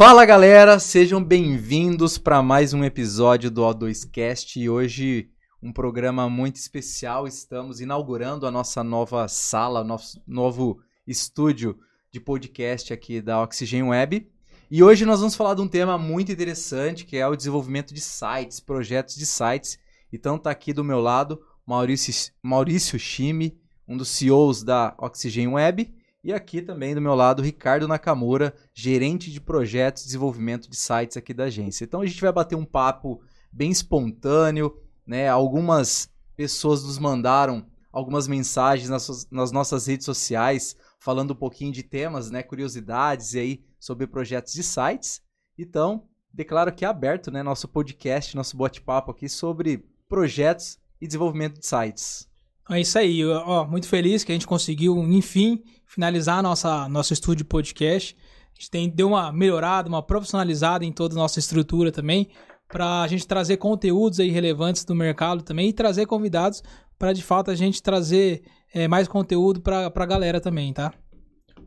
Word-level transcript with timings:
Fala 0.00 0.24
galera, 0.24 0.78
sejam 0.78 1.22
bem-vindos 1.22 2.16
para 2.16 2.42
mais 2.42 2.72
um 2.72 2.82
episódio 2.82 3.50
do 3.50 3.60
O2Cast 3.60 4.58
e 4.58 4.66
hoje 4.66 5.28
um 5.62 5.70
programa 5.70 6.26
muito 6.26 6.56
especial. 6.56 7.26
Estamos 7.26 7.82
inaugurando 7.82 8.46
a 8.46 8.50
nossa 8.50 8.82
nova 8.82 9.28
sala, 9.28 9.84
nosso 9.84 10.18
novo 10.26 10.80
estúdio 11.06 11.78
de 12.10 12.18
podcast 12.18 12.94
aqui 12.94 13.20
da 13.20 13.42
Oxygen 13.42 13.82
Web. 13.82 14.26
E 14.70 14.82
hoje 14.82 15.04
nós 15.04 15.20
vamos 15.20 15.34
falar 15.34 15.52
de 15.52 15.60
um 15.60 15.68
tema 15.68 15.98
muito 15.98 16.32
interessante 16.32 17.04
que 17.04 17.18
é 17.18 17.28
o 17.28 17.36
desenvolvimento 17.36 17.92
de 17.92 18.00
sites, 18.00 18.58
projetos 18.58 19.16
de 19.16 19.26
sites. 19.26 19.78
Então 20.10 20.38
tá 20.38 20.50
aqui 20.50 20.72
do 20.72 20.82
meu 20.82 20.98
lado 20.98 21.42
Maurício, 21.66 22.32
Maurício 22.42 22.98
Chime, 22.98 23.60
um 23.86 23.98
dos 23.98 24.08
CEOs 24.08 24.62
da 24.62 24.94
Oxygen 24.96 25.48
Web 25.48 25.92
e 26.22 26.32
aqui 26.32 26.60
também 26.60 26.94
do 26.94 27.00
meu 27.00 27.14
lado, 27.14 27.42
Ricardo 27.42 27.88
Nakamura, 27.88 28.54
gerente 28.74 29.30
de 29.30 29.40
projetos 29.40 30.02
e 30.02 30.06
desenvolvimento 30.06 30.68
de 30.68 30.76
sites 30.76 31.16
aqui 31.16 31.32
da 31.32 31.44
agência. 31.44 31.84
Então 31.84 32.02
a 32.02 32.06
gente 32.06 32.20
vai 32.20 32.32
bater 32.32 32.56
um 32.56 32.64
papo 32.64 33.22
bem 33.50 33.70
espontâneo, 33.70 34.76
né? 35.06 35.28
Algumas 35.28 36.10
pessoas 36.36 36.84
nos 36.84 36.98
mandaram 36.98 37.66
algumas 37.92 38.28
mensagens 38.28 38.88
nas, 38.88 39.28
nas 39.30 39.50
nossas 39.50 39.86
redes 39.86 40.04
sociais 40.06 40.76
falando 40.98 41.32
um 41.32 41.36
pouquinho 41.36 41.72
de 41.72 41.82
temas, 41.82 42.30
né, 42.30 42.42
curiosidades 42.42 43.34
e 43.34 43.38
aí 43.38 43.64
sobre 43.78 44.06
projetos 44.06 44.52
de 44.52 44.62
sites. 44.62 45.22
Então, 45.58 46.06
declaro 46.32 46.72
que 46.72 46.84
é 46.84 46.88
aberto, 46.88 47.30
né, 47.30 47.42
nosso 47.42 47.66
podcast, 47.66 48.36
nosso 48.36 48.56
bate-papo 48.56 49.10
aqui 49.10 49.28
sobre 49.28 49.84
projetos 50.08 50.78
e 51.00 51.06
desenvolvimento 51.06 51.58
de 51.58 51.66
sites. 51.66 52.29
É 52.70 52.80
isso 52.80 52.96
aí, 52.96 53.26
ó, 53.26 53.66
muito 53.66 53.88
feliz 53.88 54.22
que 54.22 54.30
a 54.30 54.34
gente 54.34 54.46
conseguiu, 54.46 54.96
enfim, 54.98 55.60
finalizar 55.84 56.40
nossa 56.40 56.88
nosso 56.88 57.12
estúdio 57.12 57.44
podcast. 57.44 58.16
A 58.52 58.54
gente 58.54 58.70
tem, 58.70 58.88
deu 58.88 59.08
uma 59.08 59.32
melhorada, 59.32 59.88
uma 59.88 60.00
profissionalizada 60.00 60.84
em 60.84 60.92
toda 60.92 61.14
a 61.14 61.18
nossa 61.18 61.40
estrutura 61.40 61.90
também, 61.90 62.28
para 62.68 63.02
a 63.02 63.08
gente 63.08 63.26
trazer 63.26 63.56
conteúdos 63.56 64.20
aí 64.20 64.30
relevantes 64.30 64.84
do 64.84 64.94
mercado 64.94 65.42
também 65.42 65.70
e 65.70 65.72
trazer 65.72 66.06
convidados 66.06 66.62
para 66.96 67.12
de 67.12 67.24
fato 67.24 67.50
a 67.50 67.56
gente 67.56 67.82
trazer 67.82 68.44
é, 68.72 68.86
mais 68.86 69.08
conteúdo 69.08 69.60
para 69.60 69.86
a 69.92 70.06
galera 70.06 70.40
também, 70.40 70.72
tá? 70.72 70.94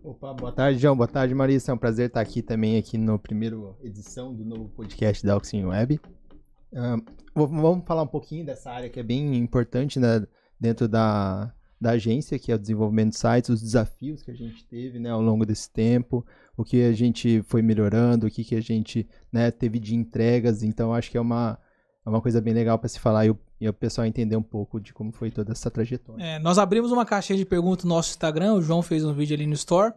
Opa, 0.02 0.34
boa 0.34 0.54
tarde, 0.54 0.80
João. 0.80 0.96
Boa 0.96 1.08
tarde, 1.08 1.36
Marisa. 1.36 1.72
É 1.72 1.76
um 1.76 1.78
prazer 1.78 2.08
estar 2.08 2.22
aqui 2.22 2.42
também 2.42 2.78
aqui 2.78 2.98
no 2.98 3.20
primeiro 3.20 3.76
edição 3.84 4.34
do 4.34 4.46
novo 4.46 4.70
podcast 4.70 5.26
da 5.26 5.36
Oxygen 5.36 5.66
Web. 5.66 6.00
Vamos 7.36 7.86
falar 7.86 8.04
um 8.04 8.08
pouquinho 8.08 8.46
dessa 8.46 8.72
área 8.72 8.90
que 8.90 9.00
é 9.00 9.04
bem 9.04 9.36
importante 9.36 10.00
né, 10.00 10.26
dentro 10.64 10.88
da, 10.88 11.54
da 11.80 11.92
agência, 11.92 12.40
que 12.40 12.50
é 12.50 12.56
o 12.56 12.60
desenvolvimento 12.60 13.10
de 13.10 13.20
sites, 13.20 13.50
os 13.50 13.62
desafios 13.62 14.24
que 14.24 14.32
a 14.32 14.34
gente 14.34 14.64
teve 14.66 14.98
né, 14.98 15.10
ao 15.10 15.22
longo 15.22 15.46
desse 15.46 15.70
tempo, 15.70 16.26
o 16.56 16.64
que 16.64 16.82
a 16.82 16.94
gente 16.94 17.44
foi 17.44 17.62
melhorando, 17.62 18.26
o 18.26 18.32
que, 18.32 18.46
que 18.46 18.56
a 18.56 18.62
gente 18.62 19.06
né, 19.30 19.52
teve 19.52 19.78
de 19.78 19.94
entregas. 19.94 20.64
Então, 20.64 20.94
acho 20.94 21.12
que 21.12 21.18
é 21.18 21.22
uma, 21.22 21.60
é 22.06 22.10
uma 22.10 22.22
coisa 22.22 22.40
bem 22.40 22.54
legal 22.54 22.80
para 22.80 22.88
se 22.88 22.98
falar 22.98 23.26
e 23.26 23.32
o, 23.32 23.40
e 23.60 23.68
o, 23.68 23.74
pessoal 23.74 24.08
entender 24.08 24.38
um 24.38 24.42
pouco 24.42 24.80
de 24.80 24.94
como 24.94 25.12
foi 25.12 25.30
toda 25.30 25.52
essa 25.52 25.70
trajetória. 25.70 26.24
É, 26.24 26.40
nós 26.40 26.58
abrimos 26.58 26.90
uma 26.94 27.06
caixinha 27.06 27.38
de 27.38 27.46
perguntas 27.46 27.84
no 27.84 27.90
nosso 27.90 28.12
Instagram, 28.12 28.54
o 28.54 28.62
João 28.62 28.82
fez 28.82 29.04
um 29.04 29.14
vídeo 29.14 29.36
ali 29.36 29.46
no 29.46 29.54
Store. 29.54 29.94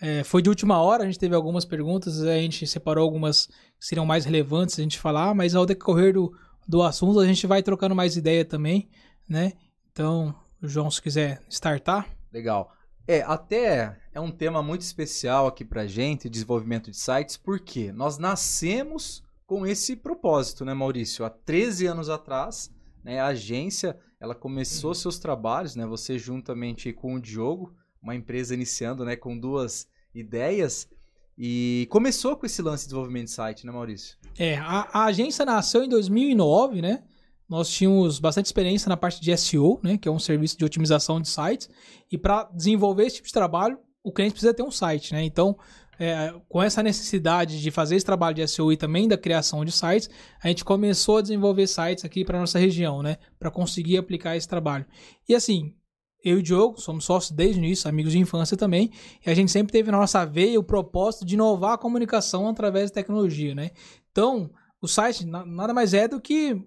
É, 0.00 0.22
foi 0.22 0.40
de 0.40 0.48
última 0.48 0.80
hora, 0.80 1.02
a 1.02 1.06
gente 1.06 1.18
teve 1.18 1.34
algumas 1.34 1.64
perguntas, 1.64 2.22
a 2.22 2.36
gente 2.36 2.64
separou 2.64 3.02
algumas 3.02 3.46
que 3.46 3.86
seriam 3.86 4.06
mais 4.06 4.24
relevantes 4.24 4.78
a 4.78 4.82
gente 4.82 5.00
falar, 5.00 5.34
mas 5.34 5.56
ao 5.56 5.66
decorrer 5.66 6.14
do, 6.14 6.32
do 6.68 6.80
assunto 6.82 7.18
a 7.18 7.26
gente 7.26 7.44
vai 7.48 7.60
trocando 7.60 7.96
mais 7.96 8.16
ideia 8.16 8.44
também, 8.44 8.88
né? 9.28 9.54
Então, 9.98 10.32
João, 10.62 10.88
se 10.92 11.02
quiser 11.02 11.42
startar. 11.48 12.08
Legal. 12.32 12.72
É, 13.04 13.20
até 13.22 13.98
é 14.14 14.20
um 14.20 14.30
tema 14.30 14.62
muito 14.62 14.82
especial 14.82 15.48
aqui 15.48 15.64
pra 15.64 15.88
gente, 15.88 16.30
desenvolvimento 16.30 16.88
de 16.88 16.96
sites, 16.96 17.36
porque 17.36 17.90
nós 17.90 18.16
nascemos 18.16 19.24
com 19.44 19.66
esse 19.66 19.96
propósito, 19.96 20.64
né, 20.64 20.72
Maurício? 20.72 21.24
Há 21.24 21.30
13 21.30 21.86
anos 21.86 22.08
atrás, 22.08 22.72
né, 23.02 23.18
a 23.18 23.26
agência, 23.26 23.98
ela 24.20 24.36
começou 24.36 24.94
seus 24.94 25.18
trabalhos, 25.18 25.74
né, 25.74 25.84
você 25.84 26.16
juntamente 26.16 26.92
com 26.92 27.14
o 27.14 27.20
Diogo, 27.20 27.74
uma 28.00 28.14
empresa 28.14 28.54
iniciando, 28.54 29.04
né, 29.04 29.16
com 29.16 29.36
duas 29.36 29.88
ideias, 30.14 30.88
e 31.36 31.88
começou 31.90 32.36
com 32.36 32.46
esse 32.46 32.62
lance 32.62 32.84
de 32.84 32.90
desenvolvimento 32.90 33.24
de 33.24 33.32
site, 33.32 33.66
né, 33.66 33.72
Maurício? 33.72 34.16
É, 34.38 34.58
a, 34.58 34.86
a 34.92 35.04
agência 35.06 35.44
nasceu 35.44 35.82
em 35.82 35.88
2009, 35.88 36.82
né? 36.82 37.02
Nós 37.48 37.70
tínhamos 37.70 38.18
bastante 38.18 38.46
experiência 38.46 38.88
na 38.88 38.96
parte 38.96 39.20
de 39.20 39.34
SEO, 39.36 39.80
né, 39.82 39.96
que 39.96 40.08
é 40.08 40.10
um 40.10 40.18
serviço 40.18 40.58
de 40.58 40.64
otimização 40.64 41.20
de 41.20 41.28
sites, 41.28 41.70
e 42.10 42.18
para 42.18 42.44
desenvolver 42.54 43.06
esse 43.06 43.16
tipo 43.16 43.28
de 43.28 43.32
trabalho, 43.32 43.78
o 44.02 44.12
cliente 44.12 44.32
precisa 44.32 44.54
ter 44.54 44.62
um 44.62 44.70
site, 44.70 45.12
né? 45.12 45.24
Então, 45.24 45.56
é, 45.98 46.32
com 46.48 46.62
essa 46.62 46.82
necessidade 46.82 47.60
de 47.60 47.70
fazer 47.70 47.96
esse 47.96 48.06
trabalho 48.06 48.36
de 48.36 48.46
SEO 48.46 48.72
e 48.72 48.76
também 48.76 49.08
da 49.08 49.18
criação 49.18 49.64
de 49.64 49.72
sites, 49.72 50.08
a 50.42 50.48
gente 50.48 50.64
começou 50.64 51.18
a 51.18 51.22
desenvolver 51.22 51.66
sites 51.66 52.04
aqui 52.04 52.24
para 52.24 52.38
nossa 52.38 52.58
região, 52.58 53.02
né, 53.02 53.16
para 53.38 53.50
conseguir 53.50 53.98
aplicar 53.98 54.36
esse 54.36 54.46
trabalho. 54.46 54.86
E 55.28 55.34
assim, 55.34 55.74
eu 56.22 56.36
e 56.36 56.40
o 56.40 56.42
Diogo 56.42 56.80
somos 56.80 57.04
sócios 57.04 57.32
desde 57.32 57.60
o 57.60 57.64
início, 57.64 57.88
amigos 57.88 58.12
de 58.12 58.18
infância 58.18 58.56
também, 58.56 58.90
e 59.24 59.30
a 59.30 59.34
gente 59.34 59.50
sempre 59.50 59.72
teve 59.72 59.90
na 59.90 59.98
nossa 59.98 60.24
veia 60.24 60.58
o 60.60 60.64
propósito 60.64 61.24
de 61.24 61.34
inovar 61.34 61.72
a 61.72 61.78
comunicação 61.78 62.48
através 62.48 62.90
da 62.90 62.94
tecnologia, 62.94 63.54
né? 63.54 63.70
Então, 64.10 64.50
o 64.80 64.86
site 64.86 65.26
nada 65.26 65.74
mais 65.74 65.94
é 65.94 66.06
do 66.06 66.20
que 66.20 66.60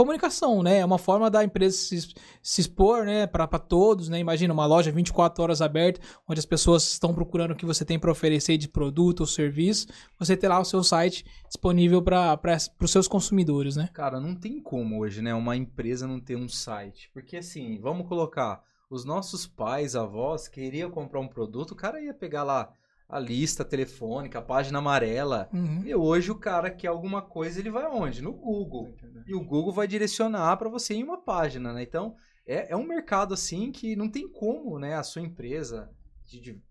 comunicação, 0.00 0.62
né? 0.62 0.78
É 0.78 0.84
uma 0.84 0.96
forma 0.96 1.30
da 1.30 1.44
empresa 1.44 1.76
se, 1.76 2.14
se 2.42 2.60
expor, 2.62 3.04
né, 3.04 3.26
para 3.26 3.46
todos, 3.58 4.08
né? 4.08 4.18
Imagina 4.18 4.54
uma 4.54 4.64
loja 4.64 4.90
24 4.90 5.42
horas 5.42 5.60
aberta, 5.60 6.00
onde 6.26 6.38
as 6.38 6.46
pessoas 6.46 6.90
estão 6.90 7.12
procurando 7.12 7.50
o 7.50 7.54
que 7.54 7.66
você 7.66 7.84
tem 7.84 7.98
para 7.98 8.10
oferecer 8.10 8.56
de 8.56 8.66
produto 8.66 9.20
ou 9.20 9.26
serviço, 9.26 9.88
você 10.18 10.34
ter 10.34 10.48
lá 10.48 10.58
o 10.58 10.64
seu 10.64 10.82
site 10.82 11.26
disponível 11.46 12.00
para 12.00 12.40
os 12.80 12.90
seus 12.90 13.06
consumidores, 13.06 13.76
né? 13.76 13.90
Cara, 13.92 14.18
não 14.18 14.34
tem 14.34 14.58
como 14.58 15.02
hoje, 15.02 15.20
né, 15.20 15.34
uma 15.34 15.54
empresa 15.54 16.06
não 16.06 16.18
ter 16.18 16.36
um 16.36 16.48
site, 16.48 17.10
porque 17.12 17.36
assim, 17.36 17.78
vamos 17.78 18.08
colocar 18.08 18.62
os 18.88 19.04
nossos 19.04 19.46
pais, 19.46 19.94
avós 19.94 20.48
queriam 20.48 20.90
comprar 20.90 21.20
um 21.20 21.28
produto, 21.28 21.72
o 21.72 21.76
cara 21.76 22.00
ia 22.00 22.14
pegar 22.14 22.42
lá 22.42 22.72
a 23.10 23.18
lista 23.18 23.64
telefônica, 23.64 24.38
a 24.38 24.42
página 24.42 24.78
amarela. 24.78 25.48
Uhum. 25.52 25.82
E 25.84 25.94
hoje 25.94 26.30
o 26.30 26.36
cara 26.36 26.70
quer 26.70 26.88
alguma 26.88 27.20
coisa, 27.20 27.58
ele 27.58 27.70
vai 27.70 27.86
onde? 27.86 28.22
No 28.22 28.32
Google. 28.32 28.94
E 29.26 29.34
o 29.34 29.44
Google 29.44 29.72
vai 29.72 29.88
direcionar 29.88 30.56
para 30.56 30.68
você 30.68 30.94
em 30.94 31.02
uma 31.02 31.20
página, 31.20 31.72
né? 31.72 31.82
Então, 31.82 32.14
é, 32.46 32.72
é 32.72 32.76
um 32.76 32.86
mercado 32.86 33.34
assim 33.34 33.72
que 33.72 33.96
não 33.96 34.08
tem 34.08 34.28
como, 34.28 34.78
né, 34.78 34.94
a 34.94 35.02
sua 35.02 35.22
empresa 35.22 35.90
de, 36.24 36.40
de 36.40 36.62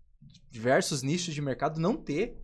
diversos 0.50 1.02
nichos 1.02 1.34
de 1.34 1.42
mercado 1.42 1.80
não 1.80 1.96
ter, 1.96 2.36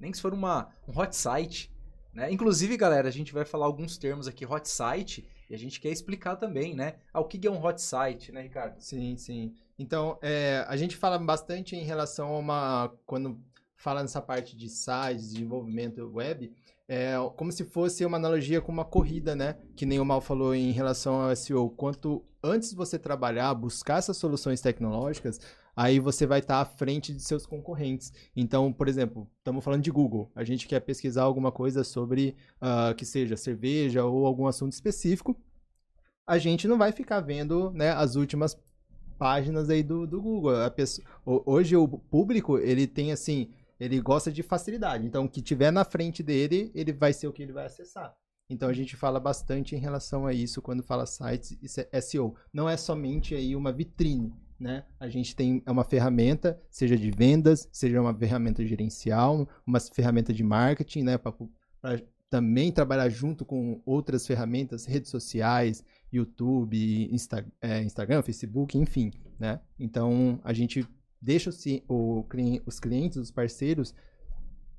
nem 0.00 0.10
que 0.10 0.16
se 0.16 0.22
for 0.22 0.34
uma, 0.34 0.70
um 0.88 0.98
hot 0.98 1.14
site. 1.14 1.70
Né? 2.12 2.30
Inclusive, 2.30 2.76
galera, 2.76 3.08
a 3.08 3.12
gente 3.12 3.32
vai 3.32 3.44
falar 3.44 3.66
alguns 3.66 3.96
termos 3.96 4.26
aqui, 4.26 4.44
hot 4.44 4.68
site, 4.68 5.26
e 5.48 5.54
a 5.54 5.58
gente 5.58 5.80
quer 5.80 5.90
explicar 5.90 6.36
também, 6.36 6.74
né? 6.74 6.96
Ah, 7.12 7.20
o 7.20 7.26
que 7.26 7.46
é 7.46 7.50
um 7.50 7.62
hot 7.62 7.80
site, 7.80 8.32
né, 8.32 8.42
Ricardo? 8.42 8.80
Sim, 8.80 9.16
sim. 9.16 9.54
Então, 9.82 10.16
é, 10.22 10.64
a 10.68 10.76
gente 10.76 10.96
fala 10.96 11.18
bastante 11.18 11.74
em 11.74 11.82
relação 11.82 12.28
a 12.28 12.38
uma. 12.38 12.92
Quando 13.04 13.42
fala 13.74 14.00
nessa 14.00 14.22
parte 14.22 14.56
de 14.56 14.68
sites, 14.68 15.32
desenvolvimento 15.32 16.08
web, 16.14 16.52
é 16.86 17.14
como 17.36 17.50
se 17.50 17.64
fosse 17.64 18.04
uma 18.04 18.16
analogia 18.16 18.60
com 18.60 18.70
uma 18.70 18.84
corrida, 18.84 19.34
né? 19.34 19.58
Que 19.74 19.84
nem 19.84 19.98
o 19.98 20.04
Mal 20.04 20.20
falou 20.20 20.54
em 20.54 20.70
relação 20.70 21.20
ao 21.20 21.34
SEO. 21.34 21.68
Quanto 21.70 22.24
antes 22.40 22.72
você 22.72 22.96
trabalhar, 22.96 23.52
buscar 23.54 23.98
essas 23.98 24.16
soluções 24.16 24.60
tecnológicas, 24.60 25.40
aí 25.74 25.98
você 25.98 26.26
vai 26.26 26.38
estar 26.38 26.60
à 26.60 26.64
frente 26.64 27.12
de 27.12 27.20
seus 27.20 27.44
concorrentes. 27.44 28.12
Então, 28.36 28.72
por 28.72 28.86
exemplo, 28.86 29.28
estamos 29.38 29.64
falando 29.64 29.82
de 29.82 29.90
Google. 29.90 30.30
A 30.32 30.44
gente 30.44 30.68
quer 30.68 30.78
pesquisar 30.78 31.24
alguma 31.24 31.50
coisa 31.50 31.82
sobre 31.82 32.36
uh, 32.60 32.94
que 32.94 33.04
seja 33.04 33.36
cerveja 33.36 34.04
ou 34.04 34.26
algum 34.26 34.46
assunto 34.46 34.74
específico. 34.74 35.36
A 36.24 36.38
gente 36.38 36.68
não 36.68 36.78
vai 36.78 36.92
ficar 36.92 37.20
vendo 37.20 37.72
né, 37.72 37.90
as 37.90 38.14
últimas 38.14 38.56
páginas 39.22 39.70
aí 39.70 39.84
do, 39.84 40.04
do 40.04 40.20
Google. 40.20 40.52
Pessoa, 40.72 41.06
hoje 41.24 41.76
o 41.76 41.86
público, 41.86 42.58
ele 42.58 42.88
tem 42.88 43.12
assim, 43.12 43.50
ele 43.78 44.00
gosta 44.00 44.32
de 44.32 44.42
facilidade. 44.42 45.06
Então, 45.06 45.26
o 45.26 45.28
que 45.28 45.40
tiver 45.40 45.70
na 45.70 45.84
frente 45.84 46.24
dele, 46.24 46.72
ele 46.74 46.92
vai 46.92 47.12
ser 47.12 47.28
o 47.28 47.32
que 47.32 47.40
ele 47.40 47.52
vai 47.52 47.66
acessar. 47.66 48.12
Então 48.50 48.68
a 48.68 48.72
gente 48.72 48.96
fala 48.96 49.20
bastante 49.20 49.76
em 49.76 49.78
relação 49.78 50.26
a 50.26 50.32
isso 50.32 50.60
quando 50.60 50.82
fala 50.82 51.06
sites 51.06 51.56
e 51.62 52.02
SEO. 52.02 52.34
Não 52.52 52.68
é 52.68 52.76
somente 52.76 53.32
aí 53.32 53.54
uma 53.54 53.72
vitrine, 53.72 54.34
né? 54.58 54.84
A 54.98 55.08
gente 55.08 55.36
tem 55.36 55.62
é 55.64 55.70
uma 55.70 55.84
ferramenta, 55.84 56.60
seja 56.68 56.96
de 56.96 57.10
vendas, 57.12 57.68
seja 57.72 58.00
uma 58.00 58.12
ferramenta 58.12 58.66
gerencial, 58.66 59.48
uma 59.64 59.78
ferramenta 59.78 60.34
de 60.34 60.42
marketing, 60.42 61.04
né? 61.04 61.16
Para 61.16 62.02
também 62.28 62.72
trabalhar 62.72 63.08
junto 63.08 63.44
com 63.44 63.80
outras 63.86 64.26
ferramentas, 64.26 64.84
redes 64.84 65.10
sociais, 65.10 65.84
YouTube, 66.12 67.08
Insta, 67.10 67.46
é, 67.60 67.82
Instagram, 67.82 68.22
Facebook, 68.22 68.76
enfim, 68.76 69.10
né? 69.38 69.60
Então, 69.78 70.40
a 70.44 70.52
gente 70.52 70.86
deixa 71.20 71.50
o, 71.88 72.24
os 72.66 72.78
clientes, 72.78 73.16
os 73.16 73.30
parceiros, 73.30 73.94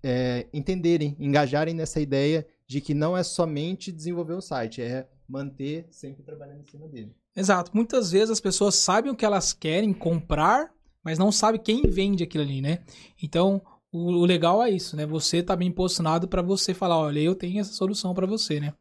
é, 0.04 0.48
entenderem, 0.54 1.16
engajarem 1.18 1.74
nessa 1.74 2.00
ideia 2.00 2.46
de 2.68 2.82
que 2.82 2.94
não 2.94 3.16
é 3.16 3.24
somente 3.24 3.92
desenvolver 3.92 4.34
o 4.34 4.42
site, 4.42 4.82
é 4.82 5.08
manter 5.28 5.88
sempre 5.90 6.24
trabalhando 6.24 6.62
em 6.62 6.70
cima 6.70 6.88
dele. 6.88 7.16
Exato. 7.36 7.72
Muitas 7.74 8.12
vezes 8.12 8.30
as 8.30 8.40
pessoas 8.40 8.76
sabem 8.76 9.12
o 9.12 9.16
que 9.16 9.26
elas 9.26 9.54
querem 9.54 9.94
comprar, 9.94 10.72
mas 11.04 11.18
não 11.18 11.32
sabem 11.32 11.62
quem 11.62 11.82
vende 11.84 12.24
aquilo 12.24 12.44
ali, 12.44 12.62
né? 12.62 12.84
Então, 13.22 13.62
o, 13.94 14.26
legal 14.26 14.64
é 14.64 14.72
isso, 14.72 14.98
né? 14.98 15.06
Você 15.06 15.44
tá 15.44 15.56
bem 15.56 15.72
posicionado 15.72 16.28
para 16.28 16.42
você 16.42 16.74
falar, 16.74 16.98
olha, 16.98 17.20
eu 17.20 17.36
tenho 17.36 17.62
essa 17.62 17.72
solução 17.72 18.14
para 18.14 18.26
você, 18.26 18.60
né? 18.60 18.74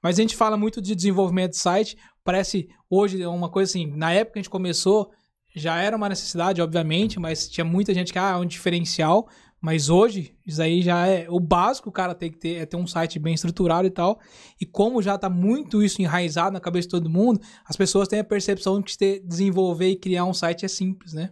Mas 0.00 0.18
a 0.18 0.22
gente 0.22 0.36
fala 0.36 0.56
muito 0.56 0.80
de 0.80 0.94
desenvolvimento 0.94 1.50
de 1.50 1.58
site, 1.58 1.96
parece 2.22 2.68
hoje 2.88 3.20
é 3.20 3.28
uma 3.28 3.50
coisa 3.50 3.68
assim, 3.68 3.86
na 3.96 4.12
época 4.12 4.34
que 4.34 4.38
a 4.38 4.42
gente 4.42 4.50
começou, 4.50 5.10
já 5.56 5.76
era 5.82 5.96
uma 5.96 6.08
necessidade, 6.08 6.62
obviamente, 6.62 7.18
mas 7.18 7.48
tinha 7.48 7.64
muita 7.64 7.92
gente 7.92 8.12
que, 8.12 8.18
ah, 8.18 8.30
é 8.30 8.36
um 8.36 8.46
diferencial, 8.46 9.28
mas 9.60 9.90
hoje, 9.90 10.34
isso 10.46 10.62
aí 10.62 10.80
já 10.80 11.06
é 11.06 11.26
o 11.28 11.40
básico 11.40 11.90
o 11.90 11.92
cara 11.92 12.14
tem 12.14 12.30
que 12.30 12.38
ter, 12.38 12.54
é 12.54 12.64
ter 12.64 12.76
um 12.76 12.86
site 12.86 13.18
bem 13.18 13.34
estruturado 13.34 13.86
e 13.86 13.90
tal. 13.90 14.18
E 14.58 14.64
como 14.64 15.02
já 15.02 15.18
tá 15.18 15.28
muito 15.28 15.82
isso 15.82 16.00
enraizado 16.00 16.52
na 16.52 16.60
cabeça 16.60 16.86
de 16.86 16.92
todo 16.92 17.10
mundo, 17.10 17.40
as 17.66 17.76
pessoas 17.76 18.08
têm 18.08 18.20
a 18.20 18.24
percepção 18.24 18.80
de 18.80 18.96
que 18.96 19.20
desenvolver 19.20 19.90
e 19.90 19.96
criar 19.96 20.24
um 20.24 20.32
site 20.32 20.64
é 20.64 20.68
simples, 20.68 21.12
né? 21.12 21.30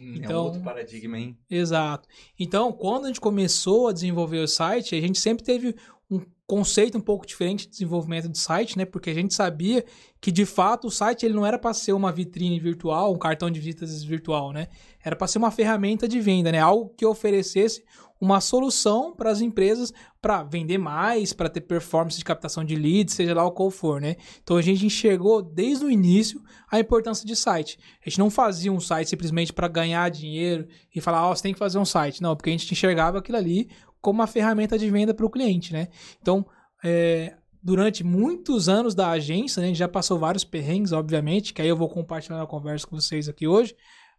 Hum, 0.00 0.14
então, 0.16 0.30
é 0.30 0.36
um 0.36 0.44
outro 0.44 0.60
paradigma, 0.60 1.18
hein? 1.18 1.36
Exato. 1.50 2.08
Então, 2.38 2.72
quando 2.72 3.04
a 3.04 3.08
gente 3.08 3.20
começou 3.20 3.88
a 3.88 3.92
desenvolver 3.92 4.38
o 4.38 4.48
site, 4.48 4.94
a 4.94 5.00
gente 5.00 5.18
sempre 5.18 5.44
teve 5.44 5.74
um 6.10 6.20
conceito 6.46 6.98
um 6.98 7.00
pouco 7.00 7.26
diferente 7.26 7.64
de 7.64 7.70
desenvolvimento 7.70 8.28
de 8.28 8.38
site, 8.38 8.76
né? 8.76 8.84
Porque 8.84 9.10
a 9.10 9.14
gente 9.14 9.34
sabia 9.34 9.84
que 10.20 10.30
de 10.30 10.44
fato 10.44 10.88
o 10.88 10.90
site 10.90 11.24
ele 11.24 11.34
não 11.34 11.46
era 11.46 11.58
para 11.58 11.72
ser 11.72 11.92
uma 11.92 12.12
vitrine 12.12 12.60
virtual, 12.60 13.12
um 13.12 13.18
cartão 13.18 13.50
de 13.50 13.58
visitas 13.58 14.02
virtual, 14.04 14.52
né? 14.52 14.68
Era 15.02 15.16
para 15.16 15.26
ser 15.26 15.38
uma 15.38 15.50
ferramenta 15.50 16.06
de 16.06 16.20
venda, 16.20 16.52
né? 16.52 16.58
Algo 16.58 16.92
que 16.96 17.04
oferecesse 17.06 17.82
uma 18.24 18.40
solução 18.40 19.14
para 19.14 19.30
as 19.30 19.40
empresas 19.42 19.92
para 20.20 20.42
vender 20.42 20.78
mais, 20.78 21.34
para 21.34 21.50
ter 21.50 21.60
performance 21.60 22.16
de 22.16 22.24
captação 22.24 22.64
de 22.64 22.74
leads, 22.74 23.14
seja 23.14 23.34
lá 23.34 23.44
o 23.44 23.52
qual 23.52 23.70
for, 23.70 24.00
né? 24.00 24.16
Então 24.42 24.56
a 24.56 24.62
gente 24.62 24.86
enxergou 24.86 25.42
desde 25.42 25.84
o 25.84 25.90
início 25.90 26.42
a 26.70 26.80
importância 26.80 27.26
de 27.26 27.36
site. 27.36 27.78
A 28.04 28.08
gente 28.08 28.18
não 28.18 28.30
fazia 28.30 28.72
um 28.72 28.80
site 28.80 29.10
simplesmente 29.10 29.52
para 29.52 29.68
ganhar 29.68 30.10
dinheiro 30.10 30.66
e 30.94 31.00
falar, 31.00 31.26
ó, 31.26 31.30
oh, 31.30 31.36
você 31.36 31.42
tem 31.42 31.52
que 31.52 31.58
fazer 31.58 31.78
um 31.78 31.84
site. 31.84 32.22
Não, 32.22 32.34
porque 32.34 32.48
a 32.48 32.52
gente 32.52 32.72
enxergava 32.72 33.18
aquilo 33.18 33.36
ali 33.36 33.68
como 34.00 34.20
uma 34.20 34.26
ferramenta 34.26 34.78
de 34.78 34.90
venda 34.90 35.12
para 35.12 35.26
o 35.26 35.30
cliente, 35.30 35.72
né? 35.72 35.88
Então, 36.20 36.46
é, 36.82 37.36
durante 37.62 38.02
muitos 38.02 38.68
anos 38.70 38.94
da 38.94 39.10
agência, 39.10 39.60
né, 39.60 39.66
a 39.66 39.68
gente 39.68 39.78
já 39.78 39.88
passou 39.88 40.18
vários 40.18 40.44
perrengues, 40.44 40.92
obviamente, 40.92 41.52
que 41.52 41.60
aí 41.60 41.68
eu 41.68 41.76
vou 41.76 41.88
compartilhar 41.88 42.38
na 42.38 42.46
conversa 42.46 42.86
com 42.86 42.98
vocês 42.98 43.28
aqui 43.28 43.46
hoje, 43.46 43.74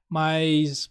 mas 0.10 0.90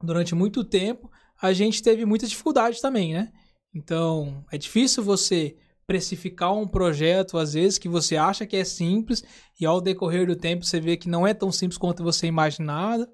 durante 0.00 0.34
muito 0.34 0.62
tempo 0.62 1.10
a 1.40 1.52
gente 1.52 1.82
teve 1.82 2.04
muitas 2.04 2.30
dificuldades 2.30 2.80
também, 2.80 3.14
né? 3.14 3.32
Então, 3.74 4.44
é 4.50 4.58
difícil 4.58 5.02
você 5.02 5.56
precificar 5.86 6.54
um 6.54 6.66
projeto, 6.66 7.38
às 7.38 7.54
vezes, 7.54 7.78
que 7.78 7.88
você 7.88 8.16
acha 8.16 8.46
que 8.46 8.56
é 8.56 8.64
simples, 8.64 9.24
e 9.58 9.64
ao 9.64 9.80
decorrer 9.80 10.26
do 10.26 10.36
tempo 10.36 10.64
você 10.64 10.80
vê 10.80 10.96
que 10.96 11.08
não 11.08 11.26
é 11.26 11.32
tão 11.32 11.50
simples 11.50 11.78
quanto 11.78 12.02
você 12.02 12.26
imaginava, 12.26 13.08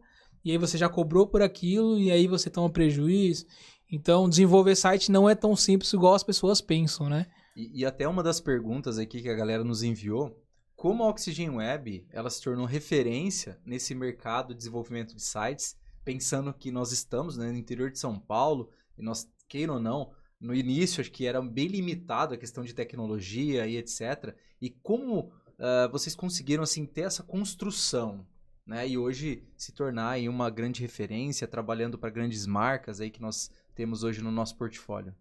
e 0.44 0.50
aí 0.50 0.58
você 0.58 0.76
já 0.76 0.88
cobrou 0.88 1.26
por 1.26 1.40
aquilo, 1.40 1.98
e 1.98 2.10
aí 2.10 2.26
você 2.26 2.50
toma 2.50 2.68
prejuízo. 2.68 3.46
Então, 3.90 4.28
desenvolver 4.28 4.74
site 4.74 5.12
não 5.12 5.28
é 5.28 5.34
tão 5.34 5.54
simples 5.54 5.92
igual 5.92 6.14
as 6.14 6.24
pessoas 6.24 6.60
pensam, 6.60 7.08
né? 7.08 7.26
E, 7.56 7.82
e 7.82 7.86
até 7.86 8.08
uma 8.08 8.22
das 8.22 8.40
perguntas 8.40 8.98
aqui 8.98 9.22
que 9.22 9.28
a 9.28 9.34
galera 9.34 9.62
nos 9.62 9.82
enviou, 9.82 10.36
como 10.74 11.04
a 11.04 11.08
Oxygen 11.08 11.50
Web 11.50 12.06
ela 12.10 12.28
se 12.28 12.42
tornou 12.42 12.66
referência 12.66 13.58
nesse 13.64 13.94
mercado 13.94 14.48
de 14.48 14.58
desenvolvimento 14.58 15.14
de 15.14 15.22
sites, 15.22 15.76
pensando 16.04 16.52
que 16.52 16.70
nós 16.70 16.92
estamos 16.92 17.36
né, 17.36 17.50
no 17.50 17.58
interior 17.58 17.90
de 17.90 17.98
São 17.98 18.18
Paulo, 18.18 18.70
e 18.98 19.02
nós, 19.02 19.28
queiram 19.48 19.74
ou 19.74 19.80
não, 19.80 20.12
no 20.40 20.54
início 20.54 21.00
acho 21.00 21.10
que 21.10 21.26
era 21.26 21.40
bem 21.40 21.68
limitado 21.68 22.34
a 22.34 22.38
questão 22.38 22.64
de 22.64 22.74
tecnologia 22.74 23.66
e 23.66 23.76
etc. 23.76 24.36
E 24.60 24.70
como 24.70 25.20
uh, 25.20 25.90
vocês 25.90 26.14
conseguiram 26.14 26.62
assim 26.62 26.84
ter 26.84 27.02
essa 27.02 27.22
construção 27.22 28.26
né? 28.66 28.88
E 28.88 28.96
hoje 28.96 29.46
se 29.56 29.72
tornar 29.72 30.10
aí 30.10 30.28
uma 30.28 30.48
grande 30.48 30.80
referência, 30.80 31.46
trabalhando 31.46 31.98
para 31.98 32.10
grandes 32.10 32.46
marcas 32.46 33.00
aí 33.00 33.10
que 33.10 33.20
nós 33.20 33.50
temos 33.74 34.02
hoje 34.02 34.22
no 34.22 34.30
nosso 34.30 34.56
portfólio? 34.56 35.14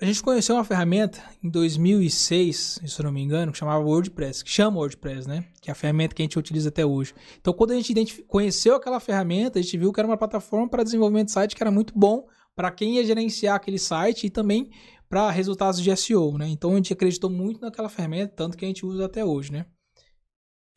A 0.00 0.04
gente 0.04 0.22
conheceu 0.22 0.54
uma 0.54 0.62
ferramenta 0.62 1.20
em 1.42 1.50
2006, 1.50 2.80
se 2.86 3.00
eu 3.00 3.04
não 3.04 3.10
me 3.10 3.20
engano, 3.20 3.50
que 3.50 3.58
chamava 3.58 3.84
WordPress, 3.84 4.44
que 4.44 4.50
chama 4.50 4.78
WordPress, 4.78 5.26
né? 5.28 5.44
Que 5.60 5.70
é 5.70 5.72
a 5.72 5.74
ferramenta 5.74 6.14
que 6.14 6.22
a 6.22 6.24
gente 6.24 6.38
utiliza 6.38 6.68
até 6.68 6.86
hoje. 6.86 7.12
Então, 7.40 7.52
quando 7.52 7.72
a 7.72 7.74
gente 7.74 8.22
conheceu 8.28 8.76
aquela 8.76 9.00
ferramenta, 9.00 9.58
a 9.58 9.62
gente 9.62 9.76
viu 9.76 9.92
que 9.92 9.98
era 9.98 10.06
uma 10.06 10.16
plataforma 10.16 10.68
para 10.68 10.84
desenvolvimento 10.84 11.26
de 11.26 11.32
site 11.32 11.56
que 11.56 11.62
era 11.62 11.72
muito 11.72 11.92
bom 11.98 12.28
para 12.54 12.70
quem 12.70 12.94
ia 12.94 13.04
gerenciar 13.04 13.56
aquele 13.56 13.78
site 13.78 14.28
e 14.28 14.30
também 14.30 14.70
para 15.08 15.32
resultados 15.32 15.80
de 15.80 15.96
SEO, 15.96 16.38
né? 16.38 16.46
Então, 16.48 16.74
a 16.74 16.76
gente 16.76 16.92
acreditou 16.92 17.28
muito 17.28 17.60
naquela 17.60 17.88
ferramenta, 17.88 18.32
tanto 18.36 18.56
que 18.56 18.64
a 18.64 18.68
gente 18.68 18.86
usa 18.86 19.06
até 19.06 19.24
hoje, 19.24 19.50
né? 19.50 19.66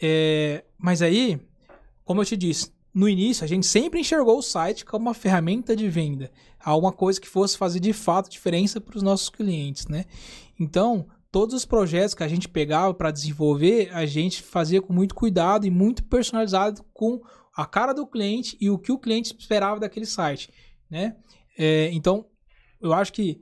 É, 0.02 0.66
mas 0.80 1.04
aí, 1.04 1.40
como 2.04 2.22
eu 2.22 2.26
te 2.26 2.36
disse, 2.36 2.74
no 2.94 3.08
início, 3.08 3.44
a 3.44 3.48
gente 3.48 3.66
sempre 3.66 4.00
enxergou 4.00 4.38
o 4.38 4.42
site 4.42 4.84
como 4.84 5.06
uma 5.06 5.14
ferramenta 5.14 5.76
de 5.76 5.88
venda, 5.88 6.32
alguma 6.60 6.92
coisa 6.92 7.22
que 7.22 7.28
fosse 7.28 7.58
fazer 7.58 7.80
de 7.80 7.94
fato 7.94 8.30
diferença 8.30 8.82
para 8.82 8.98
os 8.98 9.04
nossos 9.04 9.30
clientes, 9.30 9.88
né? 9.88 10.06
Então, 10.60 11.08
todos 11.32 11.56
os 11.56 11.66
projetos 11.66 12.14
que 12.14 12.24
a 12.24 12.28
gente 12.28 12.50
pegava 12.50 12.94
para 12.94 13.10
desenvolver, 13.10 13.90
a 13.94 14.06
gente 14.06 14.44
fazia 14.44 14.82
com 14.82 14.92
muito 14.92 15.16
cuidado 15.16 15.66
e 15.66 15.72
muito 15.72 16.04
personalizado 16.04 16.84
com 16.94 17.22
a 17.56 17.66
cara 17.66 17.94
do 17.94 18.06
cliente 18.06 18.58
e 18.60 18.70
o 18.70 18.78
que 18.78 18.92
o 18.92 19.00
cliente 19.00 19.34
esperava 19.38 19.80
daquele 19.80 20.06
site, 20.06 20.50
né? 20.90 21.16
É, 21.58 21.90
então, 21.94 22.26
eu 22.82 22.94
acho 22.94 23.14
que 23.14 23.40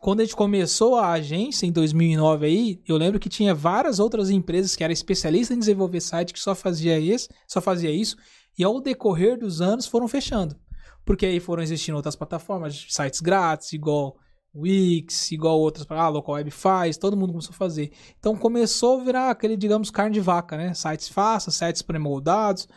quando 0.00 0.20
a 0.20 0.24
gente 0.24 0.36
começou 0.36 0.96
a 0.96 1.12
agência 1.12 1.66
em 1.66 1.72
2009 1.72 2.46
aí, 2.46 2.82
eu 2.86 2.96
lembro 2.96 3.18
que 3.18 3.28
tinha 3.28 3.54
várias 3.54 3.98
outras 3.98 4.28
empresas 4.28 4.76
que 4.76 4.84
eram 4.84 4.92
especialistas 4.92 5.56
em 5.56 5.58
desenvolver 5.58 6.00
site 6.00 6.32
que 6.32 6.38
só 6.38 6.54
fazia 6.54 7.00
isso, 7.00 7.28
só 7.48 7.60
fazia 7.60 7.90
isso 7.90 8.16
e 8.58 8.64
ao 8.64 8.80
decorrer 8.80 9.38
dos 9.38 9.60
anos 9.60 9.86
foram 9.86 10.08
fechando. 10.08 10.56
Porque 11.04 11.26
aí 11.26 11.40
foram 11.40 11.62
existindo 11.62 11.96
outras 11.96 12.16
plataformas, 12.16 12.86
sites 12.88 13.20
grátis, 13.20 13.72
igual 13.72 14.16
Wix, 14.56 15.32
igual 15.32 15.58
outras, 15.58 15.84
ah, 15.90 16.08
Local 16.08 16.36
Web 16.36 16.50
faz, 16.52 16.96
todo 16.96 17.16
mundo 17.16 17.32
começou 17.32 17.52
a 17.52 17.56
fazer. 17.56 17.92
Então 18.18 18.36
começou 18.36 19.00
a 19.00 19.04
virar 19.04 19.30
aquele, 19.30 19.56
digamos, 19.56 19.90
carne 19.90 20.14
de 20.14 20.20
vaca, 20.20 20.56
né? 20.56 20.72
Sites 20.72 21.08
fáceis, 21.08 21.56
sites 21.56 21.82
pré-moldados, 21.82 22.68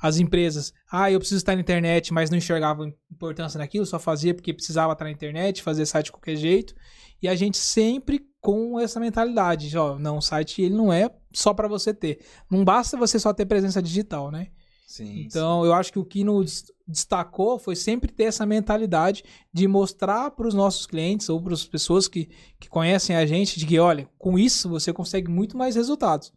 as 0.00 0.18
empresas, 0.18 0.72
ah, 0.90 1.10
eu 1.10 1.18
preciso 1.18 1.38
estar 1.38 1.54
na 1.54 1.60
internet, 1.60 2.12
mas 2.12 2.30
não 2.30 2.38
enxergava 2.38 2.90
importância 3.12 3.58
naquilo, 3.58 3.84
só 3.84 3.98
fazia 3.98 4.34
porque 4.34 4.54
precisava 4.54 4.94
estar 4.94 5.04
na 5.04 5.10
internet, 5.10 5.62
fazer 5.62 5.84
site 5.84 6.06
de 6.06 6.12
qualquer 6.12 6.36
jeito. 6.36 6.74
E 7.22 7.28
a 7.28 7.34
gente 7.34 7.58
sempre 7.58 8.26
com 8.40 8.78
essa 8.78 9.00
mentalidade, 9.00 9.76
ó, 9.76 9.98
não, 9.98 10.18
o 10.18 10.22
site 10.22 10.62
ele 10.62 10.74
não 10.74 10.92
é 10.92 11.10
só 11.32 11.52
para 11.52 11.68
você 11.68 11.92
ter. 11.92 12.24
Não 12.50 12.64
basta 12.64 12.96
você 12.96 13.18
só 13.18 13.32
ter 13.34 13.44
presença 13.44 13.82
digital, 13.82 14.30
né? 14.30 14.48
Sim, 14.86 15.22
então, 15.22 15.62
sim. 15.62 15.66
eu 15.66 15.74
acho 15.74 15.92
que 15.92 15.98
o 15.98 16.04
que 16.04 16.22
nos 16.22 16.70
destacou 16.86 17.58
foi 17.58 17.74
sempre 17.74 18.12
ter 18.12 18.24
essa 18.24 18.46
mentalidade 18.46 19.24
de 19.52 19.66
mostrar 19.66 20.30
para 20.30 20.46
os 20.46 20.54
nossos 20.54 20.86
clientes 20.86 21.28
ou 21.28 21.42
para 21.42 21.52
as 21.52 21.66
pessoas 21.66 22.06
que, 22.06 22.30
que 22.60 22.68
conhecem 22.68 23.16
a 23.16 23.26
gente 23.26 23.58
de 23.58 23.66
que, 23.66 23.80
olha, 23.80 24.08
com 24.16 24.38
isso 24.38 24.68
você 24.68 24.92
consegue 24.92 25.28
muito 25.28 25.56
mais 25.56 25.74
resultados, 25.74 26.32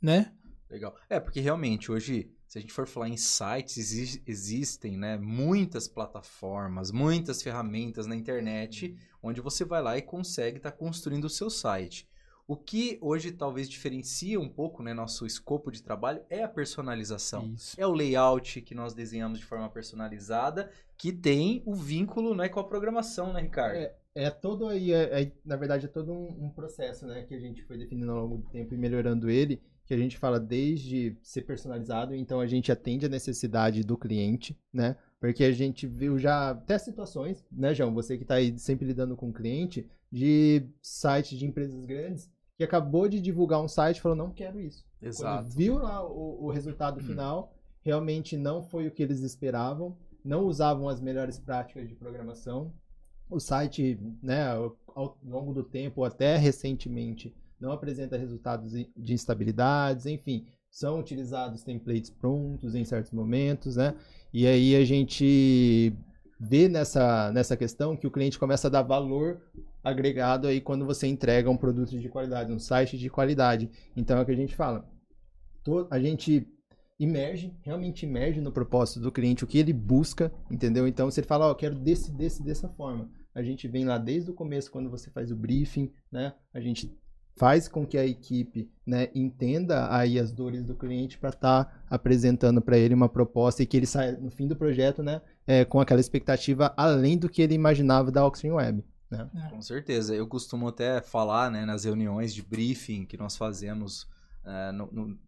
né? 0.00 0.30
Legal. 0.68 0.94
É, 1.08 1.18
porque 1.18 1.40
realmente 1.40 1.90
hoje, 1.90 2.30
se 2.46 2.58
a 2.58 2.60
gente 2.60 2.72
for 2.72 2.86
falar 2.86 3.08
em 3.08 3.16
sites, 3.16 4.20
existem 4.26 4.98
né, 4.98 5.16
muitas 5.16 5.88
plataformas, 5.88 6.92
muitas 6.92 7.42
ferramentas 7.42 8.06
na 8.06 8.14
internet 8.14 8.94
onde 9.22 9.40
você 9.40 9.64
vai 9.64 9.82
lá 9.82 9.96
e 9.96 10.02
consegue 10.02 10.58
estar 10.58 10.70
tá 10.70 10.76
construindo 10.76 11.24
o 11.24 11.30
seu 11.30 11.48
site. 11.48 12.06
O 12.50 12.56
que 12.56 12.98
hoje 13.00 13.30
talvez 13.30 13.70
diferencia 13.70 14.40
um 14.40 14.48
pouco 14.48 14.82
né, 14.82 14.92
nosso 14.92 15.24
escopo 15.24 15.70
de 15.70 15.80
trabalho 15.80 16.20
é 16.28 16.42
a 16.42 16.48
personalização. 16.48 17.52
Isso. 17.54 17.80
É 17.80 17.86
o 17.86 17.92
layout 17.92 18.60
que 18.62 18.74
nós 18.74 18.92
desenhamos 18.92 19.38
de 19.38 19.44
forma 19.44 19.68
personalizada, 19.70 20.68
que 20.98 21.12
tem 21.12 21.62
o 21.64 21.72
vínculo 21.76 22.34
né, 22.34 22.48
com 22.48 22.58
a 22.58 22.64
programação, 22.64 23.32
né, 23.32 23.42
Ricardo? 23.42 23.76
É, 23.76 23.94
é 24.16 24.30
todo 24.30 24.66
aí, 24.66 24.92
é, 24.92 25.22
é, 25.22 25.32
na 25.44 25.54
verdade, 25.54 25.86
é 25.86 25.88
todo 25.88 26.12
um, 26.12 26.46
um, 26.46 26.50
processo 26.50 27.06
né, 27.06 27.22
que 27.22 27.36
a 27.36 27.38
gente 27.38 27.62
foi 27.62 27.78
definindo 27.78 28.10
ao 28.10 28.22
longo 28.26 28.38
do 28.38 28.48
tempo 28.48 28.74
e 28.74 28.76
melhorando 28.76 29.30
ele, 29.30 29.62
que 29.86 29.94
a 29.94 29.96
gente 29.96 30.18
fala 30.18 30.40
desde 30.40 31.16
ser 31.22 31.42
personalizado, 31.42 32.16
então 32.16 32.40
a 32.40 32.48
gente 32.48 32.72
atende 32.72 33.06
a 33.06 33.08
necessidade 33.08 33.84
do 33.84 33.96
cliente, 33.96 34.58
né? 34.72 34.96
Porque 35.20 35.44
a 35.44 35.52
gente 35.52 35.86
viu 35.86 36.18
já 36.18 36.50
até 36.50 36.78
situações, 36.78 37.44
né, 37.52 37.72
João? 37.74 37.94
Você 37.94 38.16
que 38.16 38.24
está 38.24 38.36
aí 38.36 38.58
sempre 38.58 38.86
lidando 38.86 39.16
com 39.16 39.28
o 39.28 39.32
cliente, 39.32 39.86
de 40.10 40.64
sites 40.82 41.38
de 41.38 41.46
empresas 41.46 41.84
grandes 41.84 42.28
que 42.60 42.64
acabou 42.64 43.08
de 43.08 43.22
divulgar 43.22 43.58
um 43.58 43.66
site 43.66 44.02
falou, 44.02 44.14
não 44.14 44.30
quero 44.30 44.60
isso. 44.60 44.84
Exato. 45.00 45.44
Quando 45.44 45.56
viu 45.56 45.78
lá 45.78 46.06
o, 46.06 46.44
o 46.44 46.50
resultado 46.50 47.00
final, 47.00 47.54
realmente 47.82 48.36
não 48.36 48.62
foi 48.62 48.86
o 48.86 48.90
que 48.90 49.02
eles 49.02 49.20
esperavam, 49.20 49.96
não 50.22 50.44
usavam 50.44 50.86
as 50.86 51.00
melhores 51.00 51.38
práticas 51.38 51.88
de 51.88 51.94
programação. 51.94 52.70
O 53.30 53.40
site, 53.40 53.98
né, 54.22 54.46
ao, 54.50 54.76
ao 54.94 55.16
longo 55.24 55.54
do 55.54 55.62
tempo, 55.62 56.04
até 56.04 56.36
recentemente, 56.36 57.34
não 57.58 57.72
apresenta 57.72 58.18
resultados 58.18 58.72
de 58.72 59.14
instabilidades, 59.14 60.04
enfim, 60.04 60.46
são 60.70 61.00
utilizados 61.00 61.62
templates 61.62 62.10
prontos 62.10 62.74
em 62.74 62.84
certos 62.84 63.12
momentos, 63.12 63.76
né? 63.76 63.94
E 64.34 64.46
aí 64.46 64.76
a 64.76 64.84
gente 64.84 65.96
vê 66.38 66.68
nessa, 66.68 67.32
nessa 67.32 67.56
questão 67.56 67.96
que 67.96 68.06
o 68.06 68.10
cliente 68.10 68.38
começa 68.38 68.66
a 68.68 68.70
dar 68.70 68.82
valor 68.82 69.40
agregado 69.82 70.46
aí 70.46 70.60
quando 70.60 70.84
você 70.84 71.06
entrega 71.06 71.50
um 71.50 71.56
produto 71.56 71.98
de 71.98 72.08
qualidade, 72.08 72.52
um 72.52 72.58
site 72.58 72.98
de 72.98 73.08
qualidade. 73.08 73.70
Então 73.96 74.18
é 74.18 74.22
o 74.22 74.26
que 74.26 74.32
a 74.32 74.36
gente 74.36 74.54
fala. 74.54 74.88
A 75.90 75.98
gente 75.98 76.46
imerge, 76.98 77.56
realmente 77.62 78.04
imerge 78.04 78.40
no 78.40 78.52
propósito 78.52 79.00
do 79.00 79.10
cliente, 79.10 79.42
o 79.42 79.46
que 79.46 79.58
ele 79.58 79.72
busca, 79.72 80.30
entendeu? 80.50 80.86
Então, 80.86 81.08
ele 81.08 81.26
fala, 81.26 81.48
ó, 81.48 81.52
oh, 81.52 81.54
quero 81.54 81.74
desse, 81.74 82.12
desse, 82.12 82.42
dessa 82.42 82.68
forma. 82.68 83.10
A 83.34 83.42
gente 83.42 83.66
vem 83.66 83.86
lá 83.86 83.96
desde 83.96 84.30
o 84.30 84.34
começo, 84.34 84.70
quando 84.70 84.90
você 84.90 85.10
faz 85.10 85.30
o 85.30 85.36
briefing, 85.36 85.90
né? 86.12 86.34
A 86.52 86.60
gente 86.60 86.94
faz 87.36 87.68
com 87.68 87.86
que 87.86 87.96
a 87.96 88.04
equipe 88.04 88.70
né, 88.86 89.08
entenda 89.14 89.94
aí 89.94 90.18
as 90.18 90.30
dores 90.30 90.62
do 90.62 90.74
cliente 90.74 91.16
para 91.16 91.30
estar 91.30 91.64
tá 91.64 91.82
apresentando 91.88 92.60
para 92.60 92.76
ele 92.76 92.92
uma 92.92 93.08
proposta 93.08 93.62
e 93.62 93.66
que 93.66 93.78
ele 93.78 93.86
saia 93.86 94.12
no 94.18 94.30
fim 94.30 94.46
do 94.46 94.54
projeto 94.54 95.02
né, 95.02 95.22
é, 95.46 95.64
com 95.64 95.80
aquela 95.80 96.00
expectativa 96.00 96.74
além 96.76 97.16
do 97.16 97.30
que 97.30 97.40
ele 97.40 97.54
imaginava 97.54 98.10
da 98.10 98.26
Oxygen 98.26 98.52
Web. 98.52 98.84
Né? 99.10 99.28
É. 99.34 99.50
Com 99.50 99.60
certeza. 99.60 100.14
Eu 100.14 100.26
costumo 100.26 100.68
até 100.68 101.02
falar 101.02 101.50
né, 101.50 101.64
nas 101.64 101.84
reuniões 101.84 102.32
de 102.32 102.42
briefing 102.42 103.04
que 103.04 103.16
nós 103.16 103.36
fazemos 103.36 104.08
é, 104.44 104.72
no, 104.72 104.90
no, 104.92 105.18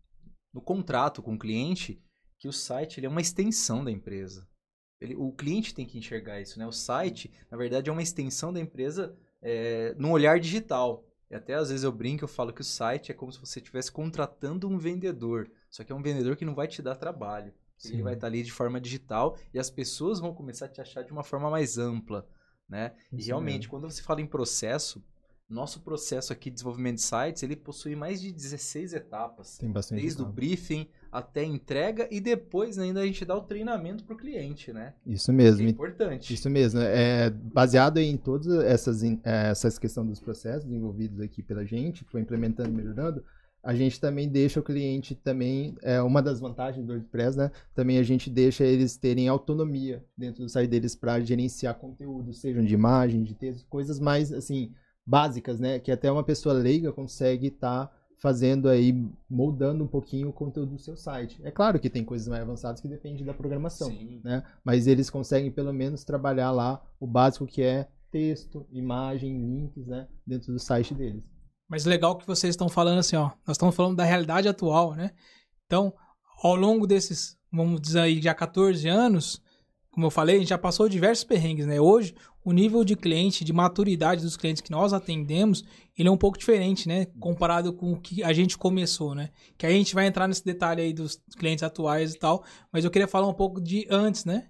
no, 0.54 0.60
contrato 0.60 1.22
com 1.22 1.34
o 1.34 1.38
cliente 1.38 2.00
que 2.38 2.48
o 2.48 2.52
site 2.52 3.00
ele 3.00 3.06
é 3.06 3.10
uma 3.10 3.20
extensão 3.20 3.84
da 3.84 3.90
empresa. 3.90 4.48
Ele, 5.00 5.16
o 5.16 5.32
cliente 5.32 5.74
tem 5.74 5.84
que 5.84 5.98
enxergar 5.98 6.40
isso. 6.40 6.58
Né? 6.58 6.66
O 6.66 6.72
site, 6.72 7.30
na 7.50 7.58
verdade, 7.58 7.90
é 7.90 7.92
uma 7.92 8.02
extensão 8.02 8.52
da 8.52 8.60
empresa 8.60 9.16
é, 9.40 9.94
no 9.98 10.10
olhar 10.10 10.38
digital. 10.38 11.04
E 11.28 11.34
até 11.34 11.54
às 11.54 11.70
vezes 11.70 11.82
eu 11.82 11.90
brinco, 11.90 12.24
eu 12.24 12.28
falo 12.28 12.52
que 12.52 12.60
o 12.60 12.64
site 12.64 13.10
é 13.10 13.14
como 13.14 13.32
se 13.32 13.40
você 13.40 13.58
estivesse 13.58 13.90
contratando 13.90 14.68
um 14.68 14.78
vendedor. 14.78 15.50
Só 15.70 15.82
que 15.82 15.90
é 15.90 15.94
um 15.94 16.02
vendedor 16.02 16.36
que 16.36 16.44
não 16.44 16.54
vai 16.54 16.68
te 16.68 16.82
dar 16.82 16.94
trabalho. 16.94 17.52
Sim. 17.78 17.94
Ele 17.94 18.02
vai 18.02 18.14
estar 18.14 18.28
ali 18.28 18.44
de 18.44 18.52
forma 18.52 18.80
digital 18.80 19.36
e 19.52 19.58
as 19.58 19.68
pessoas 19.68 20.20
vão 20.20 20.32
começar 20.32 20.66
a 20.66 20.68
te 20.68 20.80
achar 20.80 21.02
de 21.02 21.10
uma 21.10 21.24
forma 21.24 21.50
mais 21.50 21.78
ampla. 21.78 22.28
Né? 22.72 22.92
e 23.12 23.22
realmente, 23.22 23.64
mesmo. 23.64 23.70
quando 23.70 23.90
você 23.90 24.00
fala 24.00 24.22
em 24.22 24.26
processo, 24.26 25.04
nosso 25.46 25.80
processo 25.80 26.32
aqui 26.32 26.48
de 26.48 26.54
desenvolvimento 26.54 26.94
de 26.94 27.02
sites, 27.02 27.42
ele 27.42 27.54
possui 27.54 27.94
mais 27.94 28.18
de 28.18 28.32
16 28.32 28.94
etapas. 28.94 29.58
Tem 29.58 29.70
bastante. 29.70 30.00
Desde 30.00 30.22
etapa. 30.22 30.30
o 30.30 30.32
briefing 30.32 30.88
até 31.12 31.42
a 31.42 31.44
entrega 31.44 32.08
e 32.10 32.18
depois 32.18 32.78
ainda 32.78 33.00
a 33.00 33.06
gente 33.06 33.26
dá 33.26 33.36
o 33.36 33.42
treinamento 33.42 34.04
para 34.04 34.14
o 34.14 34.16
cliente, 34.16 34.72
né? 34.72 34.94
Isso 35.06 35.30
mesmo. 35.30 35.66
É 35.66 35.70
importante. 35.70 36.32
Isso 36.32 36.48
mesmo. 36.48 36.80
É 36.80 37.28
baseado 37.28 37.98
em 37.98 38.16
todas 38.16 38.48
essas 38.64 39.02
é, 39.04 39.18
essas 39.22 39.78
questões 39.78 40.08
dos 40.08 40.20
processos 40.20 40.64
desenvolvidos 40.64 41.20
aqui 41.20 41.42
pela 41.42 41.66
gente, 41.66 42.04
foi 42.04 42.22
implementando 42.22 42.70
e 42.70 42.72
melhorando, 42.72 43.22
a 43.62 43.74
gente 43.74 44.00
também 44.00 44.28
deixa 44.28 44.58
o 44.58 44.62
cliente 44.62 45.14
também 45.14 45.76
é 45.82 46.02
uma 46.02 46.20
das 46.20 46.40
vantagens 46.40 46.84
do 46.84 46.92
WordPress, 46.92 47.38
né? 47.38 47.50
Também 47.74 47.98
a 47.98 48.02
gente 48.02 48.28
deixa 48.28 48.64
eles 48.64 48.96
terem 48.96 49.28
autonomia 49.28 50.04
dentro 50.16 50.42
do 50.42 50.48
site 50.48 50.68
deles 50.68 50.96
para 50.96 51.20
gerenciar 51.20 51.76
conteúdo, 51.76 52.32
sejam 52.32 52.64
de 52.64 52.74
imagem, 52.74 53.22
de 53.22 53.34
texto, 53.34 53.66
coisas 53.68 54.00
mais 54.00 54.32
assim 54.32 54.72
básicas, 55.06 55.60
né? 55.60 55.78
Que 55.78 55.92
até 55.92 56.10
uma 56.10 56.24
pessoa 56.24 56.54
leiga 56.54 56.92
consegue 56.92 57.48
estar 57.48 57.86
tá 57.86 57.96
fazendo 58.18 58.68
aí, 58.68 59.04
moldando 59.28 59.84
um 59.84 59.88
pouquinho 59.88 60.28
o 60.28 60.32
conteúdo 60.32 60.72
do 60.72 60.78
seu 60.78 60.96
site. 60.96 61.40
É 61.44 61.50
claro 61.50 61.78
que 61.78 61.90
tem 61.90 62.04
coisas 62.04 62.26
mais 62.28 62.42
avançadas 62.42 62.80
que 62.80 62.88
dependem 62.88 63.24
da 63.24 63.34
programação, 63.34 63.90
Sim. 63.90 64.20
né? 64.24 64.42
Mas 64.64 64.86
eles 64.88 65.08
conseguem 65.08 65.50
pelo 65.50 65.72
menos 65.72 66.04
trabalhar 66.04 66.50
lá 66.50 66.80
o 66.98 67.06
básico 67.06 67.46
que 67.46 67.62
é 67.62 67.88
texto, 68.10 68.66
imagem, 68.70 69.38
links, 69.38 69.86
né? 69.86 70.06
Dentro 70.26 70.52
do 70.52 70.58
site 70.58 70.94
deles. 70.94 71.31
Mas 71.72 71.86
legal 71.86 72.18
que 72.18 72.26
vocês 72.26 72.50
estão 72.50 72.68
falando 72.68 72.98
assim, 72.98 73.16
ó. 73.16 73.30
Nós 73.46 73.54
estamos 73.54 73.74
falando 73.74 73.96
da 73.96 74.04
realidade 74.04 74.46
atual, 74.46 74.94
né? 74.94 75.10
Então, 75.64 75.90
ao 76.42 76.54
longo 76.54 76.86
desses, 76.86 77.34
vamos 77.50 77.80
dizer 77.80 78.00
aí, 78.00 78.20
já 78.20 78.34
14 78.34 78.86
anos, 78.86 79.40
como 79.90 80.04
eu 80.04 80.10
falei, 80.10 80.36
a 80.36 80.38
gente 80.38 80.50
já 80.50 80.58
passou 80.58 80.86
diversos 80.86 81.24
perrengues, 81.24 81.64
né? 81.64 81.80
Hoje, 81.80 82.14
o 82.44 82.52
nível 82.52 82.84
de 82.84 82.94
cliente, 82.94 83.42
de 83.42 83.54
maturidade 83.54 84.20
dos 84.20 84.36
clientes 84.36 84.60
que 84.60 84.70
nós 84.70 84.92
atendemos, 84.92 85.64
ele 85.96 86.10
é 86.10 86.12
um 86.12 86.16
pouco 86.18 86.36
diferente, 86.36 86.86
né? 86.86 87.06
Comparado 87.18 87.72
com 87.72 87.92
o 87.92 87.98
que 87.98 88.22
a 88.22 88.34
gente 88.34 88.58
começou, 88.58 89.14
né? 89.14 89.30
Que 89.56 89.64
a 89.64 89.70
gente 89.70 89.94
vai 89.94 90.06
entrar 90.06 90.28
nesse 90.28 90.44
detalhe 90.44 90.82
aí 90.82 90.92
dos 90.92 91.22
clientes 91.38 91.62
atuais 91.62 92.12
e 92.12 92.18
tal, 92.18 92.44
mas 92.70 92.84
eu 92.84 92.90
queria 92.90 93.08
falar 93.08 93.28
um 93.28 93.34
pouco 93.34 93.62
de 93.62 93.86
antes, 93.88 94.26
né? 94.26 94.46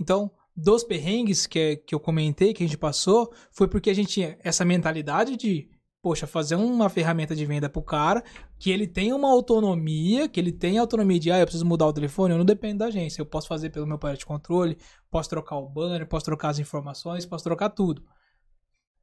Então, 0.00 0.30
dos 0.56 0.84
perrengues 0.84 1.44
que, 1.44 1.78
que 1.78 1.92
eu 1.92 1.98
comentei, 1.98 2.54
que 2.54 2.62
a 2.62 2.66
gente 2.68 2.78
passou, 2.78 3.32
foi 3.50 3.66
porque 3.66 3.90
a 3.90 3.94
gente 3.94 4.10
tinha 4.10 4.38
essa 4.44 4.64
mentalidade 4.64 5.36
de 5.36 5.68
poxa, 6.02 6.26
fazer 6.26 6.56
uma 6.56 6.88
ferramenta 6.88 7.34
de 7.34 7.46
venda 7.46 7.70
pro 7.70 7.80
cara, 7.80 8.24
que 8.58 8.72
ele 8.72 8.88
tenha 8.88 9.14
uma 9.14 9.30
autonomia, 9.30 10.28
que 10.28 10.40
ele 10.40 10.50
tenha 10.50 10.80
autonomia 10.80 11.20
de, 11.20 11.30
ah, 11.30 11.38
eu 11.38 11.46
preciso 11.46 11.64
mudar 11.64 11.86
o 11.86 11.92
telefone, 11.92 12.34
eu 12.34 12.38
não 12.38 12.44
dependo 12.44 12.78
da 12.78 12.86
agência, 12.86 13.22
eu 13.22 13.26
posso 13.26 13.46
fazer 13.46 13.70
pelo 13.70 13.86
meu 13.86 13.96
painel 13.96 14.18
de 14.18 14.26
controle, 14.26 14.76
posso 15.08 15.30
trocar 15.30 15.56
o 15.56 15.68
banner, 15.68 16.06
posso 16.08 16.24
trocar 16.24 16.48
as 16.48 16.58
informações, 16.58 17.24
posso 17.24 17.44
trocar 17.44 17.70
tudo. 17.70 18.02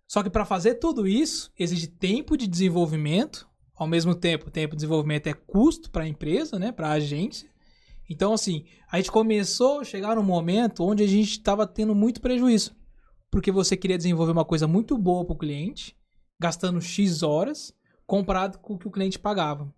Só 0.06 0.22
que 0.22 0.30
para 0.30 0.44
fazer 0.44 0.76
tudo 0.76 1.08
isso, 1.08 1.50
exige 1.58 1.88
tempo 1.88 2.36
de 2.36 2.46
desenvolvimento, 2.46 3.48
ao 3.74 3.88
mesmo 3.88 4.14
tempo, 4.14 4.52
tempo 4.52 4.72
de 4.72 4.82
desenvolvimento 4.82 5.28
é 5.28 5.34
custo 5.34 5.90
para 5.90 6.04
a 6.04 6.08
empresa, 6.08 6.60
né, 6.60 6.70
para 6.70 6.90
a 6.90 6.94
agência. 6.94 7.50
Então, 8.10 8.34
assim, 8.34 8.66
a 8.92 8.98
gente 8.98 9.12
começou 9.12 9.80
a 9.80 9.84
chegar 9.86 10.16
num 10.16 10.24
momento 10.24 10.84
onde 10.84 11.04
a 11.04 11.08
gente 11.08 11.30
estava 11.30 11.66
tendo 11.66 11.96
muito 11.96 12.20
prejuízo. 12.20 12.76
Porque 13.32 13.52
você 13.52 13.78
queria 13.78 13.98
desenvolver 13.98 14.32
uma 14.32 14.44
coisa 14.44 14.68
muito 14.68 14.98
boa 14.98 15.24
para 15.24 15.36
o 15.36 15.38
cliente, 15.38 15.96
gastando 16.40 16.82
X 16.82 17.22
horas 17.22 17.74
comparado 18.08 18.58
com 18.60 18.74
o 18.74 18.78
que 18.80 18.88
o 18.88 18.92
cliente 18.92 19.20
pagava. 19.20 19.72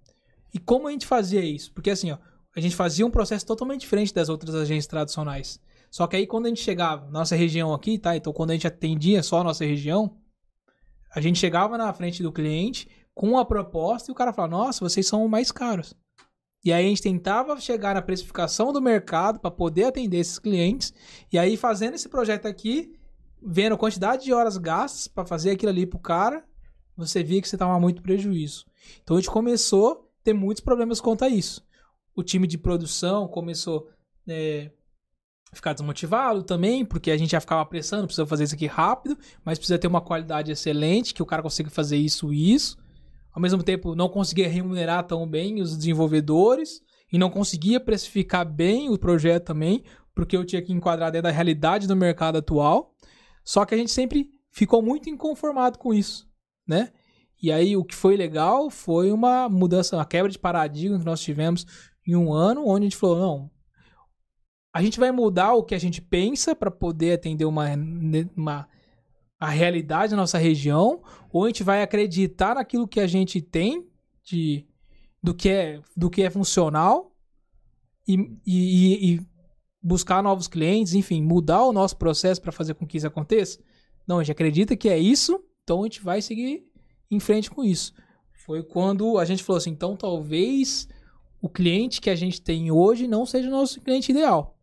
E 0.54 0.60
como 0.60 0.88
a 0.88 0.92
gente 0.92 1.06
fazia 1.06 1.42
isso? 1.44 1.72
Porque 1.74 1.90
assim, 1.90 2.12
ó, 2.12 2.18
a 2.56 2.60
gente 2.60 2.76
fazia 2.76 3.06
um 3.06 3.12
processo 3.12 3.46
totalmente 3.46 3.82
diferente 3.82 4.14
das 4.14 4.30
outras 4.30 4.54
agências 4.56 4.88
tradicionais. 4.88 5.60
Só 5.90 6.08
que 6.08 6.16
aí 6.16 6.28
quando 6.28 6.46
a 6.46 6.50
gente 6.50 6.62
chegava, 6.62 7.10
nossa 7.10 7.36
região 7.36 7.74
aqui, 7.74 7.98
tá? 7.98 8.16
Então 8.16 8.32
quando 8.32 8.52
a 8.52 8.54
gente 8.54 8.68
atendia 8.68 9.24
só 9.24 9.40
a 9.40 9.44
nossa 9.44 9.66
região, 9.66 10.18
a 11.14 11.20
gente 11.20 11.40
chegava 11.40 11.78
na 11.78 11.92
frente 11.92 12.24
do 12.24 12.32
cliente 12.32 12.88
com 13.14 13.38
a 13.38 13.44
proposta 13.44 14.10
e 14.10 14.14
o 14.14 14.16
cara 14.16 14.32
falava: 14.32 14.56
"Nossa, 14.56 14.84
vocês 14.84 15.08
são 15.08 15.28
mais 15.28 15.52
caros". 15.52 15.94
E 16.64 16.72
aí 16.72 16.86
a 16.86 16.90
gente 16.90 17.02
tentava 17.02 17.60
chegar 17.60 17.96
na 17.96 18.02
precificação 18.02 18.72
do 18.72 18.82
mercado 18.82 19.40
para 19.40 19.50
poder 19.50 19.86
atender 19.86 20.18
esses 20.18 20.38
clientes. 20.38 20.94
E 21.32 21.38
aí 21.38 21.58
fazendo 21.58 21.96
esse 21.96 22.08
projeto 22.08 22.46
aqui, 22.46 22.94
vendo 23.42 23.74
a 23.74 23.78
quantidade 23.78 24.24
de 24.24 24.32
horas 24.34 24.58
gastas 24.58 25.08
para 25.08 25.26
fazer 25.26 25.52
aquilo 25.52 25.72
ali 25.72 25.88
pro 25.88 26.00
cara, 26.00 26.46
você 27.08 27.24
via 27.24 27.42
que 27.42 27.48
você 27.48 27.56
estava 27.56 27.80
muito 27.80 28.02
prejuízo. 28.02 28.66
Então 29.04 29.18
a 29.18 29.20
gente 29.20 29.30
começou 29.30 29.92
a 29.92 30.24
ter 30.24 30.34
muitos 30.34 30.64
problemas 30.64 31.00
quanto 31.02 31.24
a 31.24 31.30
isso. 31.30 31.66
O 32.16 32.24
time 32.24 32.48
de 32.48 32.58
produção 32.58 33.28
começou 33.28 33.90
é, 34.28 34.72
a 35.52 35.56
ficar 35.56 35.74
desmotivado 35.74 36.44
também, 36.44 36.86
porque 36.86 37.12
a 37.12 37.18
gente 37.18 37.32
já 37.32 37.40
ficava 37.40 37.62
apressando, 37.62 38.06
precisa 38.06 38.26
fazer 38.26 38.46
isso 38.46 38.56
aqui 38.56 38.66
rápido, 38.66 39.18
mas 39.44 39.58
precisa 39.58 39.80
ter 39.80 39.88
uma 39.88 40.02
qualidade 40.02 40.52
excelente, 40.52 41.14
que 41.14 41.24
o 41.24 41.26
cara 41.26 41.42
consiga 41.42 41.70
fazer 41.70 41.98
isso 41.98 42.34
e 42.34 42.54
isso. 42.54 42.78
Ao 43.34 43.42
mesmo 43.42 43.64
tempo, 43.64 43.96
não 43.96 44.10
conseguia 44.10 44.50
remunerar 44.50 45.06
tão 45.06 45.28
bem 45.28 45.62
os 45.62 45.78
desenvolvedores 45.78 46.82
e 47.12 47.18
não 47.18 47.30
conseguia 47.30 47.80
precificar 47.80 48.46
bem 48.46 48.90
o 48.90 48.98
projeto 48.98 49.46
também, 49.46 49.84
porque 50.14 50.36
eu 50.36 50.46
tinha 50.46 50.62
que 50.62 50.74
enquadrar 50.74 51.12
dentro 51.12 51.30
da 51.30 51.32
realidade 51.32 51.88
do 51.88 51.96
mercado 51.96 52.38
atual. 52.38 52.94
Só 53.44 53.66
que 53.66 53.74
a 53.74 53.78
gente 53.78 53.92
sempre 53.92 54.30
ficou 54.52 54.82
muito 54.82 55.10
inconformado 55.10 55.80
com 55.80 55.94
isso 55.94 56.31
né? 56.72 56.92
E 57.42 57.52
aí 57.52 57.76
o 57.76 57.84
que 57.84 57.94
foi 57.94 58.16
legal 58.16 58.70
foi 58.70 59.12
uma 59.12 59.50
mudança, 59.50 59.98
uma 59.98 60.06
quebra 60.06 60.32
de 60.32 60.40
paradigma 60.40 60.98
que 60.98 61.06
nós 61.06 61.22
tivemos 61.22 61.66
em 62.08 62.16
um 62.16 62.32
ano, 62.32 62.66
onde 62.66 62.86
a 62.86 62.90
gente 62.90 62.98
falou, 62.98 63.20
não, 63.20 63.52
a 64.74 64.82
gente 64.82 65.00
vai 65.00 65.12
mudar 65.12 65.54
o 65.54 65.64
que 65.64 65.76
a 65.76 65.80
gente 65.80 66.02
pensa 66.02 66.56
para 66.56 66.72
poder 66.72 67.14
atender 67.14 67.46
uma, 67.46 67.66
uma 68.36 68.68
a 69.40 69.50
realidade 69.50 70.12
da 70.12 70.18
nossa 70.18 70.38
região, 70.38 71.02
ou 71.32 71.44
a 71.44 71.48
gente 71.48 71.64
vai 71.64 71.82
acreditar 71.82 72.56
naquilo 72.56 72.88
que 72.88 73.00
a 73.00 73.08
gente 73.08 73.42
tem 73.42 73.88
de 74.24 74.66
do 75.22 75.34
que 75.34 75.50
é 75.50 75.82
do 75.96 76.10
que 76.10 76.24
é 76.24 76.30
funcional 76.30 77.12
e, 78.08 78.14
e, 78.46 79.14
e 79.14 79.22
buscar 79.82 80.24
novos 80.24 80.48
clientes, 80.48 80.94
enfim, 80.94 81.22
mudar 81.22 81.64
o 81.64 81.74
nosso 81.74 81.98
processo 81.98 82.42
para 82.42 82.52
fazer 82.52 82.76
com 82.76 82.88
que 82.88 82.98
isso 82.98 83.08
aconteça. 83.08 83.60
Não, 84.08 84.20
a 84.20 84.24
gente 84.24 84.32
acredita 84.32 84.76
que 84.76 84.90
é 84.90 84.98
isso 84.98 85.44
então 85.64 85.82
a 85.82 85.84
gente 85.84 86.02
vai 86.02 86.22
seguir 86.22 86.66
em 87.10 87.20
frente 87.20 87.50
com 87.50 87.64
isso. 87.64 87.94
Foi 88.34 88.64
quando 88.64 89.18
a 89.18 89.26
gente 89.26 89.44
falou 89.44 89.58
assim: 89.58 89.72
então 89.72 89.96
talvez 89.96 90.88
o 91.42 91.50
cliente 91.50 92.02
que 92.02 92.10
a 92.10 92.16
gente 92.16 92.42
tem 92.42 92.72
hoje 92.72 93.08
não 93.08 93.26
seja 93.26 93.48
o 93.48 93.52
nosso 93.52 93.82
cliente 93.82 94.12
ideal. 94.12 94.58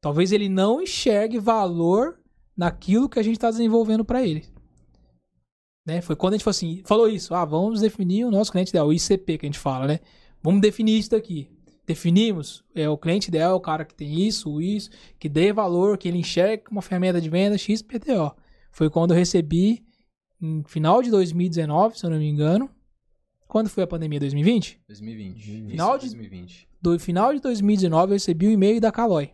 Talvez 0.00 0.32
ele 0.32 0.48
não 0.48 0.80
enxergue 0.80 1.38
valor 1.38 2.20
naquilo 2.56 3.08
que 3.08 3.18
a 3.18 3.22
gente 3.22 3.36
está 3.36 3.50
desenvolvendo 3.50 4.04
para 4.04 4.26
ele. 4.26 4.44
Né? 5.86 6.00
Foi 6.00 6.16
quando 6.16 6.34
a 6.34 6.36
gente 6.36 6.44
falou 6.44 6.56
assim, 6.56 6.82
falou 6.84 7.08
isso, 7.08 7.34
ah, 7.34 7.44
vamos 7.44 7.80
definir 7.80 8.24
o 8.24 8.30
nosso 8.30 8.50
cliente 8.50 8.70
ideal, 8.70 8.88
o 8.88 8.92
ICP 8.92 9.38
que 9.38 9.46
a 9.46 9.48
gente 9.48 9.58
fala, 9.58 9.86
né? 9.86 10.00
Vamos 10.42 10.60
definir 10.60 10.98
isso 10.98 11.10
daqui. 11.10 11.48
Definimos, 11.86 12.64
é 12.74 12.88
o 12.88 12.98
cliente 12.98 13.28
ideal, 13.28 13.52
é 13.52 13.54
o 13.54 13.60
cara 13.60 13.84
que 13.84 13.94
tem 13.94 14.26
isso, 14.26 14.60
isso, 14.60 14.90
que 15.20 15.28
dê 15.28 15.52
valor, 15.52 15.96
que 15.96 16.08
ele 16.08 16.18
enxergue 16.18 16.64
uma 16.70 16.82
ferramenta 16.82 17.20
de 17.20 17.30
venda 17.30 17.56
XPTO. 17.56 18.34
Foi 18.72 18.90
quando 18.90 19.12
eu 19.12 19.16
recebi 19.16 19.85
em 20.40 20.62
final 20.64 21.02
de 21.02 21.10
2019, 21.10 21.98
se 21.98 22.04
eu 22.06 22.10
não 22.10 22.18
me 22.18 22.28
engano. 22.28 22.70
Quando 23.46 23.68
foi 23.68 23.84
a 23.84 23.86
pandemia? 23.86 24.18
2020? 24.18 24.80
2020. 24.88 25.70
Final 25.70 25.98
de 25.98 26.06
2020. 26.06 26.68
Do 26.82 26.98
final 26.98 27.32
de 27.32 27.40
2019 27.40 28.10
eu 28.10 28.14
recebi 28.14 28.46
o 28.46 28.50
um 28.50 28.52
e-mail 28.52 28.80
da 28.80 28.92
Caloi. 28.92 29.32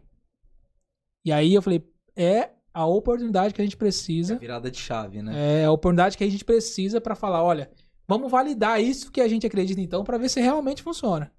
E 1.25 1.33
aí 1.33 1.55
eu 1.55 1.63
falei, 1.63 1.83
é 2.17 2.51
a 2.75 2.87
oportunidade 2.87 3.55
que 3.55 3.61
a 3.61 3.65
gente 3.65 3.77
precisa. 3.77 4.35
É 4.35 4.37
a 4.37 4.41
virada 4.41 4.71
de 4.71 4.79
chave, 4.79 5.23
né? 5.23 5.63
É 5.63 5.65
a 5.65 5.73
oportunidade 5.73 6.17
que 6.17 6.25
a 6.25 6.31
gente 6.31 6.45
precisa 6.45 7.01
para 7.01 7.15
falar, 7.15 7.43
olha, 7.43 7.71
vamos 8.07 8.31
validar 8.31 8.83
isso 8.83 9.11
que 9.11 9.21
a 9.21 9.29
gente 9.29 9.47
acredita 9.47 9.81
então 9.81 10.05
para 10.05 10.19
ver 10.19 10.29
se 10.29 10.41
realmente 10.41 10.83
funciona. 10.83 11.33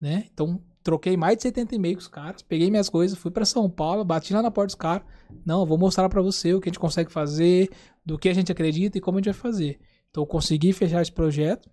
Né? 0.00 0.26
Então, 0.32 0.60
troquei 0.82 1.16
mais 1.16 1.36
de 1.36 1.42
70 1.42 1.74
e-mails 1.74 1.96
com 1.96 2.02
os 2.02 2.08
caras, 2.08 2.42
peguei 2.42 2.70
minhas 2.70 2.88
coisas, 2.88 3.18
fui 3.18 3.30
para 3.30 3.44
São 3.44 3.68
Paulo, 3.70 4.04
bati 4.04 4.32
lá 4.32 4.42
na 4.42 4.50
porta 4.50 4.66
dos 4.66 4.74
caras. 4.74 5.06
Não, 5.44 5.60
eu 5.60 5.66
vou 5.66 5.78
mostrar 5.78 6.08
para 6.08 6.20
você 6.20 6.52
o 6.54 6.60
que 6.60 6.68
a 6.68 6.70
gente 6.70 6.78
consegue 6.78 7.10
fazer, 7.10 7.70
do 8.04 8.18
que 8.18 8.28
a 8.28 8.34
gente 8.34 8.50
acredita 8.50 8.98
e 8.98 9.00
como 9.00 9.18
a 9.18 9.20
gente 9.20 9.32
vai 9.32 9.40
fazer. 9.40 9.80
Então 10.10 10.22
eu 10.22 10.26
consegui 10.26 10.72
fechar 10.72 11.00
esse 11.00 11.12
projeto 11.12 11.70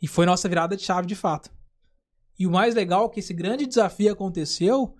e 0.00 0.06
foi 0.06 0.26
nossa 0.26 0.48
virada 0.48 0.76
de 0.76 0.82
chave 0.82 1.06
de 1.06 1.14
fato. 1.14 1.50
E 2.38 2.46
o 2.46 2.50
mais 2.50 2.74
legal 2.74 3.06
é 3.06 3.08
que 3.08 3.20
esse 3.20 3.34
grande 3.34 3.66
desafio 3.66 4.12
aconteceu 4.12 4.94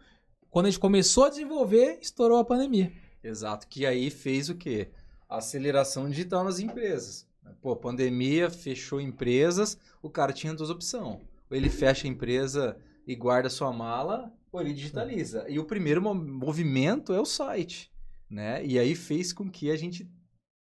quando 0.50 0.66
a 0.66 0.70
gente 0.70 0.80
começou 0.80 1.24
a 1.24 1.30
desenvolver, 1.30 1.98
estourou 2.02 2.38
a 2.38 2.44
pandemia. 2.44 2.92
Exato, 3.24 3.66
que 3.66 3.86
aí 3.86 4.10
fez 4.10 4.48
o 4.50 4.54
quê? 4.54 4.90
Aceleração 5.28 6.10
digital 6.10 6.44
nas 6.44 6.58
empresas. 6.58 7.26
Pô, 7.60 7.74
pandemia, 7.74 8.50
fechou 8.50 9.00
empresas, 9.00 9.78
o 10.02 10.10
cara 10.10 10.32
tinha 10.32 10.54
duas 10.54 10.68
opções. 10.68 11.20
Ou 11.52 11.56
ele 11.56 11.68
fecha 11.68 12.06
a 12.06 12.10
empresa 12.10 12.78
e 13.06 13.14
guarda 13.14 13.50
sua 13.50 13.70
mala, 13.70 14.32
ou 14.50 14.58
ele 14.58 14.72
digitaliza. 14.72 15.44
E 15.50 15.58
o 15.58 15.66
primeiro 15.66 16.00
movimento 16.00 17.12
é 17.12 17.20
o 17.20 17.26
site, 17.26 17.92
né? 18.30 18.64
E 18.64 18.78
aí 18.78 18.94
fez 18.94 19.34
com 19.34 19.50
que 19.50 19.70
a 19.70 19.76
gente 19.76 20.10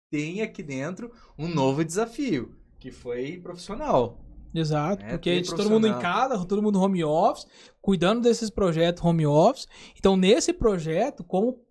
tenha 0.10 0.46
aqui 0.46 0.64
dentro 0.64 1.12
um 1.38 1.48
novo 1.48 1.86
desafio, 1.86 2.56
que 2.80 2.90
foi 2.90 3.38
profissional. 3.38 4.20
Exato, 4.52 5.06
é, 5.06 5.10
porque 5.10 5.30
a 5.30 5.36
gente, 5.36 5.54
todo 5.54 5.70
mundo 5.70 5.86
em 5.86 6.00
casa, 6.00 6.44
todo 6.44 6.64
mundo 6.64 6.82
home 6.82 7.04
office, 7.04 7.46
cuidando 7.80 8.22
desses 8.22 8.50
projetos 8.50 9.06
home 9.06 9.28
office. 9.28 9.68
Então, 9.96 10.18
nesse 10.18 10.52
projeto, 10.52 11.24
como 11.24 11.64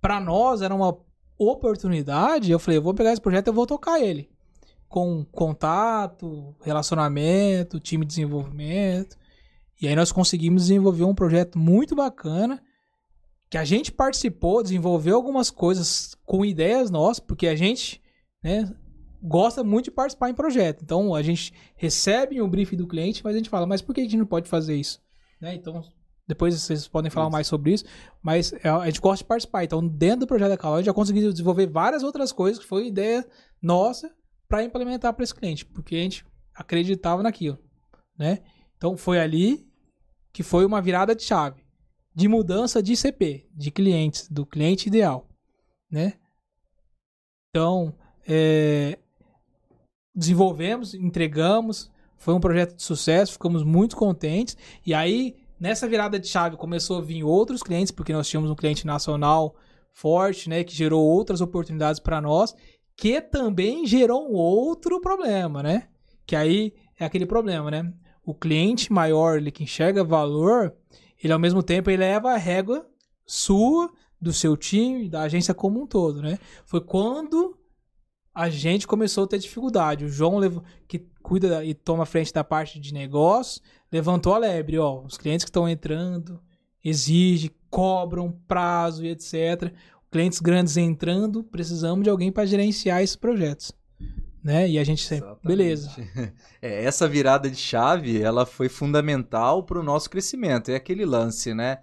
para 0.00 0.18
nós 0.18 0.62
era 0.62 0.74
uma 0.74 0.96
oportunidade, 1.36 2.50
eu 2.50 2.58
falei, 2.58 2.78
eu 2.78 2.82
vou 2.82 2.94
pegar 2.94 3.12
esse 3.12 3.20
projeto 3.20 3.48
e 3.48 3.50
eu 3.50 3.54
vou 3.54 3.66
tocar 3.66 4.00
ele. 4.00 4.30
Com 4.90 5.24
contato, 5.24 6.54
relacionamento, 6.60 7.80
time 7.80 8.04
de 8.04 8.10
desenvolvimento. 8.10 9.16
E 9.80 9.88
aí 9.88 9.96
nós 9.96 10.12
conseguimos 10.12 10.64
desenvolver 10.64 11.04
um 11.04 11.14
projeto 11.14 11.58
muito 11.58 11.96
bacana, 11.96 12.62
que 13.48 13.56
a 13.56 13.64
gente 13.64 13.90
participou, 13.90 14.62
desenvolveu 14.62 15.16
algumas 15.16 15.50
coisas 15.50 16.14
com 16.26 16.44
ideias 16.44 16.90
nossas, 16.90 17.20
porque 17.20 17.46
a 17.46 17.56
gente, 17.56 18.02
né, 18.44 18.70
gosta 19.22 19.64
muito 19.64 19.86
de 19.86 19.90
participar 19.90 20.28
em 20.28 20.34
projeto. 20.34 20.82
Então 20.82 21.14
a 21.14 21.22
gente 21.22 21.54
recebe 21.76 22.40
o 22.40 22.44
um 22.44 22.48
briefing 22.48 22.76
do 22.76 22.86
cliente, 22.86 23.22
mas 23.24 23.34
a 23.34 23.38
gente 23.38 23.48
fala, 23.48 23.66
mas 23.66 23.80
por 23.80 23.94
que 23.94 24.00
a 24.00 24.04
gente 24.04 24.16
não 24.16 24.26
pode 24.26 24.48
fazer 24.48 24.74
isso? 24.74 25.00
Né? 25.40 25.54
Então 25.54 25.82
depois 26.26 26.54
vocês 26.54 26.86
podem 26.86 27.10
falar 27.10 27.28
mais 27.28 27.48
sobre 27.48 27.72
isso, 27.72 27.84
mas 28.22 28.52
é, 28.52 28.68
a 28.68 28.86
gente 28.86 29.00
gosta 29.00 29.24
de 29.24 29.28
participar. 29.28 29.64
Então 29.64 29.86
dentro 29.86 30.20
do 30.20 30.26
projeto 30.26 30.50
da 30.50 30.56
Calói 30.56 30.84
já 30.84 30.92
conseguimos 30.92 31.32
desenvolver 31.32 31.66
várias 31.66 32.02
outras 32.02 32.32
coisas 32.32 32.58
que 32.62 32.68
foi 32.68 32.86
ideia 32.86 33.26
nossa 33.60 34.10
para 34.50 34.62
implementar 34.62 35.14
para 35.14 35.24
esse 35.24 35.34
cliente, 35.34 35.64
porque 35.64 35.96
a 35.96 36.00
gente 36.00 36.26
acreditava 36.54 37.22
naquilo, 37.22 37.58
né? 38.18 38.40
Então 38.76 38.98
foi 38.98 39.18
ali 39.18 39.66
que 40.30 40.42
foi 40.42 40.66
uma 40.66 40.82
virada 40.82 41.16
de 41.16 41.22
chave 41.22 41.64
de 42.14 42.28
mudança 42.28 42.82
de 42.82 42.96
CP, 42.96 43.48
de 43.54 43.70
clientes, 43.70 44.28
do 44.28 44.44
cliente 44.44 44.88
ideal, 44.88 45.28
né? 45.90 46.14
Então, 47.48 47.94
é, 48.28 48.98
desenvolvemos, 50.14 50.94
entregamos, 50.94 51.90
foi 52.16 52.34
um 52.34 52.40
projeto 52.40 52.76
de 52.76 52.82
sucesso, 52.82 53.32
ficamos 53.32 53.62
muito 53.62 53.96
contentes. 53.96 54.56
E 54.84 54.92
aí, 54.92 55.36
nessa 55.58 55.88
virada 55.88 56.18
de 56.18 56.28
chave, 56.28 56.56
começou 56.56 56.98
a 56.98 57.00
vir 57.00 57.24
outros 57.24 57.62
clientes, 57.62 57.90
porque 57.90 58.12
nós 58.12 58.28
tínhamos 58.28 58.50
um 58.50 58.56
cliente 58.56 58.86
nacional 58.86 59.54
forte, 59.92 60.48
né, 60.48 60.62
que 60.62 60.74
gerou 60.74 61.04
outras 61.04 61.40
oportunidades 61.40 62.00
para 62.00 62.20
nós, 62.20 62.54
que 63.00 63.18
também 63.18 63.86
gerou 63.86 64.30
um 64.30 64.34
outro 64.34 65.00
problema, 65.00 65.62
né? 65.62 65.88
Que 66.26 66.36
aí 66.36 66.74
é 66.98 67.04
aquele 67.06 67.24
problema, 67.24 67.70
né? 67.70 67.90
O 68.22 68.34
cliente 68.34 68.92
maior, 68.92 69.38
ele 69.38 69.50
que 69.50 69.64
enxerga 69.64 70.04
valor, 70.04 70.74
ele 71.24 71.32
ao 71.32 71.38
mesmo 71.38 71.62
tempo 71.62 71.88
ele 71.88 71.96
leva 71.96 72.30
a 72.30 72.36
régua 72.36 72.86
sua, 73.24 73.90
do 74.20 74.34
seu 74.34 74.54
time, 74.54 75.08
da 75.08 75.22
agência 75.22 75.54
como 75.54 75.82
um 75.82 75.86
todo, 75.86 76.20
né? 76.20 76.38
Foi 76.66 76.82
quando 76.82 77.58
a 78.34 78.50
gente 78.50 78.86
começou 78.86 79.24
a 79.24 79.28
ter 79.28 79.38
dificuldade. 79.38 80.04
O 80.04 80.10
João, 80.10 80.38
que 80.86 80.98
cuida 81.22 81.64
e 81.64 81.72
toma 81.72 82.04
frente 82.04 82.34
da 82.34 82.44
parte 82.44 82.78
de 82.78 82.92
negócio, 82.92 83.62
levantou 83.90 84.34
a 84.34 84.38
lebre. 84.38 84.78
Ó, 84.78 85.00
os 85.06 85.16
clientes 85.16 85.42
que 85.44 85.48
estão 85.48 85.66
entrando 85.66 86.38
exigem, 86.84 87.50
cobram 87.70 88.30
prazo 88.46 89.06
e 89.06 89.08
etc. 89.08 89.72
Clientes 90.10 90.40
grandes 90.40 90.76
entrando, 90.76 91.44
precisamos 91.44 92.02
de 92.02 92.10
alguém 92.10 92.32
para 92.32 92.44
gerenciar 92.44 93.00
esses 93.02 93.14
projetos. 93.14 93.72
Né? 94.42 94.68
E 94.68 94.78
a 94.78 94.84
gente 94.84 95.04
sempre, 95.04 95.26
Exatamente. 95.26 95.46
beleza. 95.46 95.90
É, 96.62 96.84
essa 96.84 97.08
virada 97.08 97.50
de 97.50 97.56
chave, 97.56 98.20
ela 98.20 98.44
foi 98.44 98.68
fundamental 98.68 99.64
para 99.64 99.78
o 99.78 99.82
nosso 99.82 100.10
crescimento. 100.10 100.70
É 100.70 100.74
aquele 100.74 101.06
lance, 101.06 101.54
né? 101.54 101.80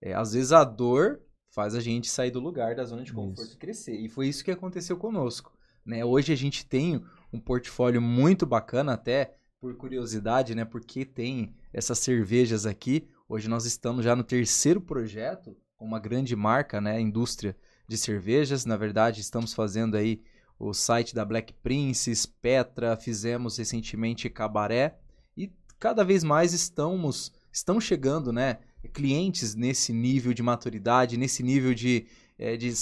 É, 0.00 0.14
às 0.14 0.32
vezes 0.32 0.52
a 0.52 0.64
dor 0.64 1.20
faz 1.50 1.74
a 1.74 1.80
gente 1.80 2.08
sair 2.08 2.30
do 2.30 2.40
lugar 2.40 2.74
da 2.74 2.84
zona 2.84 3.02
de 3.02 3.12
conforto 3.12 3.48
isso. 3.48 3.54
e 3.54 3.58
crescer. 3.58 4.00
E 4.00 4.08
foi 4.08 4.28
isso 4.28 4.44
que 4.44 4.50
aconteceu 4.50 4.96
conosco. 4.96 5.52
Né? 5.84 6.04
Hoje 6.04 6.32
a 6.32 6.36
gente 6.36 6.64
tem 6.64 7.04
um 7.32 7.40
portfólio 7.40 8.00
muito 8.00 8.46
bacana, 8.46 8.94
até 8.94 9.36
por 9.60 9.74
curiosidade, 9.76 10.54
né? 10.54 10.64
Porque 10.64 11.04
tem 11.04 11.54
essas 11.72 11.98
cervejas 11.98 12.66
aqui. 12.66 13.08
Hoje 13.28 13.48
nós 13.48 13.64
estamos 13.66 14.04
já 14.04 14.14
no 14.14 14.22
terceiro 14.22 14.80
projeto 14.80 15.56
com 15.76 15.84
uma 15.84 15.98
grande 15.98 16.36
marca, 16.36 16.80
né? 16.80 17.00
Indústria 17.00 17.56
de 17.86 17.96
cervejas. 17.96 18.64
Na 18.64 18.76
verdade, 18.76 19.20
estamos 19.20 19.54
fazendo 19.54 19.96
aí 19.96 20.22
o 20.58 20.72
site 20.72 21.14
da 21.14 21.24
Black 21.24 21.52
Princess, 21.54 22.26
Petra, 22.26 22.96
fizemos 22.96 23.56
recentemente 23.58 24.30
Cabaré 24.30 24.98
e 25.36 25.52
cada 25.78 26.04
vez 26.04 26.22
mais 26.22 26.52
estamos 26.52 27.32
estão 27.54 27.80
chegando, 27.80 28.32
né? 28.32 28.58
Clientes 28.92 29.54
nesse 29.54 29.92
nível 29.92 30.34
de 30.34 30.42
maturidade, 30.42 31.16
nesse 31.16 31.42
nível 31.42 31.72
de, 31.72 32.06
é, 32.38 32.56
de 32.56 32.72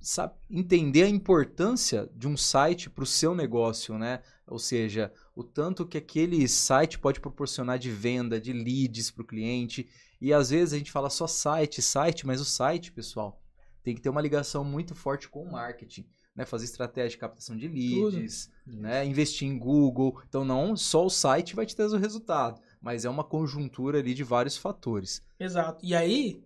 sabe, 0.00 0.34
entender 0.48 1.02
a 1.02 1.08
importância 1.08 2.08
de 2.14 2.28
um 2.28 2.36
site 2.36 2.88
para 2.88 3.04
o 3.04 3.06
seu 3.06 3.34
negócio, 3.34 3.98
né? 3.98 4.20
Ou 4.46 4.58
seja, 4.58 5.12
o 5.34 5.42
tanto 5.42 5.86
que 5.86 5.98
aquele 5.98 6.46
site 6.48 6.98
pode 6.98 7.20
proporcionar 7.20 7.78
de 7.78 7.90
venda, 7.90 8.40
de 8.40 8.52
leads 8.52 9.10
para 9.10 9.22
o 9.22 9.26
cliente. 9.26 9.88
E 10.20 10.32
às 10.32 10.50
vezes 10.50 10.72
a 10.72 10.78
gente 10.78 10.92
fala 10.92 11.10
só 11.10 11.26
site, 11.26 11.82
site, 11.82 12.26
mas 12.26 12.40
o 12.40 12.44
site, 12.44 12.92
pessoal, 12.92 13.41
tem 13.82 13.94
que 13.94 14.00
ter 14.00 14.08
uma 14.08 14.20
ligação 14.20 14.64
muito 14.64 14.94
forte 14.94 15.28
com 15.28 15.42
o 15.42 15.52
marketing. 15.52 16.06
Né, 16.34 16.46
fazer 16.46 16.64
estratégia 16.64 17.10
de 17.10 17.18
captação 17.18 17.54
de 17.54 17.68
leads, 17.68 18.50
né, 18.66 19.04
investir 19.04 19.46
em 19.46 19.58
Google. 19.58 20.18
Então, 20.26 20.46
não 20.46 20.74
só 20.74 21.04
o 21.04 21.10
site 21.10 21.54
vai 21.54 21.66
te 21.66 21.76
trazer 21.76 21.94
o 21.94 21.98
resultado, 21.98 22.58
mas 22.80 23.04
é 23.04 23.10
uma 23.10 23.22
conjuntura 23.22 23.98
ali 23.98 24.14
de 24.14 24.24
vários 24.24 24.56
fatores. 24.56 25.20
Exato. 25.38 25.84
E 25.84 25.94
aí, 25.94 26.42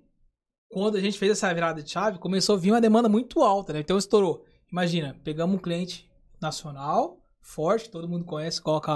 quando 0.68 0.96
a 0.96 1.00
gente 1.00 1.18
fez 1.18 1.30
essa 1.30 1.54
virada 1.54 1.82
de 1.82 1.88
chave, 1.88 2.18
começou 2.18 2.56
a 2.56 2.58
vir 2.58 2.72
uma 2.72 2.80
demanda 2.80 3.08
muito 3.08 3.42
alta, 3.42 3.72
né? 3.72 3.78
Então 3.78 3.96
estourou. 3.96 4.44
Imagina, 4.70 5.16
pegamos 5.22 5.56
um 5.56 5.62
cliente 5.62 6.10
nacional, 6.40 7.18
forte, 7.40 7.90
todo 7.90 8.08
mundo 8.08 8.24
conhece, 8.24 8.60
coloca 8.60 8.92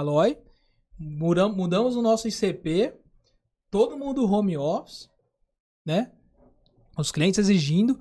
mudamos, 0.99 1.57
mudamos 1.57 1.95
o 1.95 2.01
nosso 2.01 2.27
ICP, 2.27 2.93
todo 3.69 3.97
mundo 3.97 4.29
home 4.29 4.57
office, 4.57 5.09
né? 5.85 6.11
Os 6.97 7.11
clientes 7.11 7.39
exigindo. 7.39 7.97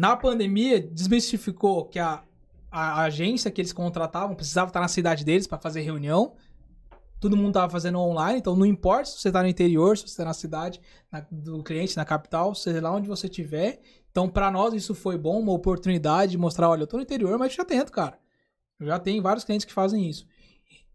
Na 0.00 0.16
pandemia, 0.16 0.80
desmistificou 0.80 1.84
que 1.84 1.98
a, 1.98 2.22
a 2.70 3.02
agência 3.02 3.50
que 3.50 3.60
eles 3.60 3.72
contratavam 3.72 4.34
precisava 4.34 4.70
estar 4.70 4.80
na 4.80 4.88
cidade 4.88 5.26
deles 5.26 5.46
para 5.46 5.58
fazer 5.58 5.82
reunião 5.82 6.34
todo 7.20 7.36
mundo 7.36 7.52
tava 7.52 7.70
fazendo 7.70 7.98
online, 7.98 8.38
então 8.38 8.56
não 8.56 8.64
importa 8.64 9.04
se 9.04 9.20
você 9.20 9.28
está 9.28 9.42
no 9.42 9.48
interior, 9.48 9.96
se 9.96 10.04
você 10.04 10.08
está 10.08 10.24
na 10.24 10.32
cidade 10.32 10.80
na, 11.12 11.20
do 11.30 11.62
cliente, 11.62 11.96
na 11.96 12.04
capital, 12.04 12.54
seja 12.54 12.80
lá 12.80 12.90
onde 12.90 13.06
você 13.06 13.26
estiver. 13.26 13.78
Então, 14.10 14.28
para 14.28 14.50
nós, 14.50 14.72
isso 14.72 14.94
foi 14.94 15.18
bom, 15.18 15.38
uma 15.38 15.52
oportunidade 15.52 16.32
de 16.32 16.38
mostrar: 16.38 16.70
olha, 16.70 16.80
eu 16.80 16.84
estou 16.84 16.98
no 16.98 17.04
interior, 17.04 17.38
mas 17.38 17.52
já 17.52 17.62
atento, 17.62 17.92
cara. 17.92 18.18
Eu 18.80 18.86
já 18.86 18.98
tenho 18.98 19.22
vários 19.22 19.44
clientes 19.44 19.66
que 19.66 19.72
fazem 19.72 20.08
isso. 20.08 20.26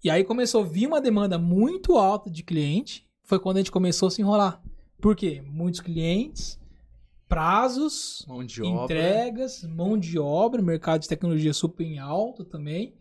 E 0.03 0.09
aí 0.09 0.23
começou 0.23 0.63
a 0.63 0.67
vir 0.67 0.87
uma 0.87 0.99
demanda 0.99 1.37
muito 1.37 1.97
alta 1.97 2.29
de 2.29 2.41
cliente, 2.41 3.07
foi 3.23 3.39
quando 3.39 3.57
a 3.57 3.59
gente 3.59 3.71
começou 3.71 4.07
a 4.07 4.11
se 4.11 4.21
enrolar. 4.21 4.59
Por 4.99 5.15
quê? 5.15 5.43
Muitos 5.45 5.79
clientes, 5.79 6.59
prazos, 7.35 8.25
mão 8.29 8.41
entregas, 8.41 9.61
mão 9.63 9.97
de 9.97 10.17
obra, 10.17 10.61
mercado 10.61 11.01
de 11.01 11.09
tecnologia 11.09 11.53
super 11.53 11.83
em 11.83 11.99
alto 11.99 12.45
também. 12.45 12.95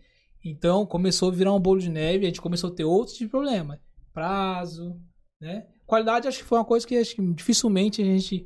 Então 0.44 0.85
começou 0.85 1.31
a 1.31 1.33
virar 1.33 1.53
um 1.53 1.61
bolo 1.61 1.79
de 1.79 1.88
neve, 1.88 2.25
a 2.25 2.29
gente 2.29 2.40
começou 2.40 2.68
a 2.68 2.75
ter 2.75 2.83
outros 2.83 3.16
tipos 3.16 3.29
de 3.29 3.31
problema. 3.31 3.81
Prazo, 4.12 5.01
né? 5.40 5.68
Qualidade 5.87 6.27
acho 6.27 6.38
que 6.38 6.44
foi 6.44 6.59
uma 6.59 6.64
coisa 6.64 6.85
que, 6.85 6.97
acho 6.97 7.14
que 7.14 7.23
dificilmente 7.33 8.03
a 8.03 8.05
gente 8.05 8.44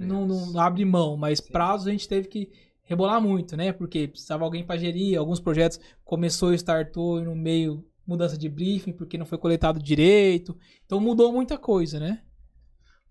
não, 0.00 0.26
não, 0.26 0.46
não 0.46 0.60
abre 0.60 0.84
mão, 0.84 1.16
mas 1.16 1.38
Sim. 1.38 1.52
prazo 1.52 1.88
a 1.88 1.92
gente 1.92 2.08
teve 2.08 2.26
que 2.26 2.50
rebolar 2.82 3.22
muito, 3.22 3.56
né? 3.56 3.72
Porque 3.72 4.08
precisava 4.08 4.42
alguém 4.42 4.66
para 4.66 4.76
gerir, 4.76 5.16
alguns 5.16 5.38
projetos 5.38 5.78
começou 6.04 6.52
e 6.52 6.56
startou 6.56 7.20
e 7.20 7.24
no 7.24 7.36
meio 7.36 7.84
mudança 8.04 8.36
de 8.36 8.48
briefing 8.48 8.92
porque 8.92 9.16
não 9.16 9.24
foi 9.24 9.38
coletado 9.38 9.80
direito. 9.80 10.58
Então 10.84 10.98
mudou 10.98 11.32
muita 11.32 11.56
coisa, 11.56 12.00
né? 12.00 12.22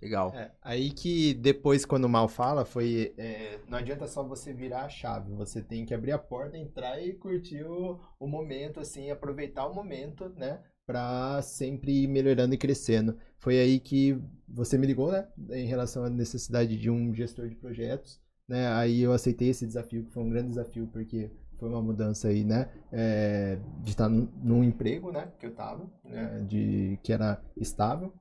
Legal. 0.02 0.34
É, 0.34 0.52
aí 0.62 0.92
que 0.92 1.34
depois, 1.36 1.86
quando 1.86 2.06
o 2.06 2.10
Mal 2.10 2.28
fala, 2.28 2.66
foi. 2.66 3.14
É, 3.18 3.60
não 3.68 3.78
adianta 3.78 4.08
só 4.08 4.24
você 4.24 4.52
virar 4.52 4.86
a 4.86 4.90
chave, 4.90 5.32
você 5.34 5.62
tem 5.62 5.86
que 5.86 5.94
abrir 5.94 6.12
a 6.12 6.18
porta, 6.18 6.58
entrar 6.58 7.00
e 7.00 7.14
curtir 7.14 7.64
o, 7.64 8.00
o 8.20 8.28
momento, 8.28 8.80
assim, 8.80 9.12
aproveitar 9.12 9.68
o 9.68 9.76
momento, 9.76 10.30
né? 10.30 10.60
para 10.86 11.42
sempre 11.42 12.04
ir 12.04 12.08
melhorando 12.08 12.54
e 12.54 12.58
crescendo. 12.58 13.18
Foi 13.38 13.58
aí 13.60 13.80
que 13.80 14.22
você 14.48 14.78
me 14.78 14.86
ligou, 14.86 15.12
né, 15.12 15.28
em 15.52 15.66
relação 15.66 16.04
à 16.04 16.10
necessidade 16.10 16.78
de 16.78 16.90
um 16.90 17.14
gestor 17.14 17.48
de 17.48 17.56
projetos, 17.56 18.20
né? 18.48 18.68
Aí 18.74 19.02
eu 19.02 19.14
aceitei 19.14 19.50
esse 19.50 19.66
desafio, 19.66 20.04
que 20.04 20.12
foi 20.12 20.24
um 20.24 20.30
grande 20.30 20.50
desafio, 20.50 20.88
porque 20.88 21.32
foi 21.58 21.70
uma 21.70 21.82
mudança 21.82 22.28
aí, 22.28 22.44
né, 22.44 22.70
é, 22.92 23.58
de 23.82 23.92
estar 23.92 24.10
num, 24.10 24.28
num, 24.44 24.64
emprego, 24.64 25.12
né, 25.12 25.32
que 25.40 25.46
eu 25.46 25.52
estava, 25.52 25.90
né, 26.04 26.44
de 26.48 27.00
que 27.04 27.14
era 27.14 27.42
estável, 27.56 28.12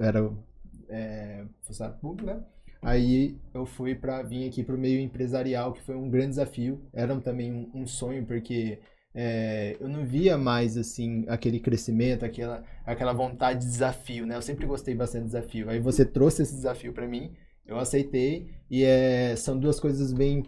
era 0.00 0.30
é, 0.92 1.44
funcionário 1.62 1.98
público, 2.00 2.26
né? 2.26 2.42
Aí 2.82 3.38
eu 3.54 3.64
fui 3.64 3.94
para 3.94 4.22
vir 4.22 4.48
aqui 4.48 4.62
para 4.64 4.74
o 4.74 4.78
meio 4.78 5.00
empresarial, 5.00 5.72
que 5.72 5.82
foi 5.82 5.94
um 5.94 6.10
grande 6.10 6.30
desafio. 6.30 6.80
Era 6.92 7.18
também 7.20 7.52
um, 7.52 7.82
um 7.82 7.86
sonho, 7.86 8.26
porque 8.26 8.80
é, 9.14 9.76
eu 9.78 9.88
não 9.88 10.04
via 10.04 10.36
mais 10.36 10.76
assim 10.76 11.24
aquele 11.28 11.60
crescimento, 11.60 12.24
aquela, 12.24 12.64
aquela 12.84 13.12
vontade 13.12 13.60
de 13.60 13.66
desafio, 13.66 14.26
né? 14.26 14.36
Eu 14.36 14.42
sempre 14.42 14.66
gostei 14.66 14.94
bastante 14.94 15.24
de 15.24 15.26
desafio. 15.28 15.70
Aí 15.70 15.78
você 15.78 16.04
trouxe 16.04 16.42
esse 16.42 16.54
desafio 16.54 16.92
para 16.92 17.06
mim, 17.06 17.32
eu 17.66 17.78
aceitei 17.78 18.50
e 18.70 18.82
é, 18.82 19.36
são 19.36 19.58
duas 19.58 19.78
coisas 19.78 20.12
bem, 20.12 20.42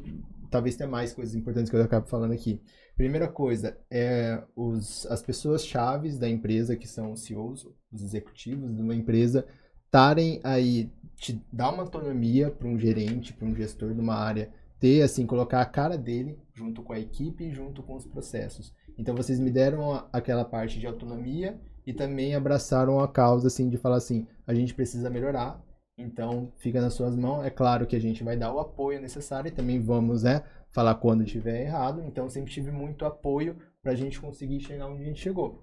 talvez 0.51 0.77
tenha 0.77 0.89
mais 0.89 1.13
coisas 1.13 1.35
importantes 1.35 1.71
que 1.71 1.77
eu 1.77 1.83
acabo 1.83 2.09
falando 2.09 2.33
aqui. 2.33 2.61
Primeira 2.97 3.29
coisa 3.29 3.77
é 3.91 4.43
os, 4.57 5.05
as 5.07 5.21
pessoas 5.21 5.67
chaves 5.67 6.19
da 6.19 6.29
empresa, 6.29 6.77
que 6.77 6.87
são 6.87 7.13
os 7.13 7.23
CEOs, 7.23 7.69
os 7.93 8.03
executivos 8.03 8.75
de 8.75 8.81
uma 8.81 8.95
empresa, 8.95 9.47
estarem 9.95 10.41
aí 10.43 10.91
te 11.15 11.41
dar 11.53 11.71
uma 11.71 11.85
autonomia 11.85 12.51
para 12.51 12.67
um 12.67 12.77
gerente, 12.77 13.33
para 13.33 13.47
um 13.47 13.55
gestor 13.55 13.95
de 13.95 14.01
uma 14.01 14.17
área 14.17 14.51
ter 14.81 15.03
assim 15.03 15.25
colocar 15.25 15.61
a 15.61 15.65
cara 15.65 15.97
dele 15.97 16.37
junto 16.53 16.83
com 16.83 16.93
a 16.93 16.99
equipe, 16.99 17.53
junto 17.53 17.81
com 17.81 17.95
os 17.95 18.05
processos. 18.05 18.75
Então 18.99 19.15
vocês 19.15 19.39
me 19.39 19.53
deram 19.53 19.93
a, 19.93 20.09
aquela 20.13 20.45
parte 20.45 20.81
de 20.81 20.87
autonomia 20.89 21.61
e 21.87 21.93
também 21.93 22.35
abraçaram 22.35 22.99
a 22.99 23.07
causa 23.07 23.47
assim 23.47 23.69
de 23.69 23.79
falar 23.79 23.97
assim, 23.97 24.27
a 24.45 24.53
gente 24.53 24.75
precisa 24.75 25.09
melhorar. 25.09 25.63
Então 25.97 26.53
fica 26.57 26.81
nas 26.81 26.95
suas 26.95 27.15
mãos. 27.15 27.45
É 27.45 27.51
claro 27.51 27.87
que 27.87 27.95
a 27.95 28.01
gente 28.01 28.25
vai 28.25 28.37
dar 28.37 28.53
o 28.53 28.59
apoio 28.59 29.01
necessário 29.01 29.47
e 29.47 29.53
também 29.53 29.81
vamos, 29.81 30.25
né, 30.25 30.43
falar 30.73 30.97
quando 30.97 31.23
estiver 31.23 31.63
errado. 31.63 32.03
Então 32.05 32.29
sempre 32.29 32.51
tive 32.51 32.73
muito 32.73 33.05
apoio 33.05 33.57
para 33.81 33.93
a 33.93 33.97
gente 33.97 34.21
conseguir 34.21 34.59
chegar 34.59 34.89
onde 34.89 35.05
a 35.05 35.07
gente 35.07 35.21
chegou. 35.21 35.63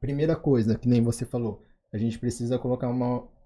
Primeira 0.00 0.34
coisa, 0.34 0.76
que 0.76 0.88
nem 0.88 1.00
você 1.00 1.24
falou, 1.24 1.62
a 1.92 1.96
gente 1.96 2.18
precisa 2.18 2.58
colocar 2.58 2.88
uma 2.88 3.37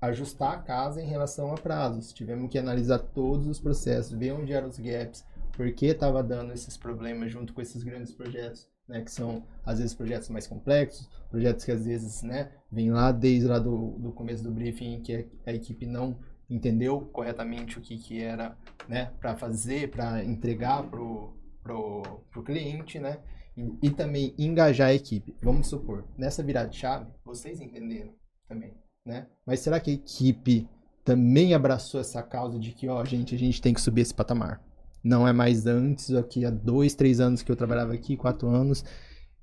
ajustar 0.00 0.54
a 0.54 0.62
casa 0.62 1.02
em 1.02 1.06
relação 1.06 1.52
a 1.52 1.56
prazos. 1.56 2.12
Tivemos 2.12 2.50
que 2.50 2.58
analisar 2.58 2.98
todos 2.98 3.46
os 3.46 3.58
processos, 3.58 4.16
ver 4.16 4.32
onde 4.32 4.52
eram 4.52 4.68
os 4.68 4.78
gaps, 4.78 5.24
por 5.52 5.70
que 5.72 5.86
estava 5.86 6.22
dando 6.22 6.52
esses 6.52 6.76
problemas 6.76 7.32
junto 7.32 7.52
com 7.52 7.60
esses 7.60 7.82
grandes 7.82 8.12
projetos, 8.12 8.68
né, 8.86 9.02
que 9.02 9.10
são 9.10 9.44
às 9.66 9.78
vezes 9.78 9.94
projetos 9.94 10.28
mais 10.28 10.46
complexos, 10.46 11.08
projetos 11.28 11.64
que 11.64 11.72
às 11.72 11.84
vezes, 11.84 12.22
né, 12.22 12.52
vêm 12.70 12.90
lá 12.90 13.10
desde 13.10 13.48
lá 13.48 13.58
do, 13.58 13.98
do 13.98 14.12
começo 14.12 14.42
do 14.42 14.52
briefing 14.52 15.00
que 15.02 15.28
a, 15.46 15.50
a 15.50 15.52
equipe 15.52 15.84
não 15.84 16.18
entendeu 16.48 17.00
corretamente 17.12 17.78
o 17.78 17.82
que, 17.82 17.98
que 17.98 18.22
era, 18.22 18.56
né, 18.88 19.12
para 19.20 19.36
fazer, 19.36 19.90
para 19.90 20.24
entregar 20.24 20.84
pro 20.84 21.36
pro, 21.62 22.02
pro 22.30 22.42
cliente, 22.42 22.98
né, 22.98 23.18
e, 23.54 23.88
e 23.88 23.90
também 23.90 24.34
engajar 24.38 24.88
a 24.88 24.94
equipe. 24.94 25.36
Vamos 25.42 25.66
supor, 25.66 26.04
nessa 26.16 26.42
virada 26.42 26.70
de 26.70 26.78
chave, 26.78 27.12
vocês 27.24 27.60
entenderam 27.60 28.14
também 28.48 28.74
né? 29.08 29.26
Mas 29.46 29.60
será 29.60 29.80
que 29.80 29.90
a 29.90 29.94
equipe 29.94 30.68
também 31.04 31.54
abraçou 31.54 32.00
essa 32.00 32.22
causa 32.22 32.58
de 32.58 32.72
que, 32.72 32.86
ó, 32.88 33.02
gente, 33.04 33.34
a 33.34 33.38
gente 33.38 33.60
tem 33.62 33.72
que 33.72 33.80
subir 33.80 34.02
esse 34.02 34.14
patamar? 34.14 34.60
Não 35.02 35.26
é 35.26 35.32
mais 35.32 35.66
antes, 35.66 36.12
aqui 36.12 36.44
há 36.44 36.50
dois, 36.50 36.94
três 36.94 37.18
anos 37.18 37.42
que 37.42 37.50
eu 37.50 37.56
trabalhava 37.56 37.94
aqui, 37.94 38.16
quatro 38.16 38.48
anos, 38.48 38.84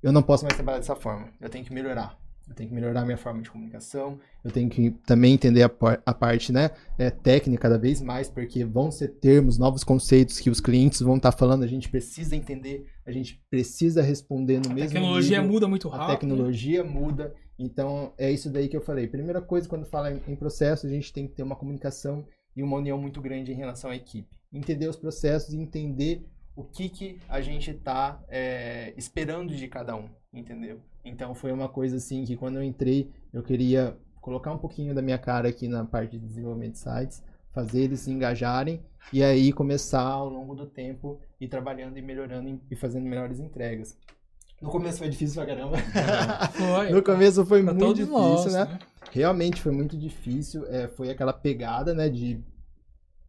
eu 0.02 0.12
não 0.12 0.22
posso 0.22 0.44
mais 0.44 0.54
trabalhar 0.54 0.78
dessa 0.78 0.94
forma. 0.94 1.28
Eu 1.40 1.48
tenho 1.48 1.64
que 1.64 1.72
melhorar. 1.72 2.16
Eu 2.48 2.54
tenho 2.54 2.68
que 2.68 2.74
melhorar 2.76 3.00
a 3.00 3.04
minha 3.04 3.16
forma 3.16 3.42
de 3.42 3.50
comunicação. 3.50 4.20
Eu 4.44 4.52
tenho 4.52 4.70
que 4.70 4.92
também 5.04 5.34
entender 5.34 5.64
a, 5.64 5.70
a 6.06 6.14
parte 6.14 6.52
né, 6.52 6.70
é, 6.96 7.10
técnica 7.10 7.62
cada 7.62 7.76
vez 7.76 8.00
mais, 8.00 8.28
porque 8.28 8.64
vão 8.64 8.92
ser 8.92 9.08
termos, 9.08 9.58
novos 9.58 9.82
conceitos 9.82 10.38
que 10.38 10.48
os 10.48 10.60
clientes 10.60 11.00
vão 11.00 11.16
estar 11.16 11.32
tá 11.32 11.36
falando. 11.36 11.64
A 11.64 11.66
gente 11.66 11.88
precisa 11.88 12.36
entender, 12.36 12.86
a 13.04 13.10
gente 13.10 13.42
precisa 13.50 14.00
responder 14.00 14.60
no 14.60 14.70
a 14.70 14.74
mesmo 14.74 14.90
tecnologia 14.90 15.38
nível. 15.38 15.52
muda 15.52 15.66
muito 15.66 15.88
rápido. 15.88 16.10
A 16.10 16.14
tecnologia 16.14 16.84
muda. 16.84 17.34
Então, 17.58 18.12
é 18.18 18.30
isso 18.30 18.50
daí 18.50 18.68
que 18.68 18.76
eu 18.76 18.82
falei. 18.82 19.06
Primeira 19.06 19.40
coisa, 19.40 19.68
quando 19.68 19.86
fala 19.86 20.12
em 20.12 20.36
processo, 20.36 20.86
a 20.86 20.90
gente 20.90 21.12
tem 21.12 21.26
que 21.26 21.34
ter 21.34 21.42
uma 21.42 21.56
comunicação 21.56 22.26
e 22.54 22.62
uma 22.62 22.76
união 22.76 22.98
muito 22.98 23.20
grande 23.20 23.52
em 23.52 23.56
relação 23.56 23.90
à 23.90 23.96
equipe. 23.96 24.36
Entender 24.52 24.88
os 24.88 24.96
processos 24.96 25.54
e 25.54 25.58
entender 25.58 26.26
o 26.54 26.64
que, 26.64 26.88
que 26.88 27.20
a 27.28 27.40
gente 27.40 27.70
está 27.70 28.22
é, 28.28 28.94
esperando 28.96 29.54
de 29.54 29.68
cada 29.68 29.94
um, 29.94 30.08
entendeu? 30.32 30.80
Então, 31.04 31.34
foi 31.34 31.52
uma 31.52 31.68
coisa 31.68 31.96
assim 31.96 32.24
que 32.24 32.36
quando 32.36 32.56
eu 32.56 32.62
entrei, 32.62 33.10
eu 33.32 33.42
queria 33.42 33.96
colocar 34.20 34.52
um 34.52 34.58
pouquinho 34.58 34.94
da 34.94 35.02
minha 35.02 35.18
cara 35.18 35.48
aqui 35.48 35.68
na 35.68 35.84
parte 35.84 36.18
de 36.18 36.26
desenvolvimento 36.26 36.72
de 36.72 36.78
sites, 36.78 37.22
fazer 37.52 37.82
eles 37.82 38.00
se 38.00 38.10
engajarem 38.10 38.82
e 39.12 39.22
aí 39.22 39.52
começar 39.52 40.02
ao 40.02 40.28
longo 40.28 40.54
do 40.54 40.66
tempo 40.66 41.20
ir 41.40 41.48
trabalhando 41.48 41.96
e 41.96 42.02
melhorando 42.02 42.60
e 42.70 42.76
fazendo 42.76 43.04
melhores 43.04 43.38
entregas. 43.38 43.96
No 44.60 44.70
começo 44.70 44.98
foi 44.98 45.08
difícil 45.08 45.44
pra 45.44 45.54
caramba. 45.54 45.76
Foi. 46.52 46.90
no 46.92 47.02
começo 47.02 47.44
foi 47.44 47.62
pra 47.62 47.74
muito 47.74 47.94
difícil, 47.94 48.18
nós, 48.18 48.52
né? 48.52 48.64
né? 48.64 48.78
Realmente 49.10 49.60
foi 49.60 49.72
muito 49.72 49.96
difícil. 49.96 50.66
É, 50.66 50.88
foi 50.88 51.10
aquela 51.10 51.32
pegada, 51.32 51.94
né? 51.94 52.08
De 52.08 52.42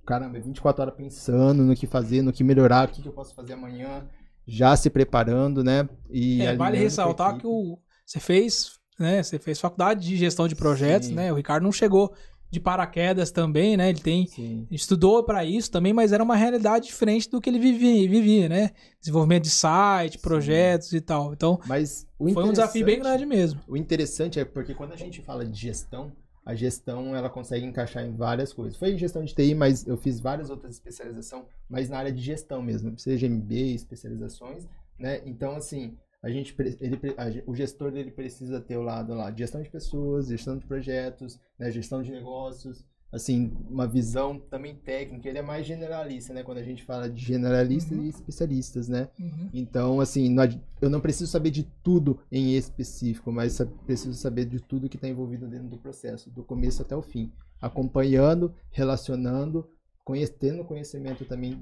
caramba, 0.06 0.40
24 0.40 0.82
horas 0.82 0.96
pensando 0.96 1.64
no 1.64 1.76
que 1.76 1.86
fazer, 1.86 2.22
no 2.22 2.32
que 2.32 2.44
melhorar, 2.44 2.88
o 2.88 2.92
que, 2.92 3.02
que 3.02 3.08
eu 3.10 3.14
posso 3.14 3.36
fazer 3.36 3.54
amanhã, 3.54 4.08
já 4.48 4.74
se 4.78 4.90
preparando, 4.90 5.64
né? 5.64 5.88
E 6.10 6.42
é, 6.42 6.56
vale 6.56 6.78
ressaltar 6.78 7.38
que 7.38 7.46
o, 7.46 7.78
você 8.06 8.20
fez, 8.22 8.80
né? 8.98 9.22
Você 9.22 9.38
fez 9.38 9.60
faculdade 9.60 10.08
de 10.08 10.16
gestão 10.16 10.48
de 10.48 10.56
projetos, 10.56 11.10
Sim. 11.10 11.16
né? 11.16 11.32
O 11.32 11.36
Ricardo 11.36 11.64
não 11.64 11.74
chegou 11.74 12.14
de 12.50 12.60
paraquedas 12.60 13.32
também, 13.32 13.76
né? 13.76 13.90
Ele 13.90 14.00
tem 14.00 14.26
Sim. 14.28 14.68
estudou 14.72 15.24
para 15.24 15.44
isso 15.44 15.70
também, 15.70 15.94
mas 15.94 16.12
era 16.12 16.24
uma 16.24 16.36
realidade 16.36 16.88
diferente 16.88 17.30
do 17.30 17.42
que 17.42 17.50
ele 17.50 17.60
vivia, 17.60 18.10
vivia 18.10 18.50
né? 18.50 18.72
Desenvolvimento 19.00 19.44
de 19.44 19.50
site, 19.50 20.18
projetos 20.18 20.90
Sim. 20.90 20.98
e 20.98 21.02
tal. 21.02 21.34
Então, 21.34 21.60
mas 21.66 22.08
foi 22.18 22.44
um 22.44 22.52
desafio 22.52 22.86
bem 22.86 23.00
grande 23.00 23.26
mesmo. 23.26 23.60
O 23.68 23.76
interessante 23.76 24.40
é 24.40 24.46
porque 24.46 24.74
quando 24.74 24.94
a 24.94 24.98
gente 24.98 25.22
fala 25.22 25.46
de 25.46 25.60
gestão, 25.60 26.12
a 26.46 26.56
gestão 26.56 27.14
ela 27.14 27.30
consegue 27.30 27.66
encaixar 27.66 28.06
em 28.06 28.16
várias 28.16 28.54
coisas. 28.54 28.78
Foi 28.78 28.94
em 28.94 28.98
gestão 28.98 29.24
de 29.24 29.36
TI, 29.36 29.54
mas 29.54 29.86
eu 29.86 29.98
fiz 29.98 30.22
várias 30.22 30.50
outras 30.50 30.76
especializações, 30.76 31.44
mas 31.70 31.90
na 31.90 31.98
área 31.98 32.12
de 32.12 32.22
gestão 32.22 32.62
mesmo, 32.62 32.98
seja 32.98 33.28
MBA, 33.28 33.76
especializações, 33.76 34.66
né? 34.98 35.22
Então 35.26 35.58
assim, 35.58 35.98
a 36.28 36.32
gente 36.32 36.54
ele, 36.82 37.00
a, 37.18 37.50
o 37.50 37.56
gestor 37.56 37.90
dele 37.90 38.12
precisa 38.12 38.60
ter 38.60 38.76
o 38.76 38.82
lado 38.82 39.14
lá 39.14 39.32
de 39.32 39.40
gestão 39.40 39.62
de 39.62 39.70
pessoas, 39.70 40.28
gestão 40.28 40.58
de 40.58 40.66
projetos, 40.66 41.40
né, 41.58 41.72
gestão 41.72 42.02
de 42.02 42.12
negócios, 42.12 42.86
assim, 43.10 43.54
uma 43.70 43.88
visão 43.88 44.38
também 44.38 44.76
técnica. 44.76 45.30
Ele 45.30 45.38
é 45.38 45.42
mais 45.42 45.66
generalista, 45.66 46.34
né? 46.34 46.44
Quando 46.44 46.58
a 46.58 46.64
gente 46.64 46.84
fala 46.84 47.10
de 47.10 47.24
generalistas 47.24 47.98
uhum. 47.98 48.04
e 48.04 48.10
especialistas, 48.10 48.90
né? 48.90 49.08
Uhum. 49.18 49.50
Então, 49.54 50.02
assim, 50.02 50.30
não, 50.30 50.44
eu 50.82 50.90
não 50.90 51.00
preciso 51.00 51.32
saber 51.32 51.50
de 51.50 51.64
tudo 51.82 52.20
em 52.30 52.56
específico, 52.56 53.32
mas 53.32 53.62
preciso 53.86 54.14
saber 54.16 54.46
de 54.46 54.60
tudo 54.60 54.90
que 54.90 54.98
está 54.98 55.08
envolvido 55.08 55.48
dentro 55.48 55.70
do 55.70 55.78
processo, 55.78 56.30
do 56.30 56.44
começo 56.44 56.82
até 56.82 56.96
o 56.96 57.02
fim, 57.02 57.32
acompanhando, 57.62 58.54
relacionando, 58.70 59.66
conhecendo 60.04 60.66
conhecimento 60.66 61.24
também 61.24 61.58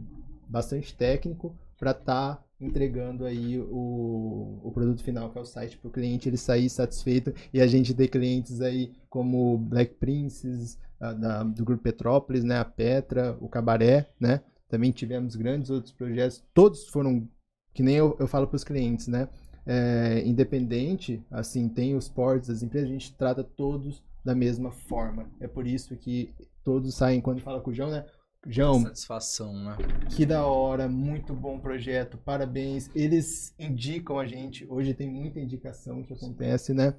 bastante 0.50 0.96
técnico 0.96 1.56
para 1.78 1.92
estar 1.92 2.36
tá 2.36 2.44
entregando 2.60 3.26
aí 3.26 3.60
o, 3.60 4.60
o 4.64 4.72
produto 4.72 5.04
final, 5.04 5.30
que 5.30 5.38
é 5.38 5.42
o 5.42 5.46
site, 5.46 5.78
para 5.78 5.90
o 5.90 5.92
cliente 5.92 6.30
ele 6.30 6.38
sair 6.38 6.70
satisfeito 6.70 7.34
e 7.54 7.62
a 7.62 7.68
gente 7.68 7.94
ter 7.94 8.08
clientes 8.08 8.62
aí 8.62 8.94
como 9.10 9.58
Black 9.58 9.96
Princess, 9.96 10.78
a, 11.00 11.12
da, 11.14 11.44
do 11.44 11.66
Grupo 11.66 11.84
Petrópolis, 11.84 12.44
né, 12.44 12.58
a 12.58 12.66
Petra, 12.66 13.38
o 13.42 13.50
Cabaré, 13.50 14.10
né, 14.20 14.42
também 14.70 14.92
tivemos 14.92 15.36
grandes 15.36 15.70
outros 15.70 15.94
projetos, 15.94 16.44
todos 16.54 16.88
foram, 16.88 17.28
que 17.74 17.84
nem 17.84 17.96
eu, 17.96 18.16
eu 18.20 18.28
falo 18.28 18.48
para 18.48 18.56
os 18.56 18.64
clientes, 18.64 19.08
né, 19.08 19.28
é, 19.66 20.24
independente, 20.26 21.22
assim, 21.32 21.68
tem 21.68 21.96
os 21.96 22.08
portos 22.08 22.50
das 22.50 22.62
empresas, 22.62 22.90
a 22.90 22.94
gente 22.94 23.14
trata 23.16 23.44
todos 23.44 24.04
da 24.24 24.36
mesma 24.36 24.72
forma. 24.72 25.28
É 25.40 25.48
por 25.48 25.66
isso 25.66 25.96
que 25.96 26.34
todos 26.64 26.94
saem, 26.96 27.22
quando 27.22 27.42
fala 27.42 27.62
com 27.62 27.72
o 27.72 27.74
João, 27.74 27.90
né, 27.90 28.06
João. 28.46 28.82
Satisfação, 28.82 29.54
né? 29.54 29.78
Que 30.10 30.26
da 30.26 30.46
hora, 30.46 30.88
muito 30.88 31.34
bom 31.34 31.60
projeto, 31.60 32.18
parabéns. 32.18 32.90
Eles 32.94 33.54
indicam 33.58 34.20
a 34.20 34.26
gente, 34.26 34.66
hoje 34.70 34.94
tem 34.94 35.10
muita 35.10 35.40
indicação 35.40 36.04
que 36.04 36.14
acontece, 36.14 36.74
né? 36.74 36.94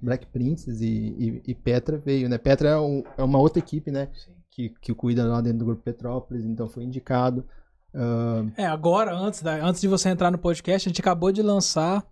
Black 0.00 0.26
Princess 0.26 0.80
e, 0.80 0.86
e, 0.86 1.42
e 1.46 1.54
Petra 1.54 1.98
veio, 1.98 2.28
né? 2.28 2.38
Petra 2.38 2.70
é, 2.70 2.78
um, 2.78 3.04
é 3.16 3.22
uma 3.22 3.38
outra 3.38 3.58
equipe, 3.58 3.90
né? 3.90 4.08
Que, 4.50 4.70
que 4.80 4.92
cuida 4.92 5.24
lá 5.24 5.40
dentro 5.40 5.60
do 5.60 5.64
Grupo 5.66 5.82
Petrópolis, 5.82 6.44
então 6.44 6.68
foi 6.68 6.84
indicado. 6.84 7.46
Uh... 7.94 8.50
É, 8.56 8.66
agora, 8.66 9.14
antes, 9.14 9.42
da, 9.42 9.64
antes 9.64 9.80
de 9.80 9.88
você 9.88 10.08
entrar 10.08 10.30
no 10.30 10.38
podcast, 10.38 10.88
a 10.88 10.90
gente 10.90 11.00
acabou 11.00 11.30
de 11.30 11.42
lançar 11.42 12.04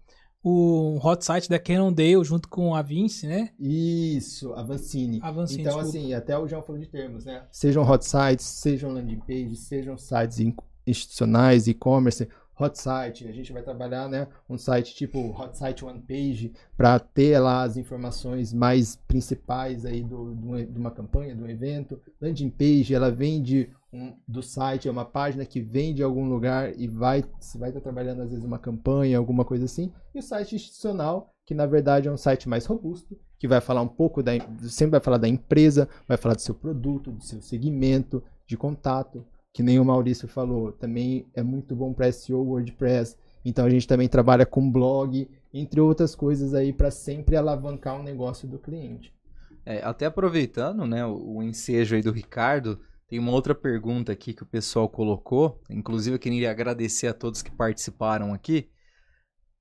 o 0.43 0.99
hot 1.03 1.25
site 1.25 1.49
da 1.49 1.59
Cannondale 1.59 2.25
junto 2.25 2.49
com 2.49 2.75
a 2.75 2.83
Vinci, 2.83 3.27
né? 3.27 3.51
Isso, 3.59 4.53
a 4.55 4.63
Vancini. 4.63 5.21
A 5.23 5.31
Vancini 5.31 5.63
então, 5.63 5.79
desculpa. 5.79 5.99
assim, 5.99 6.15
até 6.15 6.39
o 6.39 6.49
João 6.49 6.63
falou 6.63 6.81
de 6.81 6.89
termos, 6.89 7.25
né? 7.25 7.45
Sejam 7.51 7.83
hot 7.83 8.05
sites, 8.05 8.47
sejam 8.47 8.93
landing 8.93 9.21
pages, 9.21 9.61
sejam 9.61 9.99
sites 9.99 10.39
institucionais, 10.87 11.69
e-commerce. 11.69 12.27
hot 12.59 12.79
site, 12.79 13.27
a 13.27 13.33
gente 13.33 13.53
vai 13.53 13.63
trabalhar, 13.63 14.09
né, 14.09 14.29
um 14.49 14.59
site 14.59 14.95
tipo 14.95 15.19
hot 15.31 15.57
site 15.57 15.83
one 15.85 16.01
page 16.01 16.53
para 16.77 16.99
ter 16.99 17.39
lá 17.39 17.63
as 17.63 17.77
informações 17.77 18.53
mais 18.53 18.97
principais 18.97 19.87
aí 19.87 20.03
do, 20.03 20.35
do, 20.35 20.67
de 20.67 20.79
uma 20.79 20.91
campanha, 20.91 21.35
de 21.35 21.43
um 21.43 21.49
evento. 21.49 22.01
Landing 22.21 22.51
page, 22.51 22.95
ela 22.95 23.11
vem 23.11 23.43
de 23.43 23.71
um, 23.93 24.15
do 24.27 24.43
site, 24.43 24.89
é 24.89 24.91
uma 24.91 25.05
página 25.05 25.45
que 25.45 25.61
vem 25.61 25.95
de 25.95 26.03
algum 26.03 26.29
lugar 26.29 26.79
e 26.79 26.87
vai, 26.87 27.25
se 27.41 27.59
vai 27.59 27.71
estar 27.71 27.81
trabalhando 27.81 28.23
às 28.23 28.31
vezes 28.31 28.45
uma 28.45 28.59
campanha, 28.59 29.19
alguma 29.19 29.45
coisa 29.45 29.65
assim. 29.65 29.93
E 30.15 30.19
o 30.19 30.23
site 30.23 30.55
institucional, 30.55 31.31
que 31.45 31.55
na 31.55 31.67
verdade 31.67 32.09
é 32.09 32.13
um 32.13 32.17
site 32.17 32.49
mais 32.49 32.67
robusto, 32.67 33.19
que 33.39 33.49
vai 33.49 33.61
falar 33.61 33.83
um 33.83 33.89
pouco 33.89 34.23
da, 34.23 34.33
sempre 34.63 34.93
vai 34.93 35.01
falar 35.01 35.19
da 35.19 35.29
empresa, 35.29 35.89
vai 36.07 36.17
falar 36.17 36.35
do 36.35 36.43
seu 36.43 36.55
produto, 36.55 37.11
do 37.11 37.23
seu 37.23 37.41
segmento 37.41 38.23
de 38.47 38.57
contato, 38.57 39.25
que 39.53 39.63
nem 39.63 39.81
o 39.81 39.85
Maurício 39.85 40.29
falou, 40.29 40.73
também 40.73 41.27
é 41.35 41.43
muito 41.43 41.75
bom 41.75 41.93
para 41.93 42.13
SEO 42.13 42.45
WordPress. 42.45 43.17
Então 43.45 43.65
a 43.65 43.71
gente 43.71 43.89
também 43.89 44.09
trabalha 44.09 44.47
com 44.47 44.71
blog, 44.71 45.29
entre 45.53 45.81
outras 45.81 46.15
coisas 46.15 46.55
aí 46.55 46.73
para 46.73 46.91
sempre 46.91 47.37
alavancar 47.37 47.99
o 47.99 48.03
negócio 48.03 48.47
do 48.47 48.59
cliente. 48.59 49.13
É, 49.65 49.83
até 49.83 50.07
aproveitando, 50.07 50.87
né, 50.87 51.05
o, 51.05 51.37
o 51.37 51.43
ensejo 51.43 51.97
aí 51.97 52.03
do 52.03 52.13
Ricardo, 52.13 52.79
tem 53.11 53.19
uma 53.19 53.33
outra 53.33 53.57
pergunta 53.57 54.13
aqui 54.13 54.33
que 54.33 54.45
o 54.45 54.47
pessoal 54.47 54.89
colocou. 54.89 55.61
Inclusive, 55.69 56.15
eu 56.15 56.21
queria 56.21 56.49
agradecer 56.49 57.09
a 57.09 57.13
todos 57.13 57.43
que 57.43 57.51
participaram 57.51 58.33
aqui. 58.33 58.71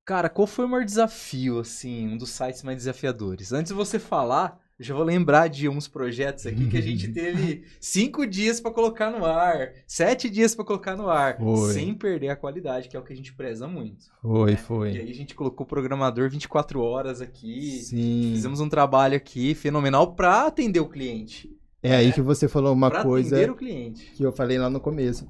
Cara, 0.06 0.30
qual 0.30 0.46
foi 0.46 0.66
o 0.66 0.70
maior 0.70 0.86
desafio, 0.86 1.58
assim, 1.58 2.08
um 2.10 2.16
dos 2.16 2.30
sites 2.30 2.62
mais 2.62 2.78
desafiadores? 2.78 3.52
Antes 3.52 3.72
de 3.72 3.76
você 3.76 3.98
falar, 3.98 4.60
eu 4.78 4.86
já 4.86 4.94
vou 4.94 5.04
lembrar 5.04 5.48
de 5.48 5.68
uns 5.68 5.88
projetos 5.88 6.46
aqui 6.46 6.68
que 6.70 6.78
a 6.78 6.82
gente 6.82 7.08
teve 7.12 7.66
cinco 7.82 8.28
dias 8.28 8.62
para 8.62 8.72
colocar 8.72 9.10
no 9.10 9.26
ar, 9.26 9.74
sete 9.88 10.30
dias 10.30 10.54
para 10.54 10.66
colocar 10.66 10.96
no 10.96 11.10
ar, 11.10 11.40
foi. 11.40 11.74
sem 11.74 11.96
perder 11.96 12.30
a 12.30 12.36
qualidade, 12.36 12.88
que 12.88 12.96
é 12.96 13.00
o 13.00 13.04
que 13.04 13.14
a 13.14 13.16
gente 13.16 13.34
preza 13.34 13.68
muito. 13.68 14.06
Foi, 14.22 14.52
né? 14.52 14.58
foi. 14.58 14.92
E 14.94 15.00
aí 15.00 15.10
a 15.10 15.16
gente 15.16 15.34
colocou 15.34 15.66
o 15.66 15.70
programador 15.70 16.30
24 16.30 16.80
horas 16.82 17.20
aqui, 17.20 17.80
Sim. 17.82 18.32
fizemos 18.36 18.60
um 18.60 18.70
trabalho 18.70 19.18
aqui 19.18 19.56
fenomenal 19.56 20.14
para 20.14 20.46
atender 20.46 20.80
o 20.80 20.88
cliente. 20.88 21.59
É 21.82 21.96
aí 21.96 22.12
que 22.12 22.22
você 22.22 22.48
falou 22.48 22.74
uma 22.74 22.90
pra 22.90 23.04
coisa 23.04 23.52
o 23.52 23.56
cliente. 23.56 24.12
que 24.12 24.24
eu 24.24 24.32
falei 24.32 24.58
lá 24.58 24.70
no 24.70 24.80
começo. 24.80 25.28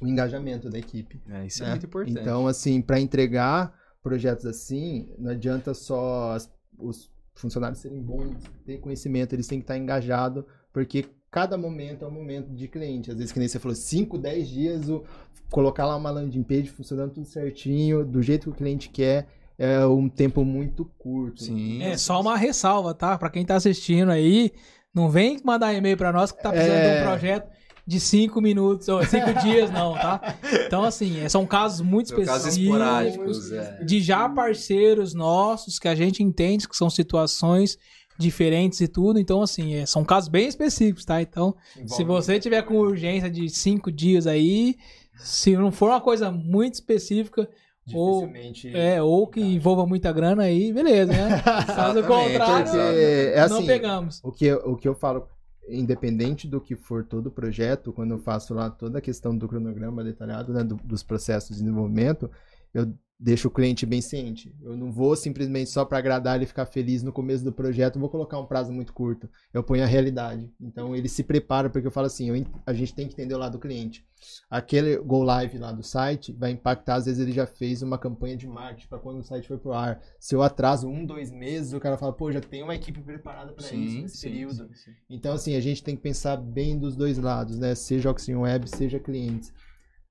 O 0.00 0.06
engajamento 0.06 0.70
da 0.70 0.78
equipe. 0.78 1.20
É, 1.28 1.46
isso 1.46 1.62
é 1.62 1.66
né? 1.66 1.72
muito 1.72 1.86
importante. 1.86 2.18
Então, 2.18 2.46
assim, 2.46 2.80
para 2.80 3.00
entregar 3.00 3.74
projetos 4.02 4.46
assim, 4.46 5.12
não 5.18 5.30
adianta 5.30 5.74
só 5.74 6.32
as, 6.32 6.50
os 6.78 7.10
funcionários 7.34 7.80
serem 7.80 8.00
bons, 8.00 8.36
ter 8.64 8.78
conhecimento, 8.78 9.34
eles 9.34 9.46
têm 9.46 9.58
que 9.58 9.64
estar 9.64 9.76
engajados, 9.76 10.44
porque 10.72 11.06
cada 11.30 11.56
momento 11.56 12.04
é 12.04 12.08
um 12.08 12.10
momento 12.10 12.52
de 12.54 12.66
cliente. 12.66 13.10
Às 13.10 13.16
vezes, 13.16 13.32
que 13.32 13.38
nem 13.38 13.48
você 13.48 13.58
falou, 13.58 13.74
5, 13.74 14.18
10 14.18 14.48
dias, 14.48 14.88
o, 14.88 15.04
colocar 15.50 15.86
lá 15.86 15.96
uma 15.96 16.10
landing 16.10 16.42
page 16.42 16.68
funcionando 16.68 17.12
tudo 17.12 17.26
certinho, 17.26 18.04
do 18.04 18.22
jeito 18.22 18.44
que 18.44 18.50
o 18.50 18.54
cliente 18.54 18.88
quer, 18.88 19.28
é 19.58 19.84
um 19.84 20.08
tempo 20.08 20.44
muito 20.44 20.84
curto. 20.98 21.44
Sim. 21.44 21.82
É 21.82 21.96
só 21.96 22.20
uma 22.20 22.36
ressalva, 22.36 22.94
tá? 22.94 23.18
Para 23.18 23.30
quem 23.30 23.44
tá 23.44 23.56
assistindo 23.56 24.10
aí, 24.10 24.52
não 24.94 25.08
vem 25.08 25.40
mandar 25.44 25.72
e-mail 25.74 25.96
para 25.96 26.12
nós 26.12 26.32
que 26.32 26.42
tá 26.42 26.50
precisando 26.50 26.76
é... 26.76 26.94
de 26.96 27.00
um 27.00 27.06
projeto 27.06 27.50
de 27.86 27.98
cinco 27.98 28.40
minutos 28.40 28.88
ou 28.88 29.04
cinco 29.04 29.32
dias, 29.42 29.70
não, 29.70 29.94
tá? 29.94 30.36
Então, 30.66 30.84
assim, 30.84 31.20
é, 31.20 31.28
são 31.28 31.44
casos 31.46 31.80
muito 31.80 32.08
são 32.08 32.18
específicos. 32.20 32.44
Casos 32.44 32.62
esporádicos, 32.62 33.52
é. 33.52 33.84
De 33.84 34.00
já 34.00 34.28
parceiros 34.28 35.12
nossos 35.12 35.78
que 35.78 35.88
a 35.88 35.94
gente 35.94 36.22
entende 36.22 36.68
que 36.68 36.76
são 36.76 36.88
situações 36.88 37.76
diferentes 38.18 38.80
e 38.80 38.86
tudo. 38.86 39.18
Então, 39.18 39.42
assim, 39.42 39.74
é, 39.74 39.86
são 39.86 40.04
casos 40.04 40.28
bem 40.28 40.46
específicos, 40.46 41.04
tá? 41.04 41.20
Então, 41.20 41.54
se 41.86 42.04
você 42.04 42.38
tiver 42.38 42.62
com 42.62 42.74
urgência 42.76 43.30
de 43.30 43.48
cinco 43.48 43.90
dias 43.90 44.26
aí, 44.26 44.76
se 45.16 45.56
não 45.56 45.72
for 45.72 45.88
uma 45.88 46.00
coisa 46.00 46.30
muito 46.30 46.74
específica, 46.74 47.48
ou, 47.94 48.30
é, 48.74 49.02
ou 49.02 49.26
que 49.26 49.40
envolva 49.40 49.86
muita 49.86 50.12
grana 50.12 50.44
aí, 50.44 50.72
beleza, 50.72 51.12
né? 51.12 51.42
Caso 51.66 52.02
contrário, 52.02 52.80
é 52.80 53.40
assim, 53.40 53.54
não 53.54 53.66
pegamos. 53.66 54.20
O 54.22 54.32
que, 54.32 54.52
o 54.52 54.76
que 54.76 54.88
eu 54.88 54.94
falo, 54.94 55.26
independente 55.68 56.48
do 56.48 56.60
que 56.60 56.76
for 56.76 57.04
todo 57.04 57.26
o 57.26 57.30
projeto, 57.30 57.92
quando 57.92 58.12
eu 58.12 58.18
faço 58.18 58.54
lá 58.54 58.70
toda 58.70 58.98
a 58.98 59.02
questão 59.02 59.36
do 59.36 59.48
cronograma 59.48 60.04
detalhado, 60.04 60.52
né, 60.52 60.64
do, 60.64 60.76
dos 60.76 61.02
processos 61.02 61.56
de 61.56 61.62
desenvolvimento, 61.62 62.30
eu 62.74 62.92
deixo 63.20 63.48
o 63.48 63.50
cliente 63.50 63.84
bem 63.84 64.00
ciente. 64.00 64.54
Eu 64.62 64.74
não 64.74 64.90
vou 64.90 65.14
simplesmente 65.14 65.68
só 65.68 65.84
para 65.84 65.98
agradar 65.98 66.36
ele 66.36 66.46
ficar 66.46 66.64
feliz 66.64 67.02
no 67.02 67.12
começo 67.12 67.44
do 67.44 67.52
projeto, 67.52 68.00
vou 68.00 68.08
colocar 68.08 68.38
um 68.38 68.46
prazo 68.46 68.72
muito 68.72 68.94
curto. 68.94 69.28
Eu 69.52 69.62
ponho 69.62 69.84
a 69.84 69.86
realidade. 69.86 70.50
Então 70.58 70.96
ele 70.96 71.08
se 71.08 71.22
prepara, 71.22 71.68
porque 71.68 71.86
eu 71.86 71.90
falo 71.90 72.06
assim, 72.06 72.30
eu, 72.30 72.46
a 72.64 72.72
gente 72.72 72.94
tem 72.94 73.06
que 73.06 73.12
entender 73.12 73.34
o 73.34 73.38
lado 73.38 73.52
do 73.52 73.58
cliente. 73.58 74.06
Aquele 74.48 74.96
go 74.96 75.22
live 75.22 75.58
lá 75.58 75.70
do 75.70 75.82
site 75.82 76.32
vai 76.32 76.50
impactar, 76.50 76.94
às 76.94 77.04
vezes 77.04 77.20
ele 77.20 77.32
já 77.32 77.46
fez 77.46 77.82
uma 77.82 77.98
campanha 77.98 78.36
de 78.36 78.46
marketing 78.46 78.88
para 78.88 78.98
quando 78.98 79.18
o 79.18 79.24
site 79.24 79.46
for 79.46 79.58
pro 79.58 79.74
ar. 79.74 80.00
Se 80.18 80.34
eu 80.34 80.42
atraso 80.42 80.88
um, 80.88 81.04
dois 81.04 81.30
meses, 81.30 81.74
o 81.74 81.80
cara 81.80 81.98
fala, 81.98 82.12
pô, 82.14 82.32
já 82.32 82.40
tem 82.40 82.62
uma 82.62 82.74
equipe 82.74 83.00
preparada 83.00 83.52
para 83.52 83.66
isso 83.66 84.00
nesse 84.02 84.16
sim, 84.16 84.30
período. 84.30 84.68
Sim, 84.68 84.74
sim. 84.74 84.90
Então 85.10 85.34
assim, 85.34 85.56
a 85.56 85.60
gente 85.60 85.84
tem 85.84 85.94
que 85.94 86.02
pensar 86.02 86.38
bem 86.38 86.78
dos 86.78 86.96
dois 86.96 87.18
lados, 87.18 87.58
né? 87.58 87.74
Seja 87.74 88.10
Oxygen 88.10 88.36
Web, 88.36 88.68
seja 88.68 88.98
clientes. 88.98 89.52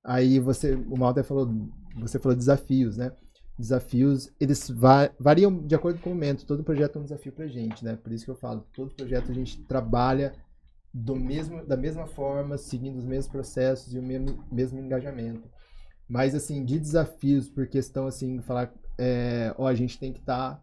Aí 0.02 0.38
você, 0.38 0.74
o 0.74 0.96
Malta 0.96 1.22
falou 1.22 1.48
você 1.96 2.18
falou 2.18 2.36
desafios, 2.36 2.96
né? 2.96 3.12
Desafios, 3.58 4.32
eles 4.40 4.70
va 4.70 5.10
variam 5.18 5.66
de 5.66 5.74
acordo 5.74 6.00
com 6.00 6.10
o 6.10 6.14
momento. 6.14 6.46
Todo 6.46 6.64
projeto 6.64 6.96
é 6.96 7.00
um 7.00 7.04
desafio 7.04 7.32
pra 7.32 7.46
gente, 7.46 7.84
né? 7.84 7.96
Por 7.96 8.12
isso 8.12 8.24
que 8.24 8.30
eu 8.30 8.36
falo, 8.36 8.66
todo 8.72 8.94
projeto 8.94 9.30
a 9.30 9.34
gente 9.34 9.62
trabalha 9.64 10.32
do 10.92 11.14
mesmo, 11.14 11.64
da 11.66 11.76
mesma 11.76 12.06
forma, 12.06 12.58
seguindo 12.58 12.98
os 12.98 13.04
mesmos 13.04 13.28
processos 13.28 13.94
e 13.94 13.98
o 13.98 14.02
mesmo, 14.02 14.44
mesmo 14.50 14.80
engajamento. 14.80 15.48
Mas, 16.08 16.34
assim, 16.34 16.64
de 16.64 16.78
desafios, 16.78 17.48
por 17.48 17.68
questão, 17.68 18.06
assim, 18.06 18.40
falar, 18.42 18.72
é, 18.98 19.54
ó, 19.56 19.66
a 19.68 19.74
gente 19.74 19.98
tem 19.98 20.12
que 20.12 20.18
estar 20.18 20.56
tá 20.56 20.62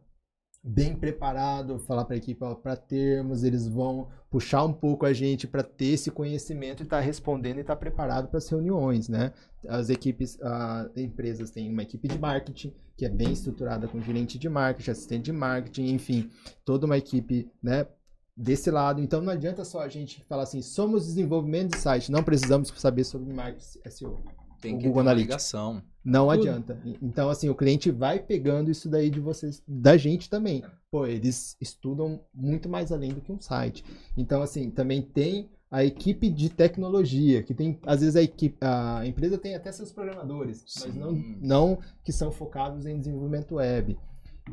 bem 0.67 0.93
preparado, 0.95 1.79
falar 1.79 2.03
para 2.03 2.15
a 2.15 2.17
equipe 2.17 2.41
para 2.61 2.75
termos, 2.75 3.43
eles 3.43 3.67
vão 3.67 4.09
puxar 4.29 4.65
um 4.65 4.73
pouco 4.73 5.05
a 5.05 5.13
gente 5.13 5.47
para 5.47 5.63
ter 5.63 5.93
esse 5.93 6.11
conhecimento 6.11 6.81
e 6.81 6.83
estar 6.83 6.97
tá 6.97 7.01
respondendo 7.01 7.57
e 7.57 7.61
estar 7.61 7.75
tá 7.75 7.79
preparado 7.79 8.27
para 8.27 8.37
as 8.37 8.49
reuniões, 8.49 9.07
né? 9.07 9.31
As 9.67 9.89
equipes, 9.89 10.37
as 10.41 10.97
empresas 10.97 11.51
têm 11.51 11.71
uma 11.71 11.83
equipe 11.83 12.09
de 12.09 12.19
marketing 12.19 12.73
que 12.97 13.05
é 13.05 13.09
bem 13.09 13.31
estruturada 13.31 13.87
com 13.87 14.01
gerente 14.01 14.37
de 14.37 14.49
marketing, 14.49 14.91
assistente 14.91 15.25
de 15.25 15.31
marketing, 15.31 15.93
enfim, 15.93 16.29
toda 16.65 16.85
uma 16.85 16.97
equipe, 16.97 17.49
né? 17.63 17.87
Desse 18.35 18.69
lado, 18.69 19.01
então 19.01 19.21
não 19.21 19.31
adianta 19.31 19.63
só 19.63 19.81
a 19.81 19.87
gente 19.87 20.23
falar 20.25 20.43
assim, 20.43 20.61
somos 20.61 21.05
desenvolvimento 21.05 21.71
de 21.71 21.79
site, 21.79 22.11
não 22.11 22.23
precisamos 22.23 22.71
saber 22.75 23.03
sobre 23.03 23.33
marketing 23.33 23.79
SEO. 23.89 24.19
Tem 24.67 24.75
o 24.75 24.79
que 24.79 24.87
Google 24.87 25.03
ter 25.03 25.09
Analytics. 25.09 25.27
ligação. 25.27 25.83
Não 26.03 26.27
Tudo. 26.27 26.39
adianta. 26.39 26.79
Então, 27.01 27.29
assim, 27.29 27.49
o 27.49 27.55
cliente 27.55 27.91
vai 27.91 28.19
pegando 28.19 28.71
isso 28.71 28.87
daí 28.89 29.09
de 29.09 29.19
vocês, 29.19 29.61
da 29.67 29.97
gente 29.97 30.29
também. 30.29 30.63
Pô, 30.89 31.05
eles 31.05 31.57
estudam 31.59 32.21
muito 32.33 32.69
mais 32.69 32.91
além 32.91 33.11
do 33.11 33.19
que 33.19 33.31
um 33.31 33.39
site. 33.41 33.83
Então, 34.15 34.41
assim, 34.41 34.69
também 34.69 35.01
tem 35.01 35.49
a 35.69 35.83
equipe 35.83 36.29
de 36.29 36.49
tecnologia, 36.49 37.43
que 37.43 37.53
tem, 37.53 37.77
às 37.85 37.99
vezes 37.99 38.15
a, 38.15 38.21
equipe, 38.21 38.57
a 38.61 39.05
empresa 39.05 39.37
tem 39.37 39.53
até 39.53 39.69
seus 39.71 39.91
programadores, 39.91 40.63
Sim. 40.65 40.87
mas 40.87 40.95
não, 40.95 41.11
não 41.41 41.79
que 42.05 42.13
são 42.13 42.31
focados 42.31 42.85
em 42.85 42.97
desenvolvimento 42.97 43.55
web. 43.55 43.97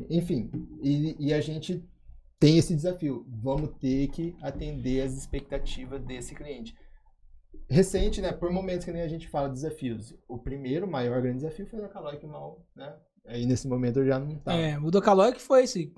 Enfim, 0.09 0.51
e, 0.83 1.15
e 1.17 1.33
a 1.33 1.39
gente 1.39 1.81
tem 2.37 2.57
esse 2.57 2.75
desafio. 2.75 3.25
Vamos 3.29 3.69
ter 3.79 4.09
que 4.09 4.35
atender 4.41 5.01
as 5.01 5.13
expectativas 5.13 6.03
desse 6.03 6.35
cliente 6.35 6.75
recente, 7.69 8.21
né? 8.21 8.31
Por 8.31 8.51
momentos 8.51 8.85
que 8.85 8.91
nem 8.91 9.01
a 9.01 9.07
gente 9.07 9.27
fala 9.27 9.49
desafios. 9.49 10.13
O 10.27 10.37
primeiro, 10.37 10.87
maior 10.87 11.21
grande 11.21 11.37
desafio 11.37 11.65
foi 11.67 11.79
o 11.79 11.89
Calói 11.89 12.17
que 12.17 12.25
mal, 12.25 12.65
né? 12.75 12.95
Aí 13.25 13.45
nesse 13.45 13.67
momento 13.67 13.99
eu 13.99 14.05
já 14.05 14.19
não 14.19 14.37
tava. 14.37 14.57
É, 14.57 14.77
o 14.77 14.91
do 14.91 15.01
Calói 15.01 15.33
que 15.33 15.41
foi 15.41 15.63
esse 15.63 15.93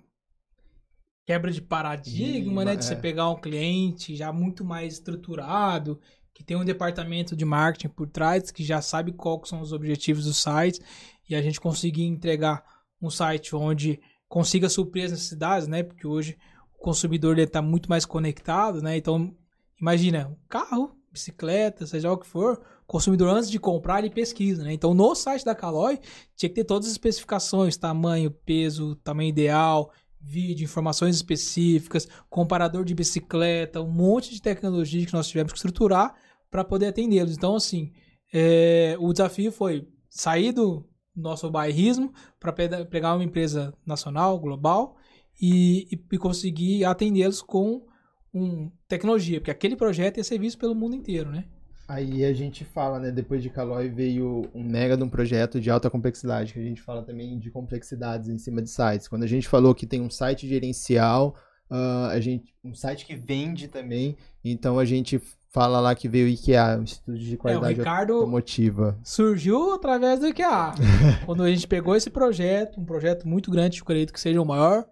quebra 1.25 1.51
de 1.51 1.61
paradigma, 1.61 2.63
né? 2.63 2.75
De 2.75 2.85
é. 2.85 2.87
você 2.87 2.95
pegar 2.95 3.29
um 3.29 3.35
cliente 3.35 4.15
já 4.15 4.31
muito 4.31 4.63
mais 4.63 4.93
estruturado, 4.93 5.99
que 6.33 6.43
tem 6.43 6.55
um 6.55 6.63
departamento 6.63 7.35
de 7.35 7.43
marketing 7.43 7.89
por 7.89 8.07
trás, 8.07 8.49
que 8.49 8.63
já 8.63 8.81
sabe 8.81 9.11
quais 9.11 9.49
são 9.49 9.59
os 9.59 9.73
objetivos 9.73 10.23
do 10.23 10.33
site, 10.33 10.81
e 11.29 11.35
a 11.35 11.41
gente 11.41 11.59
conseguir 11.59 12.05
entregar 12.05 12.63
um 13.01 13.09
site 13.09 13.53
onde 13.55 13.99
consiga 14.29 14.69
suprir 14.69 15.05
as 15.05 15.11
necessidades, 15.11 15.67
né? 15.67 15.83
Porque 15.83 16.07
hoje 16.07 16.37
o 16.75 16.81
consumidor 16.81 17.37
está 17.39 17.61
muito 17.61 17.89
mais 17.89 18.05
conectado, 18.05 18.81
né? 18.81 18.95
Então, 18.95 19.35
imagina, 19.79 20.29
um 20.29 20.37
carro 20.47 20.96
bicicleta, 21.11 21.85
seja 21.85 22.11
o 22.11 22.17
que 22.17 22.27
for, 22.27 22.61
o 22.83 22.85
consumidor 22.85 23.29
antes 23.29 23.49
de 23.49 23.59
comprar 23.59 23.99
ele 23.99 24.09
pesquisa, 24.09 24.63
né? 24.63 24.73
Então 24.73 24.93
no 24.93 25.15
site 25.15 25.43
da 25.43 25.55
Caloi 25.55 25.99
tinha 26.35 26.49
que 26.49 26.55
ter 26.55 26.63
todas 26.63 26.87
as 26.87 26.93
especificações, 26.93 27.77
tamanho, 27.77 28.31
peso, 28.31 28.95
tamanho 28.97 29.29
ideal, 29.29 29.91
vídeo, 30.19 30.65
informações 30.65 31.15
específicas, 31.15 32.07
comparador 32.29 32.83
de 32.83 32.93
bicicleta, 32.93 33.81
um 33.81 33.91
monte 33.91 34.31
de 34.33 34.41
tecnologia 34.41 35.05
que 35.05 35.13
nós 35.13 35.27
tivemos 35.27 35.53
que 35.53 35.57
estruturar 35.57 36.15
para 36.49 36.63
poder 36.63 36.87
atendê-los. 36.87 37.35
Então 37.35 37.55
assim, 37.55 37.91
é, 38.33 38.95
o 38.99 39.11
desafio 39.11 39.51
foi 39.51 39.87
sair 40.09 40.51
do 40.51 40.85
nosso 41.15 41.49
bairrismo 41.49 42.13
para 42.39 42.53
pegar 42.53 43.15
uma 43.15 43.23
empresa 43.23 43.73
nacional, 43.85 44.39
global 44.39 44.95
e, 45.41 45.87
e 46.11 46.17
conseguir 46.17 46.85
atendê-los 46.85 47.41
com 47.41 47.85
um, 48.33 48.69
tecnologia, 48.87 49.39
porque 49.39 49.51
aquele 49.51 49.75
projeto 49.75 50.17
ia 50.17 50.23
ser 50.23 50.39
visto 50.39 50.57
pelo 50.57 50.75
mundo 50.75 50.95
inteiro, 50.95 51.29
né? 51.29 51.45
Aí 51.87 52.25
a 52.25 52.33
gente 52.33 52.65
fala, 52.65 52.99
né? 52.99 53.11
Depois 53.11 53.41
de 53.41 53.49
Caloi 53.49 53.87
veio 53.87 54.49
um 54.53 54.61
mega 54.61 54.97
de 54.97 55.03
um 55.03 55.09
projeto 55.09 55.59
de 55.59 55.69
alta 55.69 55.89
complexidade, 55.89 56.51
que 56.51 56.59
a 56.59 56.63
gente 56.63 56.81
fala 56.81 57.01
também 57.01 57.39
de 57.39 57.49
complexidades 57.49 58.27
em 58.27 58.37
cima 58.37 58.61
de 58.61 58.69
sites. 58.69 59.07
Quando 59.07 59.23
a 59.23 59.27
gente 59.27 59.47
falou 59.47 59.73
que 59.73 59.87
tem 59.87 60.01
um 60.01 60.09
site 60.09 60.45
gerencial, 60.45 61.33
uh, 61.71 62.07
a 62.11 62.19
gente, 62.19 62.53
um 62.61 62.75
site 62.75 63.05
que 63.05 63.15
vende 63.15 63.69
também, 63.69 64.17
então 64.43 64.77
a 64.77 64.83
gente 64.83 65.21
fala 65.49 65.79
lá 65.79 65.95
que 65.95 66.09
veio 66.09 66.25
o 66.25 66.29
IKEA, 66.29 66.77
o 66.77 66.83
Instituto 66.83 67.17
de 67.17 67.37
Qualidade 67.37 67.73
é, 67.73 67.75
o 67.75 67.79
Ricardo 67.79 68.13
Automotiva. 68.13 68.99
Surgiu 69.01 69.73
através 69.73 70.19
do 70.19 70.27
IKEA. 70.27 70.73
Quando 71.25 71.43
a 71.43 71.49
gente 71.49 71.67
pegou 71.67 71.95
esse 71.95 72.09
projeto, 72.09 72.81
um 72.81 72.85
projeto 72.85 73.25
muito 73.25 73.49
grande, 73.49 73.79
eu 73.79 73.83
acredito 73.83 74.11
que 74.11 74.19
seja 74.19 74.41
o 74.41 74.45
maior 74.45 74.85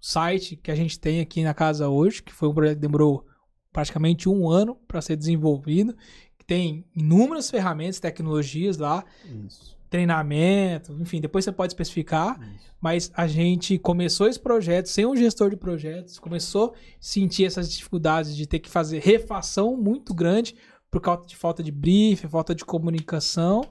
site 0.00 0.56
que 0.56 0.70
a 0.70 0.74
gente 0.74 0.98
tem 0.98 1.20
aqui 1.20 1.42
na 1.42 1.54
casa 1.54 1.88
hoje, 1.88 2.22
que 2.22 2.32
foi 2.32 2.48
um 2.48 2.54
projeto 2.54 2.76
que 2.76 2.80
demorou 2.80 3.26
praticamente 3.72 4.28
um 4.28 4.48
ano 4.48 4.74
para 4.88 5.02
ser 5.02 5.16
desenvolvido, 5.16 5.94
que 6.38 6.46
tem 6.46 6.84
inúmeras 6.94 7.50
ferramentas, 7.50 8.00
tecnologias 8.00 8.78
lá, 8.78 9.04
Isso. 9.44 9.76
treinamento, 9.90 10.96
enfim, 11.00 11.20
depois 11.20 11.44
você 11.44 11.52
pode 11.52 11.72
especificar, 11.72 12.40
Isso. 12.40 12.74
mas 12.80 13.12
a 13.14 13.26
gente 13.26 13.78
começou 13.78 14.28
esse 14.28 14.40
projeto 14.40 14.86
sem 14.86 15.04
um 15.04 15.14
gestor 15.14 15.50
de 15.50 15.56
projetos, 15.56 16.18
começou 16.18 16.72
a 16.74 16.78
sentir 16.98 17.44
essas 17.44 17.70
dificuldades 17.70 18.34
de 18.34 18.46
ter 18.46 18.60
que 18.60 18.70
fazer 18.70 19.00
refação 19.00 19.76
muito 19.76 20.14
grande 20.14 20.56
por 20.90 21.00
causa 21.00 21.26
de 21.26 21.36
falta 21.36 21.62
de 21.62 21.70
brief, 21.70 22.26
falta 22.28 22.54
de 22.54 22.64
comunicação, 22.64 23.62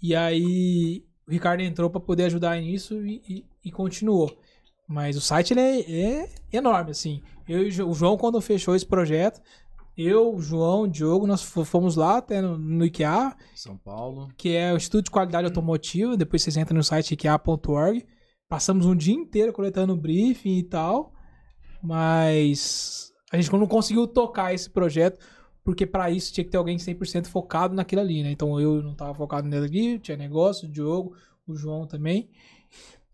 e 0.00 0.14
aí 0.14 1.04
o 1.26 1.30
Ricardo 1.32 1.62
entrou 1.62 1.90
para 1.90 2.00
poder 2.00 2.24
ajudar 2.24 2.60
nisso 2.60 3.04
e, 3.04 3.22
e, 3.28 3.44
e 3.64 3.72
continuou. 3.72 4.30
Mas 4.92 5.16
o 5.16 5.20
site 5.20 5.54
ele 5.54 5.60
é, 5.60 6.24
é 6.24 6.28
enorme, 6.52 6.90
assim. 6.90 7.22
Eu 7.48 7.62
o 7.88 7.94
João, 7.94 8.16
quando 8.16 8.40
fechou 8.40 8.76
esse 8.76 8.84
projeto, 8.84 9.40
eu, 9.96 10.34
o 10.34 10.40
João, 10.40 10.82
o 10.82 10.88
Diogo, 10.88 11.26
nós 11.26 11.42
fomos 11.42 11.96
lá 11.96 12.18
até 12.18 12.40
no, 12.40 12.58
no 12.58 12.84
IKEA, 12.84 13.34
São 13.54 13.76
Paulo. 13.76 14.28
que 14.36 14.54
é 14.54 14.72
o 14.72 14.76
Instituto 14.76 15.06
de 15.06 15.10
Qualidade 15.10 15.46
Automotiva. 15.46 16.16
Depois 16.16 16.42
vocês 16.42 16.56
entram 16.56 16.76
no 16.76 16.84
site 16.84 17.12
ikea.org. 17.12 18.04
Passamos 18.48 18.84
um 18.84 18.94
dia 18.94 19.14
inteiro 19.14 19.52
coletando 19.52 19.96
briefing 19.96 20.58
e 20.58 20.62
tal, 20.62 21.14
mas 21.82 23.10
a 23.32 23.40
gente 23.40 23.50
não 23.50 23.66
conseguiu 23.66 24.06
tocar 24.06 24.52
esse 24.52 24.68
projeto, 24.68 25.18
porque 25.64 25.86
para 25.86 26.10
isso 26.10 26.34
tinha 26.34 26.44
que 26.44 26.50
ter 26.50 26.58
alguém 26.58 26.76
100% 26.76 27.28
focado 27.28 27.74
naquilo 27.74 28.02
ali, 28.02 28.22
né? 28.22 28.30
Então 28.30 28.60
eu 28.60 28.82
não 28.82 28.92
estava 28.92 29.14
focado 29.14 29.48
nele 29.48 29.64
aqui, 29.64 29.98
tinha 29.98 30.18
negócio, 30.18 30.68
o 30.68 30.70
Diogo, 30.70 31.16
o 31.46 31.54
João 31.56 31.86
também. 31.86 32.28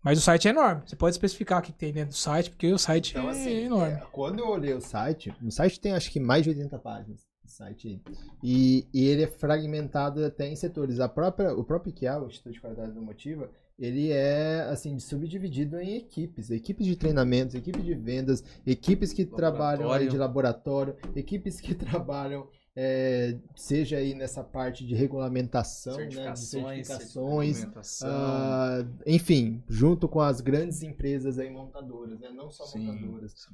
Mas 0.03 0.17
o 0.17 0.21
site 0.21 0.47
é 0.47 0.51
enorme. 0.51 0.81
Você 0.85 0.95
pode 0.95 1.13
especificar 1.13 1.59
o 1.59 1.61
que 1.61 1.73
tem 1.73 1.91
dentro 1.91 2.11
do 2.11 2.15
site, 2.15 2.49
porque 2.49 2.71
o 2.71 2.77
site 2.77 3.11
Então, 3.11 3.27
é 3.27 3.31
assim, 3.31 3.65
enorme. 3.65 3.93
é, 3.95 4.03
quando 4.11 4.39
eu 4.39 4.47
olhei 4.47 4.73
o 4.73 4.81
site, 4.81 5.33
o 5.43 5.51
site 5.51 5.79
tem 5.79 5.91
acho 5.93 6.11
que 6.11 6.19
mais 6.19 6.43
de 6.43 6.49
80 6.49 6.77
páginas. 6.79 7.27
Site, 7.45 7.99
e, 8.43 8.87
e 8.93 9.07
ele 9.07 9.23
é 9.23 9.27
fragmentado 9.27 10.23
até 10.23 10.47
em 10.47 10.55
setores. 10.55 10.99
A 10.99 11.09
própria, 11.09 11.51
o 11.51 11.63
próprio 11.63 11.89
IKEA, 11.89 12.19
o 12.19 12.27
Instituto 12.27 12.53
de 12.53 12.61
Qualidade 12.61 12.89
Automotiva, 12.89 13.49
ele 13.77 14.11
é 14.11 14.61
assim 14.69 14.99
subdividido 14.99 15.79
em 15.79 15.95
equipes, 15.97 16.51
equipes 16.51 16.85
de 16.85 16.95
treinamentos, 16.95 17.55
equipes 17.55 17.83
de 17.83 17.95
vendas, 17.95 18.43
equipes 18.67 19.11
que 19.11 19.25
trabalham 19.25 19.91
aí 19.91 20.07
de 20.07 20.15
laboratório, 20.15 20.95
equipes 21.15 21.59
que 21.59 21.73
trabalham 21.75 22.47
é, 22.81 23.37
seja 23.57 23.97
aí 23.97 24.15
nessa 24.15 24.41
parte 24.41 24.87
de 24.87 24.95
regulamentação, 24.95 25.97
né, 25.97 26.05
de 26.05 26.15
Certificações, 26.15 26.87
certificações, 26.87 28.03
ah, 28.05 28.85
enfim, 29.05 29.61
junto 29.67 30.07
com 30.07 30.21
as 30.21 30.39
grandes 30.39 30.81
empresas 30.81 31.37
aí 31.37 31.49
montadoras, 31.49 32.17
né, 32.21 32.29
não 32.29 32.49
só 32.49 32.63
Sim, 32.63 32.85
montadoras. 32.85 33.33
sim. 33.33 33.53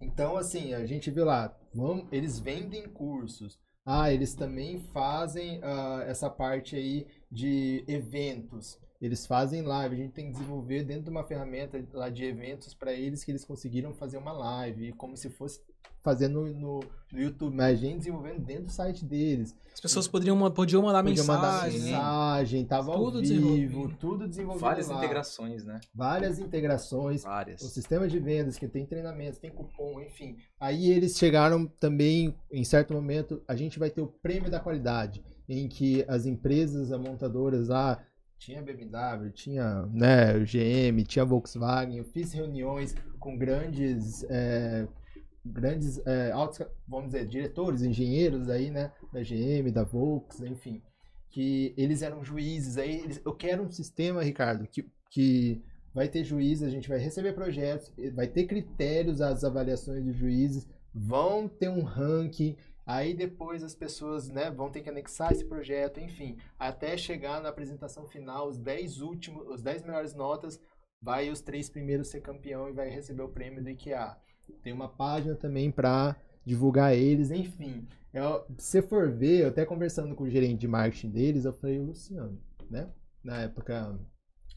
Então, 0.00 0.36
assim, 0.36 0.74
a 0.74 0.84
gente 0.86 1.08
viu 1.08 1.24
lá, 1.24 1.56
vamos, 1.72 2.08
eles 2.10 2.40
vendem 2.40 2.88
cursos. 2.88 3.60
Ah, 3.86 4.12
eles 4.12 4.34
também 4.34 4.80
fazem 4.92 5.60
ah, 5.62 6.02
essa 6.08 6.28
parte 6.28 6.74
aí 6.74 7.06
de 7.30 7.84
eventos. 7.86 8.76
Eles 9.00 9.26
fazem 9.26 9.62
live. 9.62 9.94
A 9.94 9.98
gente 9.98 10.12
tem 10.12 10.26
que 10.26 10.32
desenvolver 10.32 10.82
dentro 10.84 11.04
de 11.04 11.10
uma 11.10 11.22
ferramenta 11.24 11.80
lá 11.92 12.08
de 12.08 12.24
eventos 12.24 12.74
para 12.74 12.92
eles 12.92 13.22
que 13.22 13.30
eles 13.30 13.44
conseguiram 13.44 13.94
fazer 13.94 14.18
uma 14.18 14.32
live, 14.32 14.92
como 14.92 15.16
se 15.16 15.30
fosse 15.30 15.60
fazendo 16.02 16.46
no, 16.54 16.80
no 17.12 17.18
YouTube, 17.20 17.54
mas 17.54 17.78
a 17.78 17.80
gente 17.80 17.98
desenvolvendo 17.98 18.40
dentro 18.40 18.64
do 18.64 18.70
site 18.72 19.04
deles. 19.04 19.54
As 19.72 19.80
pessoas 19.80 20.08
poderiam, 20.08 20.50
podiam 20.50 20.82
mandar 20.82 21.02
Podia 21.04 21.22
mandar 21.24 21.64
mensagem. 21.64 21.80
né? 21.80 21.90
mensagem, 21.90 22.64
tava 22.64 22.92
ao 22.92 22.98
Tudo 23.04 23.20
vivo, 23.20 23.34
desenvolvido. 23.56 23.96
tudo 24.00 24.28
desenvolvido 24.28 24.62
Várias 24.64 24.88
lá. 24.88 24.96
integrações, 24.98 25.64
né? 25.64 25.80
Várias 25.94 26.38
integrações. 26.38 27.22
Várias. 27.22 27.62
O 27.62 27.68
sistema 27.68 28.08
de 28.08 28.18
vendas, 28.18 28.58
que 28.58 28.66
tem 28.66 28.84
treinamentos, 28.86 29.38
tem 29.38 29.50
cupom, 29.50 30.00
enfim. 30.00 30.36
Aí 30.58 30.90
eles 30.90 31.16
chegaram 31.16 31.66
também, 31.66 32.34
em 32.50 32.64
certo 32.64 32.92
momento, 32.92 33.40
a 33.46 33.54
gente 33.54 33.78
vai 33.78 33.90
ter 33.90 34.00
o 34.00 34.06
prêmio 34.08 34.50
da 34.50 34.58
qualidade, 34.60 35.22
em 35.48 35.68
que 35.68 36.04
as 36.08 36.26
empresas, 36.26 36.90
as 36.90 37.00
montadoras 37.00 37.68
lá, 37.68 38.02
tinha 38.38 38.62
BMW, 38.62 39.30
tinha 39.32 39.82
né, 39.86 40.38
GM, 40.40 41.02
tinha 41.04 41.24
Volkswagen, 41.24 41.98
eu 41.98 42.04
fiz 42.04 42.32
reuniões 42.32 42.94
com 43.18 43.36
grandes, 43.36 44.24
é, 44.30 44.86
grandes 45.44 46.00
é, 46.06 46.30
altos, 46.32 46.60
vamos 46.86 47.06
dizer, 47.12 47.26
diretores, 47.26 47.82
engenheiros 47.82 48.48
aí, 48.48 48.70
né, 48.70 48.92
da 49.12 49.20
GM, 49.22 49.70
da 49.72 49.82
Volks, 49.82 50.40
enfim, 50.40 50.80
que 51.30 51.74
eles 51.76 52.02
eram 52.02 52.24
juízes, 52.24 52.78
aí 52.78 53.00
eles- 53.00 53.20
eu 53.24 53.34
quero 53.34 53.62
um 53.64 53.70
sistema, 53.70 54.22
Ricardo, 54.22 54.66
que, 54.66 54.86
que 55.10 55.60
vai 55.92 56.08
ter 56.08 56.22
juízes, 56.22 56.66
a 56.66 56.70
gente 56.70 56.88
vai 56.88 56.98
receber 56.98 57.32
projetos, 57.32 57.90
vai 58.14 58.26
ter 58.28 58.44
critérios 58.44 59.20
às 59.20 59.42
avaliações 59.42 60.04
dos 60.04 60.16
juízes, 60.16 60.66
vão 60.94 61.48
ter 61.48 61.68
um 61.68 61.82
ranking, 61.82 62.56
aí 62.88 63.12
depois 63.12 63.62
as 63.62 63.74
pessoas 63.74 64.30
né, 64.30 64.50
vão 64.50 64.70
ter 64.70 64.80
que 64.80 64.88
anexar 64.88 65.30
esse 65.30 65.44
projeto, 65.44 66.00
enfim, 66.00 66.38
até 66.58 66.96
chegar 66.96 67.38
na 67.42 67.50
apresentação 67.50 68.06
final, 68.06 68.48
os 68.48 68.56
10 68.56 69.02
últimos, 69.02 69.46
os 69.46 69.60
10 69.60 69.82
melhores 69.82 70.14
notas, 70.14 70.58
vai 70.98 71.28
os 71.28 71.42
três 71.42 71.68
primeiros 71.68 72.08
ser 72.08 72.22
campeão 72.22 72.66
e 72.66 72.72
vai 72.72 72.88
receber 72.88 73.22
o 73.22 73.28
prêmio 73.28 73.62
do 73.62 73.68
IKEA. 73.68 74.16
Tem 74.62 74.72
uma 74.72 74.88
página 74.88 75.34
também 75.34 75.70
para 75.70 76.16
divulgar 76.46 76.96
eles, 76.96 77.30
enfim. 77.30 77.86
Eu, 78.10 78.46
se 78.56 78.80
for 78.80 79.12
ver, 79.12 79.42
eu 79.42 79.48
até 79.48 79.66
conversando 79.66 80.14
com 80.14 80.24
o 80.24 80.30
gerente 80.30 80.60
de 80.60 80.66
marketing 80.66 81.10
deles, 81.10 81.44
eu 81.44 81.52
falei, 81.52 81.78
o 81.78 81.84
Luciano, 81.84 82.40
né? 82.70 82.90
Na 83.22 83.42
época 83.42 84.00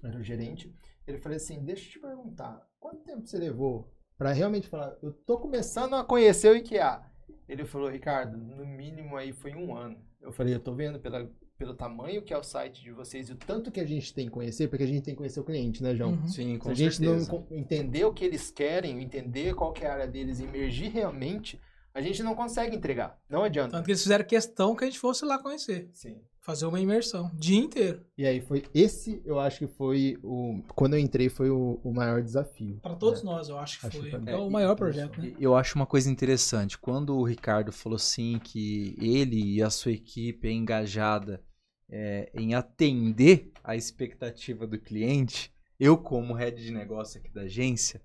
era 0.02 0.18
o 0.18 0.24
gerente, 0.24 0.74
ele 1.06 1.18
falou 1.18 1.36
assim, 1.36 1.62
deixa 1.66 1.86
eu 1.86 1.92
te 1.92 2.00
perguntar, 2.00 2.66
quanto 2.80 3.04
tempo 3.04 3.28
você 3.28 3.38
levou 3.38 3.94
para 4.18 4.32
realmente 4.32 4.70
falar, 4.70 4.98
eu 5.04 5.12
tô 5.12 5.38
começando 5.38 5.96
a 5.96 6.04
conhecer 6.06 6.50
o 6.50 6.56
IKEA? 6.56 7.11
Ele 7.52 7.66
falou, 7.66 7.90
Ricardo, 7.90 8.38
no 8.38 8.66
mínimo 8.66 9.18
aí 9.18 9.34
foi 9.34 9.54
um 9.54 9.76
ano. 9.76 9.98
Eu 10.22 10.32
falei, 10.32 10.54
eu 10.56 10.60
tô 10.60 10.74
vendo 10.74 11.00
pela, 11.00 11.30
pelo 11.58 11.74
tamanho 11.74 12.22
que 12.22 12.34
é 12.34 12.38
o 12.38 12.44
site 12.44 12.82
de 12.82 12.94
vocês 12.94 13.28
e 13.28 13.34
o 13.34 13.36
tanto 13.36 13.70
que 13.70 13.82
a 13.82 13.86
gente 13.86 14.14
tem 14.14 14.28
que 14.28 14.32
conhecer, 14.32 14.70
porque 14.70 14.86
a 14.86 14.88
gente 14.88 15.04
tem 15.04 15.14
que 15.14 15.18
conhecer 15.18 15.42
o 15.42 15.44
cliente, 15.44 15.84
né, 15.84 15.94
João? 15.94 16.12
Uhum. 16.14 16.28
Sim, 16.28 16.54
Se 16.54 16.60
com 16.60 16.70
a 16.70 16.74
gente 16.74 16.96
certeza. 16.96 17.30
não 17.30 17.46
entender 17.52 18.06
o 18.06 18.14
que 18.14 18.24
eles 18.24 18.50
querem, 18.50 19.04
entender 19.04 19.54
qual 19.54 19.74
que 19.74 19.84
é 19.84 19.90
a 19.90 19.94
área 19.94 20.08
deles, 20.08 20.40
emergir 20.40 20.92
realmente, 20.92 21.60
a 21.94 22.02
gente 22.02 22.24
não 22.24 22.36
consegue 22.36 22.76
entregar. 22.76 23.18
Não 23.30 23.44
adianta. 23.44 23.72
Tanto 23.72 23.86
que 23.86 23.92
eles 23.92 24.02
fizeram 24.02 24.26
questão 24.26 24.76
que 24.76 24.84
a 24.84 24.88
gente 24.88 25.00
fosse 25.00 25.26
lá 25.26 25.38
conhecer. 25.38 25.90
Sim. 25.94 26.22
Fazer 26.40 26.66
uma 26.66 26.80
imersão. 26.80 27.30
Dia 27.36 27.60
inteiro. 27.60 28.04
E 28.18 28.26
aí 28.26 28.42
foi 28.42 28.64
esse, 28.74 29.22
eu 29.24 29.40
acho 29.40 29.60
que 29.60 29.68
foi 29.68 30.18
o 30.24 30.64
quando 30.74 30.94
eu 30.96 31.00
entrei 31.00 31.30
foi 31.30 31.52
o, 31.52 31.80
o 31.84 31.94
maior 31.94 32.22
desafio. 32.22 32.80
Para 32.82 32.96
todos 32.96 33.22
né? 33.22 33.30
nós, 33.32 33.48
eu 33.48 33.60
acho 33.60 33.80
que 33.80 33.86
Acho 33.88 33.98
foi. 34.00 34.10
que 34.10 34.18
foi. 34.18 34.34
É 34.34 34.36
o 34.36 34.48
É, 34.48 34.50
maior 34.50 34.76
projeto, 34.76 35.22
né? 35.22 35.34
Eu 35.40 35.56
acho 35.56 35.76
uma 35.76 35.86
coisa 35.86 36.10
interessante. 36.10 36.80
Quando 36.80 37.16
o 37.16 37.24
Ricardo 37.24 37.72
falou 37.72 37.96
assim 37.98 38.40
que 38.40 38.96
ele 39.00 39.56
e 39.58 39.62
a 39.62 39.70
sua 39.70 39.92
equipe 39.92 40.48
é 40.48 40.52
engajada 40.52 41.44
é, 41.88 42.32
em 42.34 42.56
atender 42.56 43.52
a 43.64 43.76
expectativa 43.76 44.66
do 44.66 44.80
cliente, 44.80 45.54
eu 45.80 45.96
como 45.96 46.34
head 46.34 46.60
de 46.60 46.72
negócio 46.72 47.20
aqui 47.20 47.30
da 47.32 47.42
agência, 47.42 48.02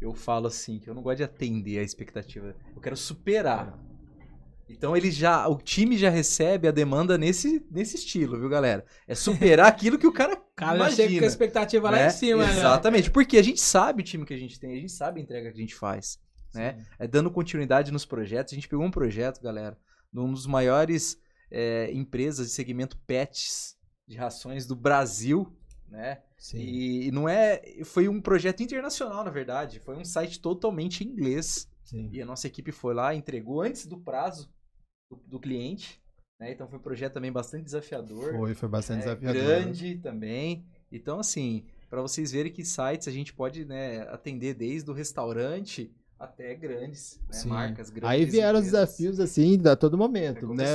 eu 0.00 0.14
falo 0.14 0.46
assim 0.46 0.78
que 0.78 0.88
eu 0.88 0.94
não 0.94 1.02
gosto 1.02 1.18
de 1.18 1.24
atender 1.24 1.78
a 1.78 1.82
expectativa, 1.82 2.54
eu 2.74 2.80
quero 2.80 2.96
superar. 2.96 3.78
Então 4.68 4.96
ele 4.96 5.10
já, 5.10 5.48
o 5.48 5.56
time 5.56 5.96
já 5.96 6.10
recebe 6.10 6.68
a 6.68 6.70
demanda 6.70 7.16
nesse, 7.16 7.64
nesse 7.70 7.96
estilo, 7.96 8.38
viu, 8.38 8.48
galera? 8.48 8.84
É 9.06 9.14
superar 9.14 9.66
aquilo 9.68 9.98
que 9.98 10.06
o 10.06 10.12
cara 10.12 10.36
cara 10.54 10.78
já 10.78 10.90
chega 10.90 10.96
com 10.96 11.02
a 11.02 11.04
imagina. 11.04 11.26
expectativa 11.26 11.90
lá 11.90 11.96
né? 11.96 12.06
em 12.08 12.10
cima, 12.10 12.44
né? 12.44 12.52
Exatamente, 12.52 13.10
porque 13.10 13.38
a 13.38 13.42
gente 13.42 13.60
sabe 13.60 14.02
o 14.02 14.04
time 14.04 14.26
que 14.26 14.34
a 14.34 14.38
gente 14.38 14.58
tem, 14.58 14.72
a 14.72 14.80
gente 14.80 14.92
sabe 14.92 15.20
a 15.20 15.22
entrega 15.22 15.50
que 15.50 15.56
a 15.56 15.60
gente 15.60 15.74
faz, 15.74 16.18
né? 16.54 16.84
É 16.98 17.06
dando 17.06 17.30
continuidade 17.30 17.92
nos 17.92 18.04
projetos. 18.04 18.52
A 18.52 18.56
gente 18.56 18.68
pegou 18.68 18.84
um 18.84 18.90
projeto, 18.90 19.40
galera, 19.40 19.78
de 20.12 20.20
um 20.20 20.30
dos 20.30 20.46
maiores 20.46 21.16
é, 21.50 21.90
empresas 21.92 22.48
de 22.48 22.52
segmento 22.52 22.98
pets 23.06 23.76
de 24.06 24.16
rações 24.16 24.66
do 24.66 24.74
Brasil, 24.74 25.56
né? 25.90 26.22
Sim. 26.36 26.58
E, 26.58 27.10
não 27.10 27.28
é, 27.28 27.60
foi 27.84 28.08
um 28.08 28.20
projeto 28.20 28.62
internacional, 28.62 29.24
na 29.24 29.30
verdade. 29.30 29.80
Foi 29.80 29.96
um 29.96 30.04
site 30.04 30.40
totalmente 30.40 31.02
em 31.04 31.08
inglês. 31.08 31.68
Sim. 31.84 32.08
E 32.12 32.20
a 32.20 32.26
nossa 32.26 32.46
equipe 32.46 32.70
foi 32.70 32.94
lá, 32.94 33.14
entregou 33.14 33.62
antes 33.62 33.86
do 33.86 33.98
prazo 33.98 34.50
do, 35.10 35.16
do 35.26 35.40
cliente. 35.40 36.00
Né? 36.38 36.52
Então 36.52 36.68
foi 36.68 36.78
um 36.78 36.82
projeto 36.82 37.14
também 37.14 37.32
bastante 37.32 37.64
desafiador. 37.64 38.32
Foi, 38.34 38.54
foi 38.54 38.68
bastante 38.68 38.98
É, 38.98 39.14
desafiador. 39.14 39.42
grande 39.42 39.96
também. 39.96 40.64
Então, 40.92 41.18
assim, 41.18 41.64
para 41.88 42.02
vocês 42.02 42.30
verem 42.30 42.52
que 42.52 42.64
sites 42.64 43.08
a 43.08 43.10
gente 43.10 43.32
pode 43.32 43.64
né, 43.64 44.02
atender 44.10 44.54
desde 44.54 44.90
o 44.90 44.94
restaurante 44.94 45.92
até 46.18 46.54
grandes, 46.54 47.20
né? 47.30 47.42
Marcas 47.46 47.90
grandes. 47.90 48.10
Aí 48.10 48.24
vieram 48.24 48.58
os 48.58 48.64
desafios 48.64 49.20
assim, 49.20 49.56
a 49.66 49.76
todo 49.76 49.96
momento, 49.96 50.52
né? 50.52 50.66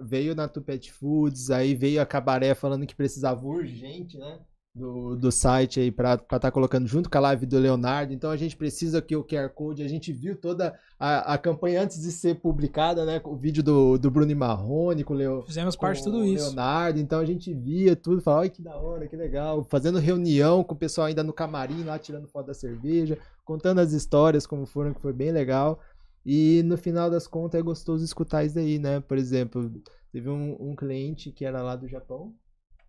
Veio 0.00 0.34
na 0.34 0.48
Tupet 0.48 0.90
Foods, 0.92 1.50
aí 1.50 1.74
veio 1.74 2.02
a 2.02 2.06
Cabaré 2.06 2.54
falando 2.54 2.84
que 2.86 2.96
precisava 2.96 3.46
urgente, 3.46 4.18
né? 4.18 4.40
Do, 4.78 5.16
do 5.16 5.32
site 5.32 5.80
aí 5.80 5.90
pra 5.90 6.14
estar 6.14 6.52
colocando 6.52 6.86
junto 6.86 7.10
com 7.10 7.18
a 7.18 7.20
live 7.20 7.44
do 7.44 7.58
Leonardo. 7.58 8.12
Então 8.12 8.30
a 8.30 8.36
gente 8.36 8.56
precisa 8.56 9.02
que 9.02 9.16
o 9.16 9.24
QR 9.24 9.48
Code, 9.48 9.82
a 9.82 9.88
gente 9.88 10.12
viu 10.12 10.36
toda 10.36 10.78
a, 10.98 11.34
a 11.34 11.38
campanha 11.38 11.82
antes 11.82 12.00
de 12.00 12.12
ser 12.12 12.36
publicada, 12.36 13.04
né? 13.04 13.18
Com 13.18 13.32
o 13.32 13.36
vídeo 13.36 13.62
do, 13.62 13.98
do 13.98 14.10
Bruno 14.10 14.30
e 14.30 14.36
Marrone, 14.36 15.02
com 15.02 15.14
o 15.14 15.16
Leo, 15.16 15.42
Fizemos 15.42 15.74
parte 15.74 15.98
de 15.98 16.04
tudo 16.04 16.24
isso. 16.24 16.46
Leonardo, 16.46 17.00
então 17.00 17.18
a 17.18 17.24
gente 17.24 17.52
via 17.52 17.96
tudo, 17.96 18.22
falava, 18.22 18.44
ai 18.44 18.50
que 18.50 18.62
da 18.62 18.76
hora, 18.76 19.08
que 19.08 19.16
legal, 19.16 19.64
fazendo 19.64 19.98
reunião 19.98 20.62
com 20.62 20.74
o 20.74 20.78
pessoal 20.78 21.08
ainda 21.08 21.24
no 21.24 21.32
camarim 21.32 21.82
lá, 21.82 21.98
tirando 21.98 22.28
foto 22.28 22.46
da 22.46 22.54
cerveja, 22.54 23.18
contando 23.44 23.80
as 23.80 23.92
histórias 23.92 24.46
como 24.46 24.64
foram, 24.64 24.94
que 24.94 25.00
foi 25.00 25.12
bem 25.12 25.32
legal. 25.32 25.80
E 26.24 26.62
no 26.64 26.76
final 26.76 27.10
das 27.10 27.26
contas 27.26 27.58
é 27.58 27.62
gostoso 27.62 28.04
escutar 28.04 28.44
isso 28.44 28.58
aí, 28.58 28.78
né? 28.78 29.00
Por 29.00 29.16
exemplo, 29.16 29.72
teve 30.12 30.28
um, 30.28 30.56
um 30.60 30.76
cliente 30.76 31.32
que 31.32 31.44
era 31.44 31.62
lá 31.62 31.74
do 31.74 31.88
Japão, 31.88 32.34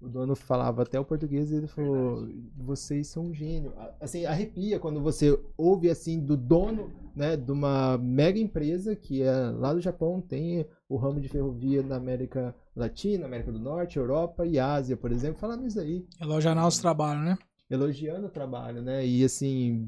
o 0.01 0.07
dono 0.07 0.35
falava 0.35 0.83
até 0.83 0.99
o 0.99 1.05
português 1.05 1.51
e 1.51 1.55
ele 1.55 1.67
falou: 1.67 2.27
vocês 2.55 3.07
são 3.07 3.25
um 3.25 3.33
gênio. 3.33 3.73
Assim, 3.99 4.25
arrepia 4.25 4.79
quando 4.79 5.01
você 5.01 5.37
ouve 5.57 5.89
assim 5.89 6.19
do 6.19 6.37
dono, 6.37 6.91
né, 7.15 7.35
de 7.35 7.51
uma 7.51 7.97
mega 7.97 8.39
empresa 8.39 8.95
que 8.95 9.21
é 9.21 9.31
lá 9.31 9.73
do 9.73 9.81
Japão, 9.81 10.21
tem 10.21 10.65
o 10.87 10.95
ramo 10.95 11.19
de 11.19 11.27
ferrovia 11.27 11.83
na 11.83 11.97
América 11.97 12.55
Latina, 12.75 13.25
América 13.25 13.51
do 13.51 13.59
Norte, 13.59 13.97
Europa 13.97 14.45
e 14.45 14.57
Ásia, 14.57 14.95
por 14.95 15.11
exemplo, 15.11 15.39
falando 15.39 15.65
isso 15.65 15.79
aí 15.79 16.05
Elogiar 16.19 16.55
nosso 16.55 16.81
trabalho, 16.81 17.19
né? 17.21 17.37
elogiando 17.69 18.27
o 18.27 18.31
trabalho, 18.31 18.81
né? 18.81 19.05
E 19.05 19.23
assim, 19.23 19.87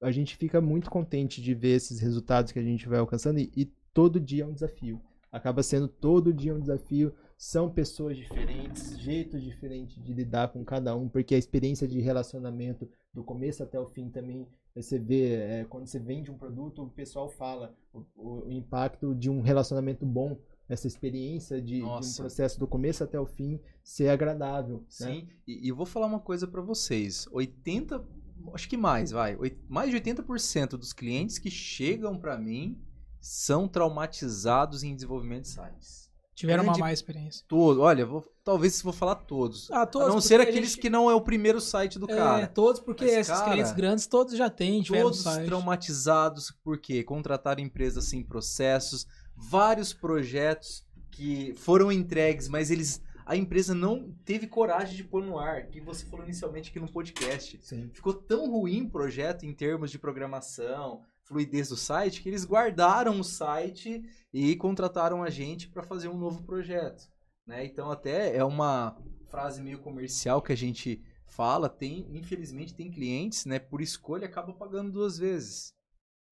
a 0.00 0.10
gente 0.10 0.36
fica 0.36 0.60
muito 0.60 0.90
contente 0.90 1.42
de 1.42 1.54
ver 1.54 1.76
esses 1.76 2.00
resultados 2.00 2.50
que 2.50 2.58
a 2.58 2.62
gente 2.62 2.88
vai 2.88 2.98
alcançando 2.98 3.38
e, 3.38 3.52
e 3.54 3.66
todo 3.92 4.18
dia 4.18 4.44
é 4.44 4.46
um 4.46 4.52
desafio. 4.52 5.00
Acaba 5.30 5.62
sendo 5.62 5.86
todo 5.86 6.32
dia 6.32 6.54
um 6.54 6.60
desafio. 6.60 7.12
São 7.42 7.70
pessoas 7.70 8.18
diferentes, 8.18 8.98
jeitos 8.98 9.42
diferentes 9.42 9.96
de 10.04 10.12
lidar 10.12 10.48
com 10.52 10.62
cada 10.62 10.94
um, 10.94 11.08
porque 11.08 11.34
a 11.34 11.38
experiência 11.38 11.88
de 11.88 11.98
relacionamento 11.98 12.86
do 13.14 13.24
começo 13.24 13.62
até 13.62 13.80
o 13.80 13.86
fim 13.86 14.10
também 14.10 14.46
você 14.74 14.98
vê 14.98 15.36
é, 15.36 15.64
quando 15.64 15.86
você 15.86 15.98
vende 15.98 16.30
um 16.30 16.36
produto, 16.36 16.82
o 16.82 16.90
pessoal 16.90 17.30
fala 17.30 17.74
o, 17.94 18.04
o- 18.14 18.50
impacto 18.52 19.14
de 19.14 19.30
um 19.30 19.40
relacionamento 19.40 20.04
bom, 20.04 20.36
essa 20.68 20.86
experiência 20.86 21.62
de, 21.62 21.76
de 21.76 21.82
um 21.82 22.22
processo 22.22 22.60
do 22.60 22.66
começo 22.66 23.02
até 23.02 23.18
o 23.18 23.24
fim 23.24 23.58
ser 23.82 24.08
agradável. 24.10 24.80
né? 24.80 24.84
Sim, 24.90 25.28
e, 25.48 25.64
e 25.66 25.68
eu 25.70 25.74
vou 25.76 25.86
falar 25.86 26.06
uma 26.08 26.20
coisa 26.20 26.46
pra 26.46 26.60
vocês. 26.60 27.26
80, 27.32 28.04
acho 28.52 28.68
que 28.68 28.76
mais, 28.76 29.12
vai. 29.12 29.38
Mais 29.66 29.88
de 29.90 29.96
80% 29.96 30.76
dos 30.76 30.92
clientes 30.92 31.38
que 31.38 31.50
chegam 31.50 32.18
pra 32.18 32.36
mim 32.36 32.78
são 33.18 33.66
traumatizados 33.66 34.82
em 34.84 34.94
desenvolvimento 34.94 35.44
de 35.44 35.48
sites. 35.48 35.99
Tiveram 36.40 36.64
uma 36.64 36.76
má 36.78 36.92
experiência. 36.92 37.44
Todo, 37.48 37.80
olha, 37.82 38.04
vou, 38.06 38.24
talvez 38.42 38.80
vou 38.82 38.92
falar 38.92 39.14
todos. 39.16 39.70
Ah, 39.70 39.82
a 39.82 39.86
todos. 39.86 40.08
não 40.08 40.14
porque 40.16 40.28
ser 40.28 40.40
a 40.40 40.42
aqueles 40.44 40.70
gente- 40.70 40.80
que 40.80 40.90
não 40.90 41.10
é 41.10 41.14
o 41.14 41.20
primeiro 41.20 41.60
site 41.60 41.98
do 41.98 42.10
É, 42.10 42.16
cara. 42.16 42.46
todos, 42.46 42.80
porque 42.80 43.04
Mas, 43.04 43.12
esses 43.14 43.32
cara, 43.32 43.50
clientes 43.52 43.72
grandes, 43.72 44.06
todos 44.06 44.36
já 44.36 44.48
têm, 44.50 44.82
Todos 44.82 45.20
site. 45.22 45.46
traumatizados 45.46 46.50
porque 46.64 47.02
contrataram 47.04 47.60
empresas 47.62 48.04
sem 48.04 48.22
processos, 48.22 49.06
vários 49.36 49.92
projetos 49.92 50.84
que 51.10 51.54
foram 51.56 51.90
entregues, 51.92 52.48
mas 52.48 52.70
eles 52.70 53.02
a 53.26 53.36
empresa 53.36 53.72
não 53.74 54.12
teve 54.24 54.48
coragem 54.48 54.96
de 54.96 55.04
pôr 55.04 55.22
no 55.24 55.38
ar, 55.38 55.66
que 55.68 55.80
você 55.80 56.04
falou 56.04 56.24
inicialmente 56.24 56.70
aqui 56.70 56.80
no 56.80 56.90
podcast. 56.90 57.60
Sim. 57.62 57.88
Ficou 57.92 58.12
tão 58.12 58.50
ruim 58.50 58.82
o 58.82 58.90
projeto 58.90 59.44
em 59.46 59.52
termos 59.54 59.92
de 59.92 60.00
programação, 60.00 61.02
fluidez 61.30 61.68
do 61.68 61.76
site, 61.76 62.22
que 62.22 62.28
eles 62.28 62.44
guardaram 62.44 63.20
o 63.20 63.24
site 63.24 64.02
e 64.32 64.56
contrataram 64.56 65.22
a 65.22 65.30
gente 65.30 65.68
para 65.68 65.84
fazer 65.84 66.08
um 66.08 66.18
novo 66.18 66.42
projeto. 66.42 67.08
Né? 67.46 67.64
Então 67.64 67.88
até 67.88 68.36
é 68.36 68.44
uma 68.44 69.00
frase 69.30 69.62
meio 69.62 69.78
comercial 69.78 70.42
que 70.42 70.52
a 70.52 70.56
gente 70.56 71.00
fala, 71.28 71.68
tem, 71.68 72.04
infelizmente 72.10 72.74
tem 72.74 72.90
clientes, 72.90 73.46
né, 73.46 73.60
por 73.60 73.80
escolha 73.80 74.26
acaba 74.26 74.52
pagando 74.52 74.90
duas 74.90 75.18
vezes. 75.18 75.72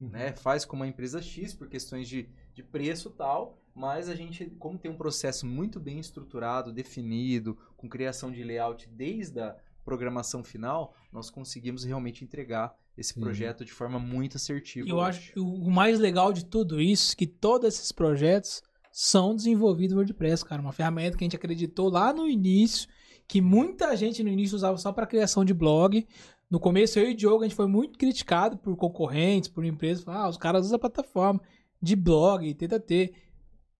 Né? 0.00 0.32
Faz 0.32 0.64
com 0.64 0.74
uma 0.74 0.88
empresa 0.88 1.22
X 1.22 1.54
por 1.54 1.68
questões 1.68 2.08
de, 2.08 2.28
de 2.52 2.64
preço 2.64 3.08
tal, 3.10 3.62
mas 3.72 4.08
a 4.08 4.16
gente, 4.16 4.46
como 4.58 4.78
tem 4.78 4.90
um 4.90 4.96
processo 4.96 5.46
muito 5.46 5.78
bem 5.78 6.00
estruturado, 6.00 6.72
definido, 6.72 7.56
com 7.76 7.88
criação 7.88 8.32
de 8.32 8.42
layout 8.42 8.88
desde 8.88 9.38
a 9.38 9.56
programação 9.84 10.42
final, 10.42 10.92
nós 11.12 11.30
conseguimos 11.30 11.84
realmente 11.84 12.24
entregar 12.24 12.76
esse 12.98 13.14
Sim. 13.14 13.20
projeto 13.20 13.64
de 13.64 13.72
forma 13.72 13.98
muito 13.98 14.36
assertiva. 14.36 14.86
E 14.86 14.90
eu 14.90 15.00
acho 15.00 15.32
que 15.32 15.40
o 15.40 15.70
mais 15.70 15.98
legal 16.00 16.32
de 16.32 16.44
tudo 16.44 16.80
isso, 16.80 17.16
que 17.16 17.26
todos 17.26 17.68
esses 17.68 17.92
projetos 17.92 18.62
são 18.90 19.34
desenvolvidos 19.34 19.92
no 19.94 20.00
WordPress, 20.00 20.44
cara. 20.44 20.60
Uma 20.60 20.72
ferramenta 20.72 21.16
que 21.16 21.22
a 21.22 21.26
gente 21.26 21.36
acreditou 21.36 21.88
lá 21.88 22.12
no 22.12 22.26
início, 22.26 22.88
que 23.28 23.40
muita 23.40 23.96
gente 23.96 24.22
no 24.24 24.28
início 24.28 24.56
usava 24.56 24.76
só 24.76 24.92
para 24.92 25.06
criação 25.06 25.44
de 25.44 25.54
blog. 25.54 26.06
No 26.50 26.58
começo, 26.58 26.98
eu 26.98 27.08
e 27.08 27.12
o 27.12 27.16
Diogo, 27.16 27.44
a 27.44 27.46
gente 27.46 27.54
foi 27.54 27.68
muito 27.68 27.96
criticado 27.96 28.58
por 28.58 28.74
concorrentes, 28.76 29.48
por 29.48 29.64
empresas. 29.64 30.06
Ah, 30.08 30.28
os 30.28 30.36
caras 30.36 30.66
usam 30.66 30.76
a 30.76 30.80
plataforma 30.80 31.40
de 31.80 31.94
blog, 31.94 32.52
TTT. 32.54 33.14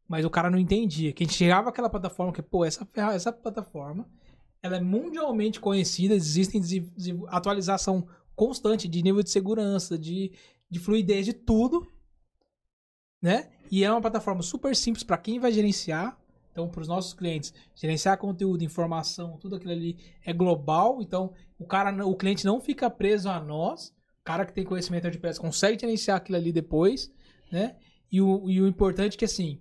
Mas 0.07 0.25
o 0.25 0.31
cara 0.31 0.51
não 0.51 0.59
entendia. 0.59 1.13
Que 1.13 1.25
a 1.25 1.27
gente 1.27 1.37
chegava 1.37 1.71
àquela 1.71 1.91
plataforma 1.91 2.33
que, 2.33 2.41
pô, 2.41 2.65
essa, 2.65 2.87
essa 3.13 3.33
plataforma, 3.33 4.09
ela 4.63 4.77
é 4.77 4.81
mundialmente 4.81 5.59
conhecida, 5.61 6.15
existem 6.15 6.63
atualização 7.29 8.07
constante 8.39 8.87
de 8.87 9.03
nível 9.03 9.23
de 9.23 9.31
segurança, 9.31 9.99
de, 9.99 10.31
de 10.71 10.79
fluidez 10.79 11.27
de 11.27 11.33
tudo, 11.33 11.91
né? 13.21 13.51
E 13.69 13.83
é 13.83 13.91
uma 13.91 14.01
plataforma 14.01 14.43
super 14.43 14.75
simples 14.77 15.03
para 15.03 15.19
quem 15.19 15.41
vai 15.41 15.51
gerenciar. 15.51 16.17
Então, 16.53 16.69
para 16.69 16.81
os 16.81 16.89
nossos 16.89 17.13
clientes, 17.13 17.53
gerenciar 17.75 18.17
conteúdo, 18.17 18.63
informação, 18.65 19.37
tudo 19.39 19.57
aquilo 19.57 19.73
ali 19.73 19.99
é 20.25 20.33
global. 20.33 21.03
Então, 21.03 21.33
o 21.59 21.67
cara, 21.67 22.07
o 22.07 22.17
cliente 22.17 22.45
não 22.45 22.61
fica 22.61 22.89
preso 22.89 23.29
a 23.29 23.41
nós. 23.41 23.89
O 24.21 24.25
cara 24.25 24.47
que 24.47 24.53
tem 24.53 24.65
conhecimento 24.65 25.03
de 25.03 25.09
WordPress 25.09 25.41
consegue 25.41 25.81
gerenciar 25.81 26.17
aquilo 26.17 26.39
ali 26.39 26.53
depois, 26.53 27.13
né? 27.51 27.77
E 28.11 28.21
o, 28.21 28.49
e 28.49 28.61
o 28.61 28.69
importante 28.69 29.15
é 29.15 29.19
que 29.19 29.25
assim, 29.25 29.61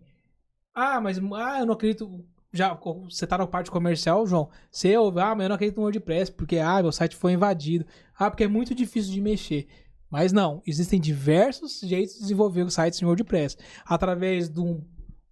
ah, 0.73 1.01
mas 1.01 1.17
ah, 1.17 1.59
eu 1.59 1.65
não 1.65 1.73
acredito. 1.73 2.23
Já 2.57 2.73
você 2.73 3.27
tá 3.27 3.37
na 3.37 3.45
parte 3.45 3.69
comercial, 3.69 4.25
João. 4.25 4.49
Você 4.71 4.97
ouve, 4.97 5.19
ah, 5.21 5.35
mas 5.35 5.43
eu 5.43 5.49
não 5.49 5.55
acredito 5.55 5.77
no 5.77 5.83
WordPress 5.83 6.31
porque 6.31 6.57
ah, 6.57 6.81
meu 6.81 6.91
site 6.91 7.15
foi 7.15 7.33
invadido. 7.33 7.85
Ah, 8.17 8.31
porque 8.31 8.45
é 8.45 8.47
muito 8.47 8.73
difícil 8.73 9.13
de 9.13 9.21
mexer. 9.21 9.67
Mas 10.09 10.31
não, 10.33 10.63
existem 10.65 10.99
diversos 10.99 11.81
jeitos 11.81 12.15
de 12.15 12.21
desenvolver 12.21 12.69
sites 12.71 12.99
em 12.99 13.05
WordPress. 13.05 13.57
Através 13.85 14.49
de 14.49 14.59
um, 14.59 14.81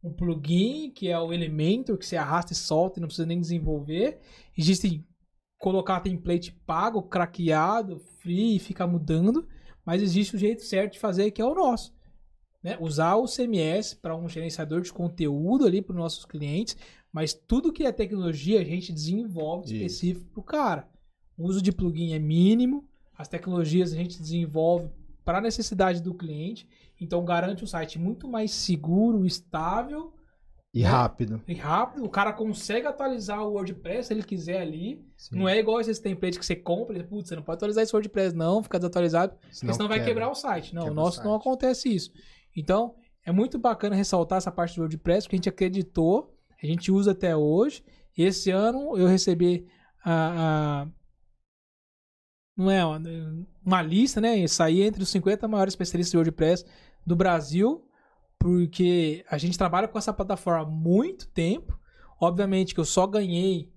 um 0.04 0.14
plugin, 0.14 0.92
que 0.92 1.10
é 1.10 1.18
o 1.18 1.34
Elementor, 1.34 1.98
que 1.98 2.06
você 2.06 2.16
arrasta 2.16 2.54
e 2.54 2.56
solta 2.56 3.00
e 3.00 3.02
não 3.02 3.08
precisa 3.08 3.26
nem 3.26 3.40
desenvolver. 3.40 4.20
Existem 4.56 5.04
colocar 5.58 6.02
template 6.02 6.52
pago, 6.66 7.02
craqueado, 7.02 8.00
free 8.22 8.58
e 8.58 8.60
ficar 8.60 8.86
mudando. 8.86 9.48
Mas 9.84 10.02
existe 10.02 10.36
o 10.36 10.40
jeito 10.40 10.62
certo 10.62 10.94
de 10.94 11.00
fazer, 11.00 11.32
que 11.32 11.42
é 11.42 11.46
o 11.46 11.56
nosso. 11.56 11.92
Né? 12.66 12.76
Usar 12.82 13.16
o 13.16 13.28
CMS 13.28 13.94
para 13.94 14.16
um 14.16 14.28
gerenciador 14.28 14.82
de 14.82 14.92
conteúdo 14.92 15.68
ali 15.68 15.84
para 15.84 15.94
os 15.94 16.00
nossos 16.00 16.26
clientes. 16.26 16.76
Mas 17.16 17.34
tudo 17.34 17.72
que 17.72 17.86
é 17.86 17.94
tecnologia 17.94 18.60
a 18.60 18.64
gente 18.66 18.92
desenvolve 18.92 19.68
Isso. 19.68 19.76
específico 19.76 20.26
para 20.34 20.40
o 20.42 20.44
cara. 20.44 20.90
O 21.38 21.46
uso 21.48 21.62
de 21.62 21.72
plugin 21.72 22.12
é 22.14 22.20
mínimo. 22.20 22.84
As 23.18 23.30
tecnologias 23.30 23.94
a 23.94 23.96
gente 23.96 24.22
desenvolve 24.22 24.90
para 25.24 25.38
a 25.38 25.42
necessidade 25.42 26.02
do 26.02 26.14
cliente. 26.14 26.68
Então 27.00 27.24
garante 27.24 27.64
um 27.64 27.68
site 27.68 27.98
muito 27.98 28.28
mais 28.28 28.52
seguro, 28.52 29.26
estável 29.26 30.14
E 30.74 30.82
rápido. 30.84 31.42
e 31.48 31.54
rápido. 31.54 32.04
O 32.04 32.10
cara 32.10 32.34
consegue 32.34 32.86
atualizar 32.86 33.42
o 33.48 33.54
WordPress 33.54 34.10
se 34.10 34.14
ele 34.14 34.22
quiser 34.22 34.60
ali. 34.60 35.02
Sim. 35.16 35.38
Não 35.38 35.48
é 35.48 35.58
igual 35.58 35.80
esses 35.80 36.00
templates 36.00 36.38
que 36.38 36.46
você 36.46 36.54
compra 36.58 36.98
e 37.00 37.04
putz, 37.04 37.30
você 37.30 37.36
não 37.38 37.44
pode 37.44 37.56
atualizar 37.60 37.82
esse 37.86 37.96
WordPress 37.96 38.36
não, 38.36 38.62
fica 38.62 38.78
desatualizado, 38.78 39.36
porque 39.40 39.74
senão 39.74 39.88
vai 39.88 40.00
quebra. 40.00 40.14
quebrar 40.14 40.30
o 40.30 40.36
site. 40.36 40.76
Não, 40.76 40.82
Quebra 40.84 40.92
o 41.00 41.02
o 41.02 41.06
nosso 41.06 41.24
não 41.24 41.32
site. 41.32 41.40
acontece 41.42 41.96
isso. 41.96 42.12
Então, 42.58 42.94
é 43.26 43.32
muito 43.32 43.58
bacana 43.58 43.96
ressaltar 43.96 44.38
essa 44.38 44.52
parte 44.52 44.76
do 44.76 44.82
WordPress, 44.82 45.26
porque 45.26 45.38
a 45.38 45.40
gente 45.40 45.48
acreditou, 45.50 46.35
a 46.62 46.66
gente 46.66 46.92
usa 46.92 47.12
até 47.12 47.36
hoje. 47.36 47.84
Esse 48.18 48.50
ano 48.52 48.98
eu 48.98 49.08
recebi 49.08 49.68
a, 50.04 50.84
a- 50.84 50.88
não 52.58 52.72
é 52.72 52.86
uma, 52.86 53.02
uma 53.66 53.82
lista, 53.82 54.22
né? 54.22 54.38
E 54.38 54.48
sair 54.48 54.84
entre 54.84 55.04
os 55.04 55.10
50 55.10 55.48
maiores 55.48 55.74
especialistas 55.74 56.12
de 56.12 56.18
WordPress 56.18 56.66
do 57.06 57.16
Brasil, 57.16 57.86
porque 58.40 59.26
a 59.30 59.38
gente 59.38 59.58
trabalha 59.58 59.88
com 59.88 59.98
essa 59.98 60.14
plataforma 60.14 60.62
há 60.64 60.66
muito 60.70 61.28
tempo. 61.28 61.78
Obviamente 62.20 62.74
que 62.74 62.80
eu 62.80 62.86
só 62.86 63.06
ganhei, 63.06 63.70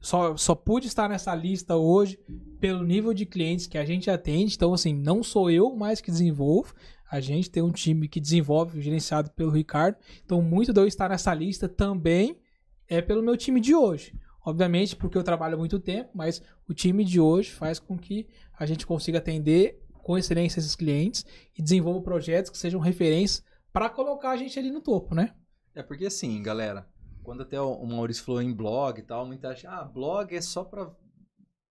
só, 0.00 0.36
só 0.36 0.54
pude 0.54 0.88
estar 0.88 1.08
nessa 1.08 1.32
lista 1.34 1.76
hoje 1.76 2.18
pelo 2.60 2.82
nível 2.82 3.14
de 3.14 3.24
clientes 3.24 3.68
que 3.68 3.78
a 3.78 3.84
gente 3.84 4.10
atende. 4.10 4.54
Então, 4.56 4.74
assim, 4.74 4.92
não 4.92 5.22
sou 5.22 5.48
eu 5.48 5.74
mais 5.76 6.00
que 6.00 6.10
desenvolvo. 6.10 6.74
A 7.10 7.20
gente 7.20 7.50
tem 7.50 7.62
um 7.62 7.72
time 7.72 8.08
que 8.08 8.20
desenvolve, 8.20 8.80
gerenciado 8.82 9.30
pelo 9.30 9.50
Ricardo. 9.50 9.96
Então, 10.24 10.42
muito 10.42 10.72
de 10.72 10.80
eu 10.80 10.86
estar 10.86 11.08
nessa 11.08 11.32
lista 11.32 11.68
também 11.68 12.38
é 12.86 13.00
pelo 13.00 13.22
meu 13.22 13.36
time 13.36 13.60
de 13.60 13.74
hoje. 13.74 14.14
Obviamente, 14.44 14.96
porque 14.96 15.16
eu 15.16 15.22
trabalho 15.22 15.58
muito 15.58 15.78
tempo, 15.78 16.10
mas 16.14 16.42
o 16.68 16.72
time 16.72 17.04
de 17.04 17.20
hoje 17.20 17.50
faz 17.50 17.78
com 17.78 17.98
que 17.98 18.26
a 18.58 18.64
gente 18.64 18.86
consiga 18.86 19.18
atender 19.18 19.82
com 20.02 20.16
excelência 20.16 20.58
esses 20.58 20.74
clientes 20.74 21.24
e 21.56 21.62
desenvolva 21.62 22.00
projetos 22.00 22.50
que 22.50 22.56
sejam 22.56 22.80
referências 22.80 23.44
para 23.72 23.90
colocar 23.90 24.30
a 24.30 24.36
gente 24.36 24.58
ali 24.58 24.70
no 24.70 24.80
topo, 24.80 25.14
né? 25.14 25.34
É 25.74 25.82
porque 25.82 26.06
assim, 26.06 26.42
galera, 26.42 26.88
quando 27.22 27.42
até 27.42 27.60
o 27.60 27.84
Maurício 27.84 28.24
falou 28.24 28.40
em 28.40 28.54
blog 28.54 28.98
e 28.98 29.02
tal, 29.02 29.26
muita 29.26 29.54
gente 29.54 29.66
acha, 29.66 29.80
ah, 29.80 29.84
blog 29.84 30.34
é 30.34 30.40
só 30.40 30.64
para 30.64 30.90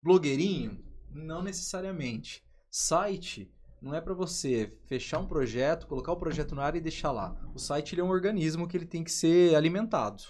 blogueirinho? 0.03 0.85
Não 1.13 1.43
necessariamente. 1.43 2.45
Site 2.69 3.53
não 3.85 3.95
é 3.95 4.01
para 4.01 4.15
você 4.15 4.73
fechar 4.87 5.19
um 5.19 5.27
projeto, 5.27 5.87
colocar 5.87 6.11
o 6.11 6.17
projeto 6.17 6.55
na 6.55 6.63
área 6.63 6.79
e 6.79 6.81
deixar 6.81 7.13
lá. 7.13 7.37
O 7.55 7.59
site 7.59 8.01
é 8.01 8.03
um 8.03 8.09
organismo 8.09 8.67
que 8.67 8.75
ele 8.75 8.87
tem 8.87 9.05
que 9.05 9.13
ser 9.13 9.55
alimentado, 9.55 10.23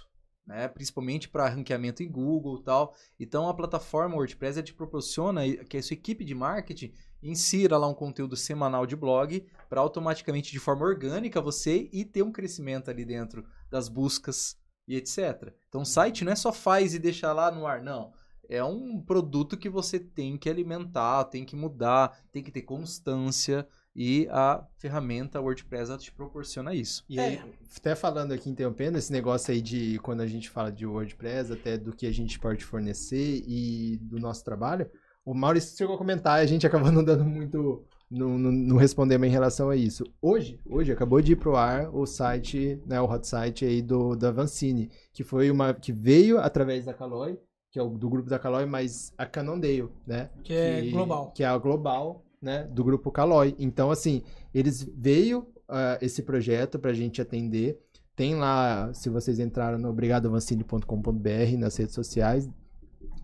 né? 0.44 0.66
Principalmente 0.66 1.28
para 1.28 1.48
ranqueamento 1.48 2.02
em 2.02 2.10
Google 2.10 2.58
e 2.58 2.64
tal. 2.64 2.92
Então 3.18 3.48
a 3.48 3.54
plataforma 3.54 4.16
WordPress 4.16 4.60
te 4.64 4.74
proporciona 4.74 5.42
que 5.68 5.76
a 5.76 5.82
sua 5.82 5.94
equipe 5.94 6.24
de 6.24 6.34
marketing 6.34 6.92
insira 7.22 7.78
lá 7.78 7.86
um 7.86 7.94
conteúdo 7.94 8.36
semanal 8.36 8.86
de 8.86 8.96
blog 8.96 9.46
para 9.68 9.80
automaticamente 9.80 10.50
de 10.50 10.58
forma 10.58 10.84
orgânica 10.84 11.40
você 11.40 11.88
e 11.92 12.04
ter 12.04 12.22
um 12.22 12.32
crescimento 12.32 12.90
ali 12.90 13.04
dentro 13.04 13.46
das 13.70 13.88
buscas 13.88 14.56
e 14.88 14.96
etc. 14.96 15.54
Então 15.68 15.82
o 15.82 15.86
site 15.86 16.24
não 16.24 16.32
é 16.32 16.36
só 16.36 16.52
faz 16.52 16.92
e 16.92 16.98
deixar 16.98 17.32
lá 17.32 17.52
no 17.52 17.68
ar, 17.68 17.80
não 17.80 18.12
é 18.48 18.62
um 18.62 19.00
produto 19.00 19.56
que 19.56 19.68
você 19.68 19.98
tem 19.98 20.36
que 20.36 20.48
alimentar, 20.48 21.24
tem 21.24 21.44
que 21.44 21.56
mudar, 21.56 22.18
tem 22.30 22.42
que 22.42 22.50
ter 22.50 22.62
constância 22.62 23.66
e 23.94 24.26
a 24.30 24.66
ferramenta 24.76 25.40
WordPress 25.40 25.96
te 25.98 26.12
proporciona 26.12 26.74
isso. 26.74 27.04
E 27.08 27.18
aí, 27.20 27.36
é. 27.36 27.44
até 27.76 27.94
falando 27.94 28.32
aqui, 28.32 28.50
interrompendo, 28.50 28.98
esse 28.98 29.12
negócio 29.12 29.52
aí 29.52 29.60
de 29.60 29.98
quando 30.00 30.20
a 30.20 30.26
gente 30.26 30.50
fala 30.50 30.72
de 30.72 30.84
WordPress, 30.84 31.52
até 31.52 31.78
do 31.78 31.94
que 31.94 32.06
a 32.06 32.12
gente 32.12 32.38
pode 32.38 32.64
fornecer 32.64 33.42
e 33.46 33.98
do 34.02 34.18
nosso 34.18 34.44
trabalho, 34.44 34.90
o 35.24 35.32
Maurício 35.32 35.76
chegou 35.76 35.94
a 35.94 35.98
comentar, 35.98 36.40
a 36.40 36.46
gente 36.46 36.66
acabou 36.66 36.90
não 36.90 37.04
dando 37.04 37.24
muito, 37.24 37.84
não, 38.10 38.36
não, 38.36 38.50
não 38.50 38.76
respondemos 38.76 39.26
em 39.28 39.30
relação 39.30 39.70
a 39.70 39.76
isso. 39.76 40.04
Hoje, 40.20 40.60
hoje 40.66 40.90
acabou 40.90 41.20
de 41.20 41.32
ir 41.32 41.36
pro 41.36 41.56
ar 41.56 41.88
o 41.94 42.04
site, 42.04 42.80
né, 42.86 43.00
o 43.00 43.08
hot 43.08 43.26
site 43.26 43.64
aí 43.64 43.80
do 43.80 44.16
da 44.16 44.32
Vancini, 44.32 44.90
que 45.12 45.22
foi 45.22 45.50
uma 45.50 45.72
que 45.72 45.92
veio 45.92 46.38
através 46.38 46.84
da 46.84 46.92
Caloi, 46.92 47.38
que 47.74 47.80
é 47.80 47.82
o 47.82 47.88
do 47.88 48.08
grupo 48.08 48.30
da 48.30 48.38
Caloi, 48.38 48.66
mas 48.66 49.12
a 49.18 49.26
Cannondale, 49.26 49.88
né? 50.06 50.30
Que, 50.44 50.44
que 50.44 50.54
é 50.54 50.90
global. 50.92 51.32
Que 51.34 51.42
é 51.42 51.46
a 51.48 51.58
global, 51.58 52.24
né? 52.40 52.68
Do 52.70 52.84
grupo 52.84 53.10
Caloi. 53.10 53.56
Então, 53.58 53.90
assim, 53.90 54.22
eles 54.54 54.88
veio 54.96 55.40
uh, 55.40 55.98
esse 56.00 56.22
projeto 56.22 56.78
para 56.78 56.92
a 56.92 56.94
gente 56.94 57.20
atender. 57.20 57.80
Tem 58.14 58.36
lá, 58.36 58.94
se 58.94 59.08
vocês 59.08 59.40
entraram 59.40 59.76
no 59.76 59.88
obrigadovancine.com.br 59.88 61.58
nas 61.58 61.76
redes 61.76 61.96
sociais, 61.96 62.48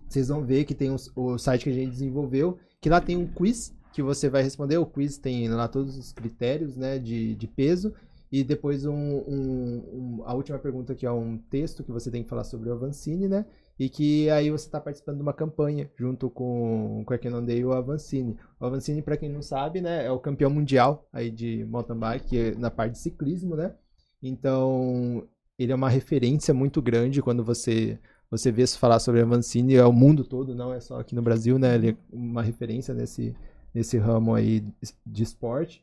vocês 0.09 0.27
vão 0.27 0.45
ver 0.45 0.65
que 0.65 0.75
tem 0.75 0.91
o 1.15 1.39
site 1.39 1.63
que 1.63 1.71
a 1.71 1.75
gente 1.75 1.93
desenvolveu, 1.93 2.59
que 2.81 2.91
lá 2.91 3.01
tem 3.01 3.17
um 3.17 3.29
quiz 3.29 3.73
que 3.93 4.03
você 4.03 4.29
vai 4.29 4.43
responder. 4.43 4.79
O 4.79 4.87
quiz 4.87 5.17
tem 5.17 5.49
lá 5.49 5.69
todos 5.69 5.97
os 5.97 6.13
critérios, 6.13 6.75
né, 6.77 6.99
de, 6.99 7.37
de 7.37 7.47
peso. 7.47 7.95
E 8.33 8.43
depois 8.43 8.85
um, 8.85 8.95
um, 8.95 9.85
um, 9.93 10.23
a 10.25 10.35
última 10.35 10.59
pergunta 10.59 10.93
que 10.93 11.07
é 11.07 11.11
um 11.13 11.37
texto 11.37 11.85
que 11.85 11.93
você 11.93 12.11
tem 12.11 12.25
que 12.25 12.29
falar 12.29 12.43
sobre 12.43 12.69
o 12.69 12.73
Avancini, 12.73 13.29
né? 13.29 13.45
E 13.81 13.89
que 13.89 14.29
aí 14.29 14.51
você 14.51 14.67
está 14.67 14.79
participando 14.79 15.17
de 15.17 15.23
uma 15.23 15.33
campanha 15.33 15.91
junto 15.97 16.29
com, 16.29 17.03
com 17.03 17.15
a 17.15 17.17
Cannondale 17.17 17.61
e 17.61 17.65
o 17.65 17.73
Avancini. 17.73 18.37
O 18.61 18.67
Avancini, 18.67 19.01
para 19.01 19.17
quem 19.17 19.31
não 19.31 19.41
sabe, 19.41 19.81
né, 19.81 20.05
é 20.05 20.11
o 20.11 20.21
campeão 20.21 20.51
mundial 20.51 21.09
aí 21.11 21.31
de 21.31 21.65
mountain 21.65 21.99
bike 21.99 22.39
é 22.39 22.55
na 22.57 22.71
parte 22.71 22.93
de 22.93 22.99
ciclismo, 22.99 23.57
né? 23.57 23.75
Então, 24.23 25.27
ele 25.59 25.73
é 25.73 25.75
uma 25.75 25.89
referência 25.89 26.53
muito 26.53 26.83
grande 26.83 27.23
quando 27.23 27.43
você 27.43 27.99
você 28.31 28.53
vê 28.53 28.67
falar 28.67 29.01
sobre 29.01 29.23
Avancini, 29.23 29.75
é 29.75 29.85
o 29.85 29.93
mundo 29.93 30.25
todo, 30.25 30.55
não 30.55 30.75
é 30.75 30.79
só 30.79 31.01
aqui 31.01 31.15
no 31.15 31.23
Brasil, 31.23 31.59
né? 31.59 31.75
Ele 31.75 31.91
é 31.93 31.97
uma 32.13 32.43
referência 32.43 32.93
nesse 32.93 33.35
nesse 33.75 33.97
ramo 33.97 34.35
aí 34.35 34.63
de 35.07 35.23
esporte. 35.23 35.83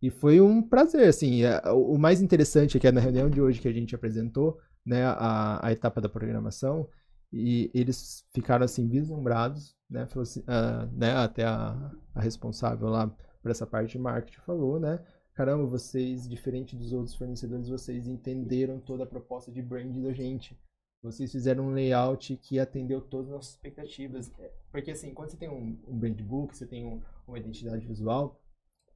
E 0.00 0.08
foi 0.08 0.40
um 0.40 0.62
prazer, 0.62 1.08
assim, 1.08 1.42
é, 1.44 1.60
o 1.72 1.98
mais 1.98 2.22
interessante 2.22 2.78
é 2.78 2.80
que 2.80 2.86
é 2.86 2.92
na 2.92 3.02
reunião 3.02 3.28
de 3.28 3.42
hoje 3.42 3.60
que 3.60 3.68
a 3.68 3.72
gente 3.72 3.94
apresentou, 3.94 4.58
né, 4.84 5.04
a, 5.04 5.66
a 5.66 5.72
etapa 5.72 6.00
da 6.00 6.08
programação, 6.08 6.88
e 7.34 7.70
eles 7.74 8.24
ficaram 8.32 8.64
assim 8.64 8.86
vislumbrados, 8.88 9.76
né? 9.90 10.06
Falou 10.06 10.22
assim, 10.22 10.40
uh, 10.40 10.86
né? 10.92 11.12
Até 11.16 11.44
a, 11.44 11.92
a 12.14 12.20
responsável 12.20 12.88
lá 12.88 13.08
por 13.42 13.50
essa 13.50 13.66
parte 13.66 13.92
de 13.92 13.98
marketing 13.98 14.40
falou, 14.40 14.78
né? 14.78 15.04
Caramba, 15.34 15.66
vocês, 15.66 16.28
diferente 16.28 16.76
dos 16.76 16.92
outros 16.92 17.16
fornecedores, 17.16 17.68
vocês 17.68 18.06
entenderam 18.06 18.78
toda 18.78 19.02
a 19.02 19.06
proposta 19.06 19.50
de 19.50 19.60
brand 19.60 19.92
da 20.00 20.12
gente. 20.12 20.56
Vocês 21.02 21.32
fizeram 21.32 21.66
um 21.66 21.74
layout 21.74 22.36
que 22.36 22.58
atendeu 22.58 23.00
todas 23.00 23.26
as 23.26 23.34
nossas 23.34 23.50
expectativas. 23.54 24.30
É, 24.38 24.52
porque 24.70 24.92
assim, 24.92 25.12
quando 25.12 25.30
você 25.30 25.36
tem 25.36 25.48
um, 25.48 25.76
um 25.88 25.98
brand 25.98 26.20
book, 26.22 26.56
você 26.56 26.64
tem 26.64 26.86
um, 26.86 27.02
uma 27.26 27.38
identidade 27.38 27.84
visual, 27.84 28.40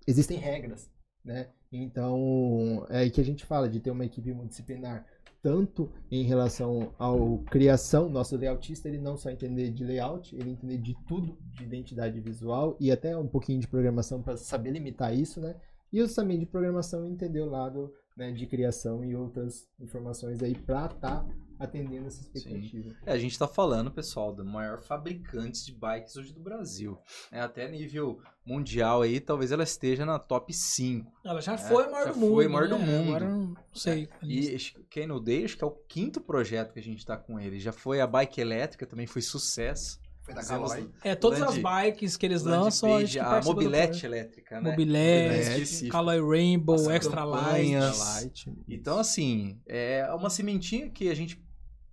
existem 0.07 0.39
regras, 0.39 0.89
né? 1.25 1.51
Então, 1.71 2.87
é 2.89 3.01
aí 3.01 3.11
que 3.11 3.21
a 3.21 3.25
gente 3.25 3.45
fala 3.45 3.69
de 3.69 3.81
ter 3.81 3.91
uma 3.91 4.07
equipe 4.07 4.33
multidisciplinar 4.33 5.05
tanto 5.43 5.91
em 6.11 6.25
relação 6.25 6.95
ao 6.99 7.39
criação, 7.51 8.09
nosso 8.09 8.37
layoutista, 8.37 8.89
ele 8.89 8.99
não 8.99 9.17
só 9.17 9.31
entender 9.31 9.71
de 9.71 9.85
layout, 9.85 10.35
ele 10.35 10.51
entender 10.51 10.79
de 10.79 10.97
tudo, 11.07 11.39
de 11.55 11.65
identidade 11.65 12.21
visual 12.21 12.77
e 12.81 12.91
até 12.91 13.17
um 13.17 13.29
pouquinho 13.29 13.61
de 13.61 13.69
programação 13.69 14.23
para 14.23 14.37
saber 14.37 14.71
limitar 14.71 15.15
isso, 15.15 15.41
né? 15.41 15.57
E 15.93 15.99
eu 15.99 16.13
também 16.13 16.39
de 16.39 16.47
programação 16.47 17.07
entender 17.07 17.41
o 17.41 17.49
lado 17.49 17.93
né, 18.17 18.33
de 18.33 18.47
criação 18.47 19.05
e 19.05 19.15
outras 19.15 19.69
informações 19.81 20.43
aí 20.43 20.55
para 20.55 20.87
estar 20.87 20.99
tá 20.99 21.27
atendendo 21.59 22.07
essa 22.07 22.21
expectativa. 22.21 22.95
É, 23.05 23.13
a 23.13 23.19
gente 23.19 23.33
está 23.33 23.49
falando, 23.49 23.91
pessoal, 23.91 24.33
do 24.33 24.45
maior 24.45 24.81
fabricante 24.81 25.65
de 25.65 25.73
bikes 25.73 26.17
hoje 26.17 26.33
do 26.33 26.41
Brasil. 26.41 26.99
É, 27.33 27.41
até 27.41 27.69
nível 27.69 28.21
mundial 28.47 29.03
aí, 29.03 29.21
talvez 29.21 29.53
ela 29.53 29.63
esteja 29.63 30.07
na 30.07 30.19
top 30.19 30.53
5. 30.53 31.13
Ela 31.25 31.41
já 31.41 31.55
é, 31.55 31.59
foi 31.59 31.85
a 31.85 31.91
maior 31.91 32.07
já 32.07 32.13
do 32.13 32.19
mundo. 32.19 32.35
Foi 32.35 32.49
maior 32.49 32.69
né? 32.69 32.77
do 32.77 32.79
mundo. 32.79 33.09
Agora 33.09 33.29
não 33.29 33.57
sei. 33.75 34.09
É, 34.23 34.27
e 34.27 34.59
Kano 34.91 35.21
Day, 35.21 35.45
acho 35.45 35.57
que 35.57 35.65
é 35.65 35.67
o 35.67 35.71
quinto 35.89 36.21
projeto 36.21 36.73
que 36.73 36.79
a 36.79 36.83
gente 36.83 36.99
está 36.99 37.17
com 37.17 37.39
ele. 37.39 37.59
Já 37.59 37.73
foi 37.73 38.01
a 38.01 38.07
bike 38.07 38.41
elétrica, 38.41 38.87
também 38.87 39.07
foi 39.07 39.23
sucesso. 39.23 40.01
Foi 40.23 40.35
da 40.35 40.45
Caloi. 40.45 40.91
É, 41.03 41.15
todas 41.15 41.41
Land, 41.41 41.53
as 41.53 41.59
bikes 41.59 42.17
que 42.17 42.27
eles 42.27 42.43
lançam, 42.43 42.97
a, 42.97 43.01
gente 43.05 43.19
a 43.19 43.41
mobilete 43.43 44.05
elétrica, 44.05 44.61
né? 44.61 44.71
Mobilete, 44.71 45.89
Caloi 45.89 46.21
Rainbow, 46.21 46.91
Extra 46.91 47.25
Light. 47.25 47.99
Light. 47.99 48.53
Então, 48.69 48.99
assim, 48.99 49.59
é 49.67 50.07
uma 50.13 50.29
sementinha 50.29 50.91
que 50.91 51.09
a 51.09 51.15
gente 51.15 51.43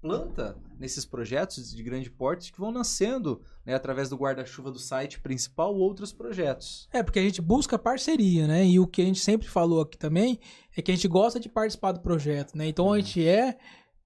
planta 0.06 0.56
nesses 0.80 1.04
projetos 1.04 1.74
de 1.74 1.82
grande 1.82 2.12
porte 2.12 2.54
que 2.54 2.60
vão 2.60 2.72
nascendo 2.72 3.42
né, 3.66 3.74
através 3.74 4.08
do 4.08 4.16
guarda-chuva 4.16 4.70
do 4.70 4.78
site 4.78 5.20
principal 5.20 5.74
outros 5.76 6.14
projetos. 6.14 6.88
É, 6.94 7.02
porque 7.02 7.18
a 7.18 7.24
gente 7.24 7.42
busca 7.42 7.80
parceria, 7.80 8.46
né? 8.46 8.64
E 8.64 8.80
o 8.80 8.86
que 8.86 9.02
a 9.02 9.06
gente 9.06 9.20
sempre 9.20 9.48
falou 9.48 9.82
aqui 9.82 9.98
também 9.98 10.40
é 10.78 10.82
que 10.82 10.92
a 10.92 10.96
gente 10.96 11.08
gosta 11.08 11.40
de 11.40 11.50
participar 11.50 11.92
do 11.92 12.02
projeto, 12.02 12.56
né? 12.56 12.68
Então 12.68 12.94
a 12.94 13.00
gente 13.00 13.26
é 13.26 13.58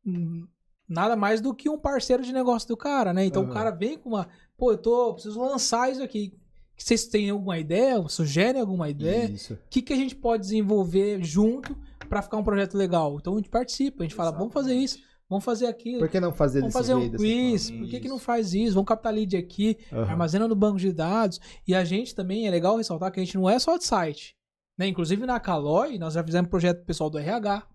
hum, 0.06 0.48
nada 0.88 1.18
mais 1.18 1.42
do 1.42 1.54
que 1.54 1.70
um 1.70 1.78
parceiro 1.78 2.24
de 2.24 2.32
negócio 2.32 2.70
do 2.70 2.78
cara, 2.78 3.14
né? 3.14 3.26
Então 3.26 3.44
uhum. 3.44 3.50
o 3.50 3.54
cara 3.54 3.70
vem 3.70 3.98
com 3.98 4.10
uma, 4.10 4.30
pô, 4.58 4.72
eu 4.72 4.78
tô, 4.78 5.14
preciso 5.16 5.42
lançar 5.42 5.92
isso 5.92 6.02
aqui. 6.02 6.34
Vocês 6.78 7.08
têm 7.08 7.30
alguma 7.30 7.60
ideia? 7.60 8.02
Sugerem 8.08 8.62
alguma 8.62 8.90
ideia? 8.90 9.30
O 9.52 9.58
que, 9.70 9.82
que 9.82 9.92
a 9.92 9.98
gente 9.98 10.16
pode 10.16 10.44
desenvolver 10.44 11.22
junto 11.22 11.78
para 12.08 12.22
ficar 12.22 12.38
um 12.38 12.44
projeto 12.44 12.78
legal? 12.78 13.18
Então 13.20 13.34
a 13.34 13.36
gente 13.36 13.50
participa, 13.50 14.02
a 14.02 14.04
gente 14.04 14.14
Exatamente. 14.14 14.16
fala, 14.16 14.40
vamos 14.40 14.54
fazer 14.54 14.76
isso 14.76 15.09
Vamos 15.30 15.46
fazer 15.46 15.68
aquilo. 15.68 16.00
Por 16.00 16.10
que 16.10 16.20
não 16.20 16.34
fazer 16.34 16.62
Vamos 16.62 16.74
fazer 16.74 16.96
um 16.96 17.12
quiz. 17.12 17.70
Por 17.70 17.88
que, 17.88 18.00
que 18.00 18.08
não 18.08 18.18
faz 18.18 18.54
isso? 18.54 18.74
Vamos 18.74 18.88
captar 18.88 19.14
lead 19.14 19.38
aqui, 19.38 19.78
uhum. 19.92 20.02
armazena 20.02 20.48
no 20.48 20.56
banco 20.56 20.80
de 20.80 20.92
dados. 20.92 21.40
E 21.68 21.76
a 21.76 21.86
gente 21.86 22.16
também, 22.16 22.48
é 22.48 22.52
legal 22.52 22.78
ressaltar 22.78 23.12
que 23.12 23.20
a 23.20 23.24
gente 23.24 23.38
não 23.38 23.48
é 23.48 23.60
só 23.60 23.78
de 23.78 23.84
site. 23.84 24.36
Né? 24.76 24.88
Inclusive 24.88 25.26
na 25.28 25.40
Caloi, 25.40 26.00
nós 26.00 26.16
já 26.16 26.24
fizemos 26.24 26.50
projeto 26.50 26.84
pessoal 26.84 27.12
do 27.12 27.20
RH. 27.20 27.68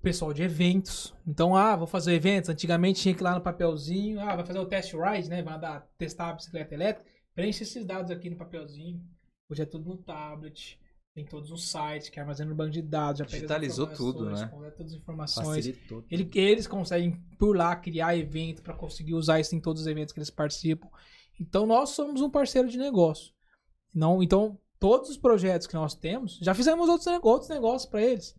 Pessoal 0.00 0.32
de 0.32 0.42
eventos. 0.42 1.14
Então, 1.26 1.54
ah, 1.54 1.76
vou 1.76 1.86
fazer 1.86 2.14
eventos. 2.14 2.48
Antigamente 2.48 3.02
tinha 3.02 3.14
que 3.14 3.20
ir 3.20 3.24
lá 3.24 3.34
no 3.34 3.42
papelzinho. 3.42 4.18
Ah, 4.20 4.34
vai 4.34 4.46
fazer 4.46 4.60
o 4.60 4.66
test 4.66 4.94
ride, 4.94 5.28
né? 5.28 5.42
Vai 5.42 5.56
andar, 5.56 5.86
testar 5.98 6.30
a 6.30 6.32
bicicleta 6.32 6.72
elétrica. 6.72 7.10
Preenche 7.34 7.64
esses 7.64 7.84
dados 7.84 8.10
aqui 8.10 8.30
no 8.30 8.36
papelzinho. 8.36 9.02
Hoje 9.50 9.62
é 9.62 9.66
tudo 9.66 9.90
no 9.90 9.96
tablet 9.98 10.78
tem 11.18 11.24
todos 11.24 11.50
os 11.50 11.68
sites 11.68 12.08
que 12.08 12.20
armazenam 12.20 12.50
no 12.50 12.56
banco 12.56 12.70
de 12.70 12.80
dados, 12.80 13.18
já 13.18 13.24
digitalizou 13.24 13.88
tudo, 13.88 14.30
né? 14.30 14.46
Todas 14.76 14.92
as 14.92 14.98
informações. 14.98 15.66
Ele, 16.08 16.30
eles 16.32 16.66
conseguem 16.68 17.20
por 17.36 17.56
lá 17.56 17.74
criar 17.74 18.16
evento 18.16 18.62
para 18.62 18.72
conseguir 18.72 19.14
usar 19.14 19.40
isso 19.40 19.54
em 19.56 19.60
todos 19.60 19.82
os 19.82 19.88
eventos 19.88 20.12
que 20.12 20.20
eles 20.20 20.30
participam. 20.30 20.88
Então 21.40 21.66
nós 21.66 21.90
somos 21.90 22.20
um 22.20 22.30
parceiro 22.30 22.68
de 22.68 22.78
negócio. 22.78 23.32
Não, 23.92 24.22
então 24.22 24.60
todos 24.78 25.10
os 25.10 25.16
projetos 25.16 25.66
que 25.66 25.74
nós 25.74 25.92
temos, 25.92 26.38
já 26.40 26.54
fizemos 26.54 26.88
outros, 26.88 27.08
outros 27.22 27.50
negócios 27.50 27.90
para 27.90 28.00
eles, 28.00 28.36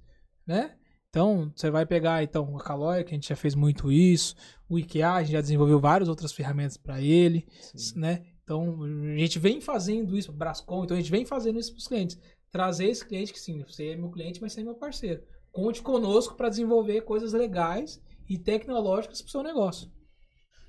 né? 0.47 0.75
Então, 1.09 1.51
você 1.55 1.71
vai 1.71 1.87
pegar 1.87 2.23
então 2.23 2.55
a 2.55 2.63
Caloi, 2.63 3.03
que 3.03 3.09
a 3.09 3.15
gente 3.15 3.27
já 3.27 3.35
fez 3.35 3.55
muito 3.55 3.91
isso, 3.91 4.35
o 4.69 4.77
IKEA, 4.77 5.13
a 5.13 5.23
gente 5.23 5.33
já 5.33 5.41
desenvolveu 5.41 5.79
várias 5.79 6.07
outras 6.07 6.31
ferramentas 6.31 6.77
para 6.77 7.01
ele, 7.01 7.47
Sim. 7.73 7.99
né? 7.99 8.25
Então, 8.43 8.83
a 8.83 9.17
gente 9.17 9.39
vem 9.39 9.59
fazendo 9.59 10.15
isso, 10.15 10.31
Brascom, 10.31 10.83
então 10.83 10.95
a 10.95 10.99
gente 10.99 11.11
vem 11.11 11.25
fazendo 11.25 11.59
isso 11.59 11.71
para 11.71 11.79
os 11.79 11.87
clientes 11.87 12.19
trazer 12.51 12.85
esse 12.89 13.05
cliente 13.05 13.33
que 13.33 13.39
sim, 13.39 13.63
você 13.63 13.89
é 13.89 13.95
meu 13.95 14.09
cliente, 14.09 14.41
mas 14.41 14.53
você 14.53 14.61
é 14.61 14.63
meu 14.63 14.75
parceiro. 14.75 15.23
Conte 15.51 15.81
conosco 15.81 16.35
para 16.35 16.49
desenvolver 16.49 17.01
coisas 17.01 17.33
legais 17.33 18.01
e 18.27 18.37
tecnológicas 18.37 19.21
para 19.21 19.27
o 19.27 19.31
seu 19.31 19.43
negócio. 19.43 19.91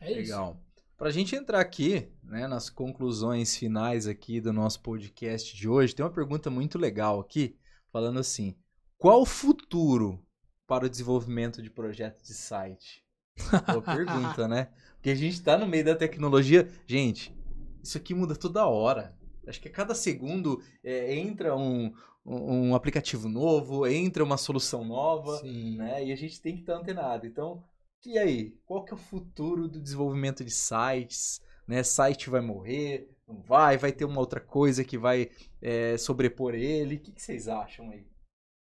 É 0.00 0.10
Legal. 0.10 0.52
isso. 0.52 0.70
Para 0.96 1.08
a 1.08 1.12
gente 1.12 1.34
entrar 1.34 1.60
aqui, 1.60 2.10
né, 2.22 2.46
nas 2.46 2.68
conclusões 2.68 3.56
finais 3.56 4.06
aqui 4.06 4.40
do 4.40 4.52
nosso 4.52 4.82
podcast 4.82 5.56
de 5.56 5.68
hoje, 5.68 5.94
tem 5.94 6.04
uma 6.04 6.12
pergunta 6.12 6.50
muito 6.50 6.78
legal 6.78 7.20
aqui, 7.20 7.56
falando 7.90 8.18
assim: 8.18 8.54
qual 8.98 9.22
o 9.22 9.26
futuro 9.26 10.22
para 10.66 10.84
o 10.84 10.90
desenvolvimento 10.90 11.62
de 11.62 11.70
projetos 11.70 12.26
de 12.26 12.34
site? 12.34 13.02
Boa 13.66 13.82
pergunta, 13.82 14.46
né? 14.46 14.68
Porque 14.96 15.10
a 15.10 15.14
gente 15.14 15.32
está 15.32 15.56
no 15.56 15.66
meio 15.66 15.84
da 15.84 15.96
tecnologia. 15.96 16.68
Gente, 16.86 17.34
isso 17.82 17.96
aqui 17.96 18.14
muda 18.14 18.36
toda 18.36 18.66
hora. 18.66 19.18
Acho 19.46 19.60
que 19.60 19.68
a 19.68 19.72
cada 19.72 19.94
segundo 19.94 20.62
é, 20.84 21.14
entra 21.14 21.56
um, 21.56 21.92
um 22.24 22.74
aplicativo 22.74 23.28
novo, 23.28 23.86
entra 23.86 24.22
uma 24.24 24.36
solução 24.36 24.84
nova, 24.84 25.38
Sim. 25.38 25.76
né? 25.76 26.04
E 26.04 26.12
a 26.12 26.16
gente 26.16 26.40
tem 26.40 26.54
que 26.54 26.60
estar 26.60 26.76
antenado. 26.76 27.26
Então, 27.26 27.62
e 28.04 28.18
aí? 28.18 28.58
Qual 28.64 28.84
que 28.84 28.92
é 28.92 28.94
o 28.94 28.98
futuro 28.98 29.68
do 29.68 29.80
desenvolvimento 29.80 30.44
de 30.44 30.50
sites? 30.50 31.40
Né? 31.66 31.82
Site 31.82 32.30
vai 32.30 32.40
morrer? 32.40 33.10
Não 33.26 33.40
vai? 33.42 33.76
Vai 33.76 33.92
ter 33.92 34.04
uma 34.04 34.20
outra 34.20 34.40
coisa 34.40 34.84
que 34.84 34.98
vai 34.98 35.30
é, 35.60 35.96
sobrepor 35.98 36.54
ele? 36.54 36.96
O 36.96 37.00
que, 37.00 37.12
que 37.12 37.22
vocês 37.22 37.46
acham 37.48 37.90
aí? 37.90 38.06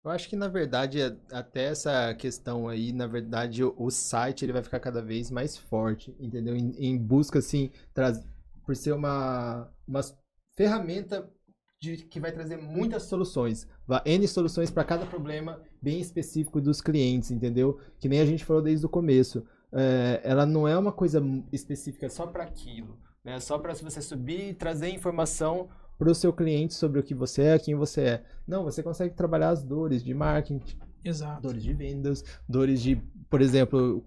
Eu 0.03 0.09
acho 0.09 0.27
que, 0.27 0.35
na 0.35 0.47
verdade, 0.47 0.99
é- 0.99 1.15
até 1.31 1.65
essa 1.65 2.13
questão 2.15 2.67
aí, 2.67 2.91
na 2.91 3.05
verdade, 3.05 3.63
o, 3.63 3.73
o 3.77 3.91
site 3.91 4.43
ele 4.43 4.51
vai 4.53 4.63
ficar 4.63 4.79
cada 4.79 5.01
vez 5.01 5.29
mais 5.29 5.55
forte, 5.57 6.15
entendeu? 6.19 6.55
Em, 6.55 6.71
em 6.77 6.97
busca, 6.97 7.37
assim, 7.39 7.69
traz, 7.93 8.19
por 8.65 8.75
ser 8.75 8.93
uma, 8.93 9.71
uma 9.87 10.01
ferramenta 10.61 11.27
de, 11.79 11.97
que 11.97 12.19
vai 12.19 12.31
trazer 12.31 12.57
muitas 12.57 13.03
soluções. 13.03 13.67
N 14.05 14.27
soluções 14.27 14.69
para 14.69 14.83
cada 14.83 15.07
problema 15.07 15.59
bem 15.81 15.99
específico 15.99 16.61
dos 16.61 16.79
clientes, 16.79 17.31
entendeu? 17.31 17.79
Que 17.99 18.07
nem 18.07 18.19
a 18.19 18.25
gente 18.25 18.45
falou 18.45 18.61
desde 18.61 18.85
o 18.85 18.89
começo. 18.89 19.43
É, 19.73 20.21
ela 20.23 20.45
não 20.45 20.67
é 20.67 20.77
uma 20.77 20.91
coisa 20.91 21.19
específica 21.51 22.07
só 22.09 22.27
para 22.27 22.43
aquilo, 22.43 22.99
né? 23.23 23.39
Só 23.39 23.57
para 23.57 23.73
você 23.73 24.01
subir 24.01 24.49
e 24.49 24.53
trazer 24.53 24.89
informação 24.89 25.69
para 25.97 26.11
o 26.11 26.15
seu 26.15 26.31
cliente 26.31 26.75
sobre 26.75 26.99
o 26.99 27.03
que 27.03 27.15
você 27.15 27.41
é, 27.41 27.59
quem 27.59 27.73
você 27.73 28.01
é. 28.01 28.23
Não, 28.47 28.63
você 28.63 28.83
consegue 28.83 29.15
trabalhar 29.15 29.49
as 29.49 29.63
dores 29.63 30.03
de 30.03 30.13
marketing, 30.13 30.77
Exato. 31.03 31.41
dores 31.41 31.63
de 31.63 31.73
vendas, 31.73 32.23
dores 32.47 32.81
de, 32.81 32.97
por 33.29 33.41
exemplo, 33.41 34.05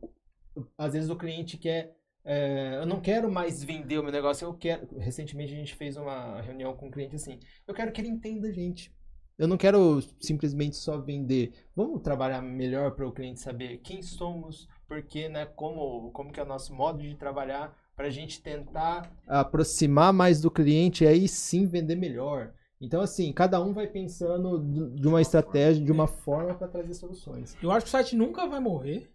às 0.78 0.92
vezes 0.92 1.10
o 1.10 1.16
cliente 1.16 1.56
quer, 1.56 1.96
é, 2.24 2.78
eu 2.80 2.86
não 2.86 3.00
quero 3.00 3.30
mais 3.30 3.62
vender 3.62 3.98
o 3.98 4.02
meu 4.02 4.12
negócio, 4.12 4.46
eu 4.46 4.54
quero. 4.54 4.86
Recentemente 4.98 5.52
a 5.52 5.56
gente 5.56 5.74
fez 5.74 5.96
uma 5.96 6.40
reunião 6.40 6.74
com 6.74 6.86
um 6.86 6.90
cliente 6.90 7.16
assim, 7.16 7.38
eu 7.66 7.74
quero 7.74 7.92
que 7.92 8.00
ele 8.00 8.08
entenda 8.08 8.48
a 8.48 8.52
gente. 8.52 8.92
Eu 9.36 9.48
não 9.48 9.56
quero 9.56 10.00
simplesmente 10.20 10.76
só 10.76 10.96
vender. 10.96 11.52
Vamos 11.74 12.00
trabalhar 12.02 12.40
melhor 12.40 12.92
para 12.92 13.06
o 13.06 13.12
cliente 13.12 13.40
saber 13.40 13.78
quem 13.78 14.00
somos, 14.00 14.68
porque, 14.86 15.28
né, 15.28 15.44
como, 15.44 16.10
como 16.12 16.32
que 16.32 16.38
é 16.38 16.44
o 16.44 16.46
nosso 16.46 16.72
modo 16.72 17.02
de 17.02 17.16
trabalhar, 17.16 17.76
para 17.96 18.06
a 18.06 18.10
gente 18.10 18.40
tentar 18.40 19.12
aproximar 19.26 20.12
mais 20.12 20.40
do 20.40 20.50
cliente 20.50 21.04
e 21.04 21.06
aí 21.06 21.28
sim 21.28 21.66
vender 21.66 21.96
melhor. 21.96 22.54
Então, 22.80 23.00
assim, 23.00 23.32
cada 23.32 23.60
um 23.62 23.72
vai 23.72 23.86
pensando 23.86 24.58
de 24.58 25.00
de 25.00 25.08
uma 25.08 25.20
estratégia, 25.20 25.84
de 25.84 25.92
uma 25.92 26.06
forma 26.06 26.54
para 26.54 26.68
trazer 26.68 26.94
soluções. 26.94 27.56
Eu 27.62 27.70
acho 27.70 27.84
que 27.84 27.88
o 27.88 27.92
site 27.92 28.16
nunca 28.16 28.46
vai 28.46 28.60
morrer. 28.60 29.10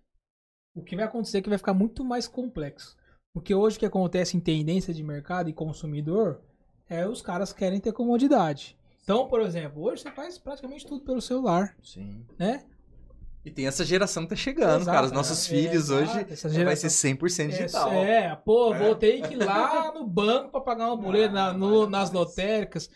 O 0.76 0.82
que 0.82 0.96
vai 0.96 1.06
acontecer 1.06 1.40
é 1.40 1.42
que 1.42 1.50
vai 1.50 1.58
ficar 1.58 1.74
muito 1.74 2.04
mais 2.04 2.28
complexo. 2.28 2.96
Porque 3.34 3.54
hoje 3.54 3.78
o 3.78 3.80
que 3.80 3.86
acontece 3.86 4.36
em 4.36 4.40
tendência 4.40 4.94
de 4.94 5.04
mercado 5.04 5.50
e 5.50 5.54
consumidor 5.54 6.42
é 6.90 7.08
os 7.08 7.22
caras 7.22 7.54
querem 7.54 7.80
ter 7.80 7.94
comodidade. 7.94 8.76
Então, 9.04 9.28
por 9.28 9.42
exemplo, 9.42 9.84
hoje 9.84 10.02
você 10.04 10.12
faz 10.12 10.38
praticamente 10.38 10.86
tudo 10.86 11.04
pelo 11.04 11.22
celular, 11.22 11.76
Sim. 11.84 12.26
né? 12.38 12.64
E 13.46 13.50
tem 13.52 13.66
essa 13.68 13.86
geração 13.86 14.24
que 14.24 14.30
tá 14.30 14.36
chegando, 14.36 14.82
Exato, 14.82 14.96
cara. 14.96 15.06
Os 15.06 15.12
nossos 15.12 15.46
é, 15.46 15.50
filhos 15.50 15.90
exato, 15.90 16.02
hoje 16.04 16.26
essa 16.30 16.50
vai 16.50 16.58
geração. 16.58 16.90
ser 16.90 17.16
100% 17.16 17.48
digital. 17.50 17.92
É, 17.94 18.26
é, 18.26 18.36
pô, 18.36 18.74
vou 18.76 18.96
ter 18.96 19.22
que 19.22 19.34
ir 19.36 19.38
lá 19.38 19.92
no 19.96 20.06
banco 20.06 20.50
pra 20.52 20.62
pagar 20.62 20.88
uma 20.88 20.98
boleto 20.98 21.34
na- 21.34 21.54
no- 21.54 21.88
nas 21.90 22.12
lotéricas. 22.12 22.90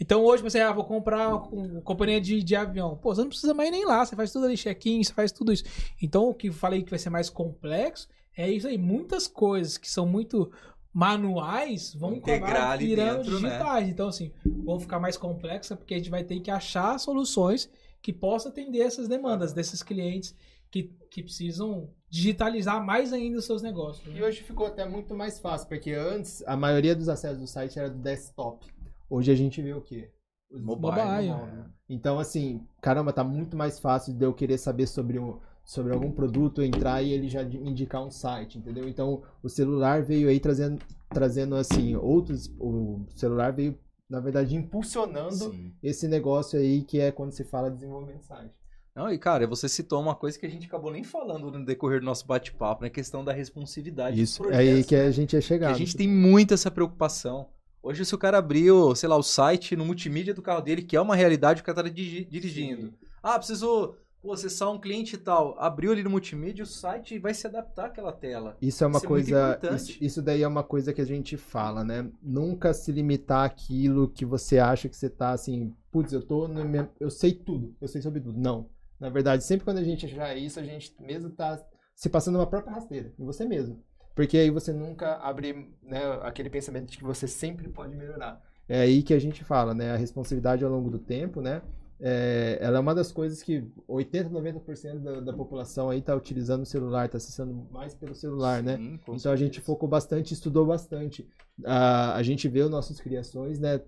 Então 0.00 0.24
hoje 0.24 0.42
você, 0.42 0.58
ah, 0.60 0.72
vou 0.72 0.84
comprar 0.84 1.28
uma 1.28 1.82
companhia 1.82 2.20
de, 2.20 2.42
de 2.42 2.56
avião. 2.56 2.96
Pô, 2.96 3.14
você 3.14 3.20
não 3.20 3.28
precisa 3.28 3.52
mais 3.52 3.70
nem 3.70 3.84
lá, 3.84 4.04
você 4.04 4.16
faz 4.16 4.32
tudo 4.32 4.46
ali, 4.46 4.56
check-in, 4.56 5.04
você 5.04 5.12
faz 5.12 5.30
tudo 5.30 5.52
isso. 5.52 5.64
Então 6.02 6.28
o 6.30 6.34
que 6.34 6.50
falei 6.50 6.82
que 6.82 6.90
vai 6.90 6.98
ser 6.98 7.10
mais 7.10 7.28
complexo 7.28 8.08
é 8.36 8.48
isso 8.50 8.66
aí. 8.66 8.78
Muitas 8.78 9.26
coisas 9.26 9.76
que 9.78 9.90
são 9.90 10.06
muito 10.06 10.50
manuais 10.92 11.94
vão 11.94 12.14
Integrar 12.14 12.50
acabar 12.50 12.78
virando 12.78 13.18
dentro, 13.24 13.40
né? 13.40 13.48
digitais. 13.48 13.88
Então 13.88 14.08
assim, 14.08 14.32
vão 14.64 14.78
ficar 14.80 14.98
mais 14.98 15.16
complexa 15.16 15.76
porque 15.76 15.94
a 15.94 15.98
gente 15.98 16.10
vai 16.10 16.24
ter 16.24 16.40
que 16.40 16.50
achar 16.50 16.98
soluções 16.98 17.70
que 18.02 18.12
possam 18.12 18.50
atender 18.50 18.80
essas 18.80 19.06
demandas 19.08 19.52
desses 19.52 19.82
clientes 19.82 20.34
que, 20.70 20.84
que 21.10 21.22
precisam 21.22 21.90
digitalizar 22.08 22.84
mais 22.84 23.12
ainda 23.12 23.38
os 23.38 23.44
seus 23.44 23.60
negócios. 23.62 24.06
né? 24.06 24.18
E 24.18 24.22
hoje 24.22 24.42
ficou 24.42 24.66
até 24.66 24.88
muito 24.88 25.14
mais 25.14 25.38
fácil, 25.38 25.68
porque 25.68 25.92
antes 25.92 26.42
a 26.46 26.56
maioria 26.56 26.94
dos 26.94 27.08
acessos 27.08 27.38
do 27.38 27.46
site 27.46 27.78
era 27.78 27.90
do 27.90 27.98
desktop. 27.98 28.66
Hoje 29.08 29.30
a 29.30 29.34
gente 29.34 29.60
vê 29.60 29.72
o 29.74 29.80
quê? 29.80 30.10
Os 30.50 30.62
Mobile. 30.62 30.92
Mobile. 30.92 31.28
né? 31.28 31.66
Então, 31.88 32.18
assim, 32.18 32.66
caramba, 32.80 33.12
tá 33.12 33.22
muito 33.22 33.56
mais 33.56 33.78
fácil 33.78 34.14
de 34.14 34.24
eu 34.24 34.32
querer 34.32 34.58
saber 34.58 34.86
sobre, 34.86 35.18
um, 35.18 35.38
sobre 35.70 35.92
algum 35.92 36.10
produto, 36.10 36.62
entrar 36.64 37.00
e 37.00 37.12
ele 37.12 37.28
já 37.28 37.44
indicar 37.44 38.04
um 38.04 38.10
site, 38.10 38.58
entendeu? 38.58 38.88
Então, 38.88 39.22
o 39.40 39.48
celular 39.48 40.02
veio 40.02 40.28
aí 40.28 40.40
trazendo, 40.40 40.80
trazendo 41.10 41.54
assim, 41.54 41.94
outros. 41.94 42.52
O 42.58 43.04
celular 43.14 43.52
veio, 43.52 43.78
na 44.08 44.18
verdade, 44.18 44.56
impulsionando 44.56 45.30
Sim. 45.52 45.72
esse 45.80 46.08
negócio 46.08 46.58
aí 46.58 46.82
que 46.82 46.98
é 46.98 47.12
quando 47.12 47.30
se 47.30 47.44
fala 47.44 47.68
de 47.70 47.76
desenvolvimento 47.76 48.18
de 48.18 48.26
site. 48.26 48.52
Não, 48.96 49.12
e 49.12 49.16
cara, 49.16 49.46
você 49.46 49.68
citou 49.68 50.00
uma 50.02 50.16
coisa 50.16 50.36
que 50.36 50.44
a 50.44 50.48
gente 50.50 50.66
acabou 50.66 50.90
nem 50.90 51.04
falando 51.04 51.52
no 51.52 51.64
decorrer 51.64 52.00
do 52.00 52.04
nosso 52.06 52.26
bate-papo, 52.26 52.82
né? 52.82 52.88
A 52.88 52.90
questão 52.90 53.24
da 53.24 53.32
responsabilidade. 53.32 54.16
dos 54.20 54.28
Isso, 54.30 54.42
é 54.42 54.46
projetos, 54.48 54.74
aí 54.76 54.84
que 54.84 54.96
né? 54.96 55.02
a 55.06 55.10
gente 55.12 55.32
ia 55.34 55.40
Que 55.40 55.46
chegar. 55.46 55.70
a 55.70 55.74
gente 55.78 55.96
tem 55.96 56.08
muito 56.08 56.52
essa 56.52 56.68
preocupação. 56.68 57.46
Hoje, 57.80 58.04
se 58.04 58.12
o 58.12 58.18
cara 58.18 58.38
abriu, 58.38 58.92
sei 58.96 59.08
lá, 59.08 59.16
o 59.16 59.22
site 59.22 59.76
no 59.76 59.84
multimídia 59.84 60.34
do 60.34 60.42
carro 60.42 60.60
dele, 60.62 60.82
que 60.82 60.96
é 60.96 61.00
uma 61.00 61.14
realidade, 61.14 61.60
o 61.62 61.64
cara 61.64 61.80
tá 61.84 61.88
diri- 61.88 62.24
dirigindo. 62.24 62.92
Ah, 63.22 63.38
precisou 63.38 63.96
pô, 64.22 64.32
acessar 64.32 64.70
um 64.70 64.78
cliente 64.78 65.14
e 65.14 65.18
tal. 65.18 65.56
Abriu 65.58 65.92
ali 65.92 66.02
no 66.02 66.10
multimídia, 66.10 66.62
o 66.62 66.66
site 66.66 67.18
vai 67.18 67.32
se 67.34 67.46
adaptar 67.46 67.86
àquela 67.86 68.12
tela. 68.12 68.56
Isso 68.60 68.82
é 68.84 68.86
uma 68.86 68.96
Isso 68.98 69.06
é 69.06 69.08
coisa. 69.08 69.30
importante. 69.48 69.90
Isso, 69.92 70.04
isso 70.04 70.22
daí 70.22 70.42
é 70.42 70.48
uma 70.48 70.62
coisa 70.62 70.92
que 70.92 71.00
a 71.00 71.06
gente 71.06 71.36
fala, 71.36 71.82
né? 71.84 72.10
Nunca 72.22 72.72
se 72.74 72.92
limitar 72.92 73.44
àquilo 73.44 74.08
que 74.08 74.24
você 74.24 74.58
acha 74.58 74.88
que 74.88 74.96
você 74.96 75.08
tá 75.08 75.30
assim, 75.30 75.74
putz, 75.90 76.12
eu 76.12 76.22
tô. 76.22 76.46
minha- 76.48 76.90
eu 77.00 77.10
sei 77.10 77.32
tudo, 77.32 77.74
eu 77.80 77.88
sei 77.88 78.02
sobre 78.02 78.20
tudo. 78.20 78.38
Não. 78.38 78.68
Na 78.98 79.08
verdade, 79.08 79.42
sempre 79.44 79.64
quando 79.64 79.78
a 79.78 79.84
gente 79.84 80.04
achar 80.06 80.36
isso, 80.36 80.60
a 80.60 80.62
gente 80.62 80.94
mesmo 81.00 81.30
tá 81.30 81.58
se 81.94 82.08
passando 82.10 82.36
uma 82.36 82.46
própria 82.46 82.74
rasteira 82.74 83.12
em 83.18 83.24
você 83.24 83.44
mesmo. 83.46 83.82
Porque 84.14 84.36
aí 84.36 84.50
você 84.50 84.72
nunca 84.72 85.14
abre 85.16 85.70
né, 85.82 86.00
aquele 86.22 86.50
pensamento 86.50 86.90
de 86.90 86.98
que 86.98 87.04
você 87.04 87.26
sempre 87.26 87.68
pode 87.68 87.96
melhorar. 87.96 88.42
É 88.68 88.80
aí 88.82 89.02
que 89.02 89.14
a 89.14 89.18
gente 89.18 89.42
fala, 89.42 89.72
né? 89.74 89.92
A 89.92 89.96
responsabilidade 89.96 90.64
ao 90.64 90.70
longo 90.70 90.90
do 90.90 90.98
tempo, 90.98 91.40
né? 91.40 91.62
É, 92.02 92.58
ela 92.62 92.78
é 92.78 92.80
uma 92.80 92.94
das 92.94 93.12
coisas 93.12 93.42
que 93.42 93.64
80, 93.86 94.30
90% 94.30 95.00
da, 95.00 95.20
da 95.20 95.32
população 95.34 95.90
aí 95.90 96.00
tá 96.00 96.14
utilizando 96.16 96.62
o 96.62 96.66
celular, 96.66 97.08
tá 97.08 97.18
acessando 97.18 97.54
mais 97.70 97.94
pelo 97.94 98.14
celular, 98.14 98.62
né? 98.62 98.78
Sim, 98.78 98.98
com 98.98 99.16
Então 99.16 99.30
a 99.32 99.36
gente 99.36 99.60
certeza. 99.60 99.66
focou 99.66 99.88
bastante, 99.88 100.32
estudou 100.34 100.66
bastante. 100.66 101.28
A, 101.64 102.14
a 102.16 102.22
gente 102.22 102.48
vê 102.48 102.62
as 102.62 102.70
nossas 102.70 103.00
criações, 103.00 103.60
né? 103.60 103.80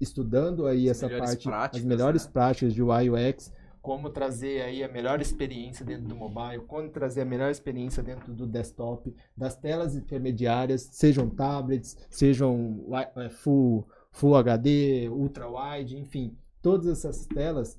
Estudando 0.00 0.66
aí 0.66 0.88
As 0.88 1.02
essa 1.02 1.10
parte, 1.10 1.48
práticas, 1.48 1.80
as 1.80 1.84
melhores 1.84 2.24
né? 2.24 2.30
práticas 2.32 2.72
de 2.74 2.82
UI 2.82 3.10
UX, 3.10 3.52
como 3.82 4.10
trazer 4.10 4.62
aí 4.62 4.82
a 4.84 4.88
melhor 4.88 5.20
experiência 5.20 5.84
dentro 5.84 6.06
do 6.06 6.14
mobile, 6.16 6.64
como 6.66 6.88
trazer 6.90 7.22
a 7.22 7.24
melhor 7.24 7.50
experiência 7.50 8.02
dentro 8.02 8.34
do 8.34 8.46
desktop, 8.46 9.14
das 9.36 9.56
telas 9.56 9.94
intermediárias, 9.96 10.82
sejam 10.92 11.30
tablets, 11.30 11.96
sejam 12.10 12.84
eh, 13.16 13.30
full, 13.30 13.88
full 14.12 14.36
HD, 14.36 15.08
ultra 15.08 15.48
wide, 15.48 15.96
enfim, 15.96 16.36
todas 16.62 16.86
essas 16.86 17.26
telas, 17.26 17.78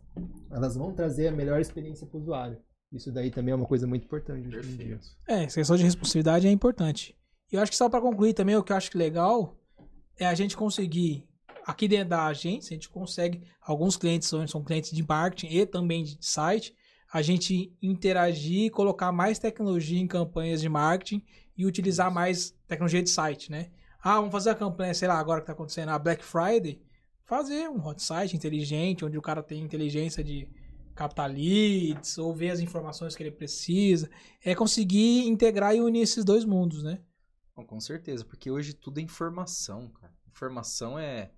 elas 0.49 0.75
vão 0.75 0.93
trazer 0.93 1.27
a 1.27 1.31
melhor 1.31 1.59
experiência 1.59 2.05
para 2.05 2.17
o 2.17 2.21
usuário. 2.21 2.57
Isso 2.91 3.11
daí 3.11 3.31
também 3.31 3.53
é 3.53 3.55
uma 3.55 3.65
coisa 3.65 3.87
muito 3.87 4.05
importante 4.05 4.47
hoje 4.47 4.71
em 4.71 4.75
dia. 4.75 4.97
Perfeito. 4.97 5.17
É, 5.27 5.43
essa 5.45 5.55
questão 5.55 5.77
de 5.77 5.83
responsabilidade 5.83 6.47
é 6.47 6.51
importante. 6.51 7.17
E 7.51 7.55
eu 7.55 7.61
acho 7.61 7.71
que 7.71 7.77
só 7.77 7.89
para 7.89 8.01
concluir 8.01 8.33
também, 8.33 8.55
o 8.55 8.63
que 8.63 8.71
eu 8.71 8.77
acho 8.77 8.91
que 8.91 8.97
legal 8.97 9.57
é 10.17 10.25
a 10.25 10.35
gente 10.35 10.57
conseguir, 10.57 11.25
aqui 11.65 11.87
dentro 11.87 12.09
da 12.09 12.25
agência, 12.25 12.73
a 12.73 12.75
gente 12.75 12.89
consegue, 12.89 13.43
alguns 13.61 13.95
clientes 13.95 14.27
são, 14.27 14.45
são 14.47 14.63
clientes 14.63 14.91
de 14.91 15.03
marketing 15.07 15.55
e 15.55 15.65
também 15.65 16.03
de 16.03 16.17
site, 16.19 16.75
a 17.13 17.21
gente 17.21 17.75
interagir 17.81 18.65
e 18.65 18.69
colocar 18.69 19.11
mais 19.11 19.39
tecnologia 19.39 19.99
em 19.99 20.07
campanhas 20.07 20.61
de 20.61 20.69
marketing 20.69 21.23
e 21.57 21.65
utilizar 21.65 22.11
mais 22.11 22.55
tecnologia 22.67 23.03
de 23.03 23.09
site, 23.09 23.51
né? 23.51 23.69
Ah, 24.01 24.15
vamos 24.15 24.31
fazer 24.31 24.49
a 24.49 24.55
campanha, 24.55 24.93
sei 24.93 25.07
lá, 25.07 25.19
agora 25.19 25.41
que 25.41 25.47
tá 25.47 25.53
acontecendo 25.53 25.89
a 25.89 25.99
Black 25.99 26.23
Friday, 26.23 26.81
fazer 27.31 27.69
um 27.69 27.81
hot 27.87 28.03
site 28.03 28.35
inteligente, 28.35 29.05
onde 29.05 29.17
o 29.17 29.21
cara 29.21 29.41
tem 29.41 29.63
inteligência 29.63 30.21
de 30.21 30.49
captar 30.93 31.31
leads 31.31 32.17
ou 32.17 32.35
ver 32.35 32.49
as 32.49 32.59
informações 32.59 33.15
que 33.15 33.23
ele 33.23 33.31
precisa. 33.31 34.09
É 34.43 34.53
conseguir 34.53 35.25
integrar 35.29 35.73
e 35.73 35.79
unir 35.79 36.01
esses 36.01 36.25
dois 36.25 36.43
mundos, 36.43 36.83
né? 36.83 37.01
Bom, 37.55 37.65
com 37.65 37.79
certeza, 37.79 38.25
porque 38.25 38.51
hoje 38.51 38.73
tudo 38.73 38.99
é 38.99 39.03
informação, 39.03 39.87
cara. 39.91 40.13
Informação 40.27 40.99
é, 40.99 41.31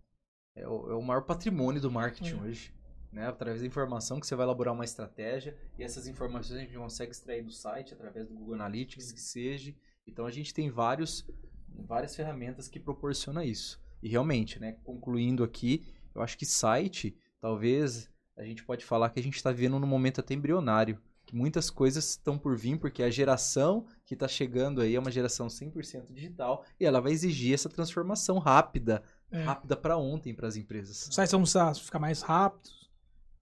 é, 0.55 0.67
o, 0.67 0.89
é 0.89 0.95
o 0.95 1.01
maior 1.03 1.21
patrimônio 1.21 1.79
do 1.79 1.91
marketing 1.91 2.39
É. 2.39 2.41
hoje. 2.41 2.73
Né? 3.11 3.27
Através 3.27 3.61
da 3.61 3.67
informação 3.67 4.19
que 4.19 4.25
você 4.25 4.35
vai 4.35 4.47
elaborar 4.47 4.73
uma 4.73 4.85
estratégia 4.85 5.55
e 5.77 5.83
essas 5.83 6.07
informações 6.07 6.57
a 6.57 6.63
gente 6.63 6.75
consegue 6.75 7.11
extrair 7.11 7.43
do 7.43 7.51
site, 7.51 7.93
através 7.93 8.27
do 8.27 8.33
Google 8.33 8.55
Analytics, 8.55 9.11
que 9.11 9.21
seja. 9.21 9.75
Então 10.07 10.25
a 10.25 10.31
gente 10.31 10.55
tem 10.55 10.71
vários, 10.71 11.23
várias 11.69 12.15
ferramentas 12.15 12.67
que 12.67 12.79
proporciona 12.79 13.45
isso. 13.45 13.82
E 14.03 14.09
realmente, 14.09 14.59
né, 14.59 14.73
concluindo 14.83 15.43
aqui, 15.43 15.81
eu 16.13 16.21
acho 16.21 16.37
que 16.37 16.45
site, 16.45 17.15
talvez 17.39 18.09
a 18.37 18.43
gente 18.43 18.63
pode 18.63 18.83
falar 18.83 19.09
que 19.09 19.19
a 19.19 19.23
gente 19.23 19.35
está 19.37 19.49
vivendo 19.51 19.79
num 19.79 19.87
momento 19.87 20.19
até 20.19 20.33
embrionário. 20.33 20.99
Que 21.25 21.33
muitas 21.37 21.69
coisas 21.69 22.09
estão 22.09 22.37
por 22.37 22.57
vir, 22.57 22.77
porque 22.77 23.01
a 23.01 23.09
geração 23.09 23.85
que 24.05 24.13
está 24.13 24.27
chegando 24.27 24.81
aí 24.81 24.93
é 24.93 24.99
uma 24.99 25.09
geração 25.09 25.47
100% 25.47 26.11
digital 26.11 26.65
e 26.77 26.85
ela 26.85 26.99
vai 26.99 27.13
exigir 27.13 27.53
essa 27.53 27.69
transformação 27.69 28.39
rápida, 28.39 29.01
É. 29.31 29.41
rápida 29.41 29.77
para 29.77 29.95
ontem 29.97 30.35
para 30.35 30.49
as 30.49 30.57
empresas. 30.57 31.07
Os 31.07 31.15
sites 31.15 31.31
vão 31.31 31.39
precisar 31.41 31.73
ficar 31.75 31.97
mais 31.99 32.21
rápidos, 32.21 32.89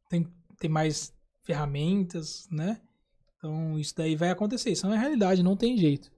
tem, 0.09 0.27
tem 0.59 0.69
mais 0.69 1.11
ferramentas, 1.41 2.47
né? 2.51 2.79
Então 3.37 3.79
isso 3.79 3.95
daí 3.97 4.15
vai 4.15 4.29
acontecer. 4.29 4.69
Isso 4.69 4.85
é 4.85 4.95
realidade, 4.95 5.41
não 5.41 5.57
tem 5.57 5.75
jeito. 5.75 6.11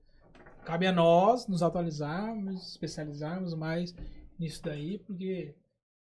Cabe 0.65 0.85
a 0.85 0.91
nós 0.91 1.47
nos 1.47 1.63
atualizarmos, 1.63 2.71
especializarmos 2.71 3.53
mais 3.53 3.95
nisso 4.39 4.61
daí, 4.63 4.99
porque 4.99 5.55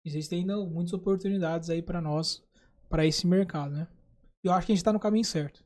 existem 0.05 0.41
ainda 0.41 0.57
muitas 0.57 0.93
oportunidades 0.93 1.69
aí 1.69 1.81
para 1.81 2.01
nós, 2.01 2.43
para 2.89 3.05
esse 3.05 3.27
mercado, 3.27 3.71
né? 3.71 3.87
Eu 4.43 4.53
acho 4.53 4.65
que 4.65 4.71
a 4.71 4.75
gente 4.75 4.83
tá 4.83 4.93
no 4.93 4.99
caminho 4.99 5.25
certo. 5.25 5.63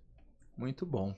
Muito 0.58 0.86
bom. 0.86 1.16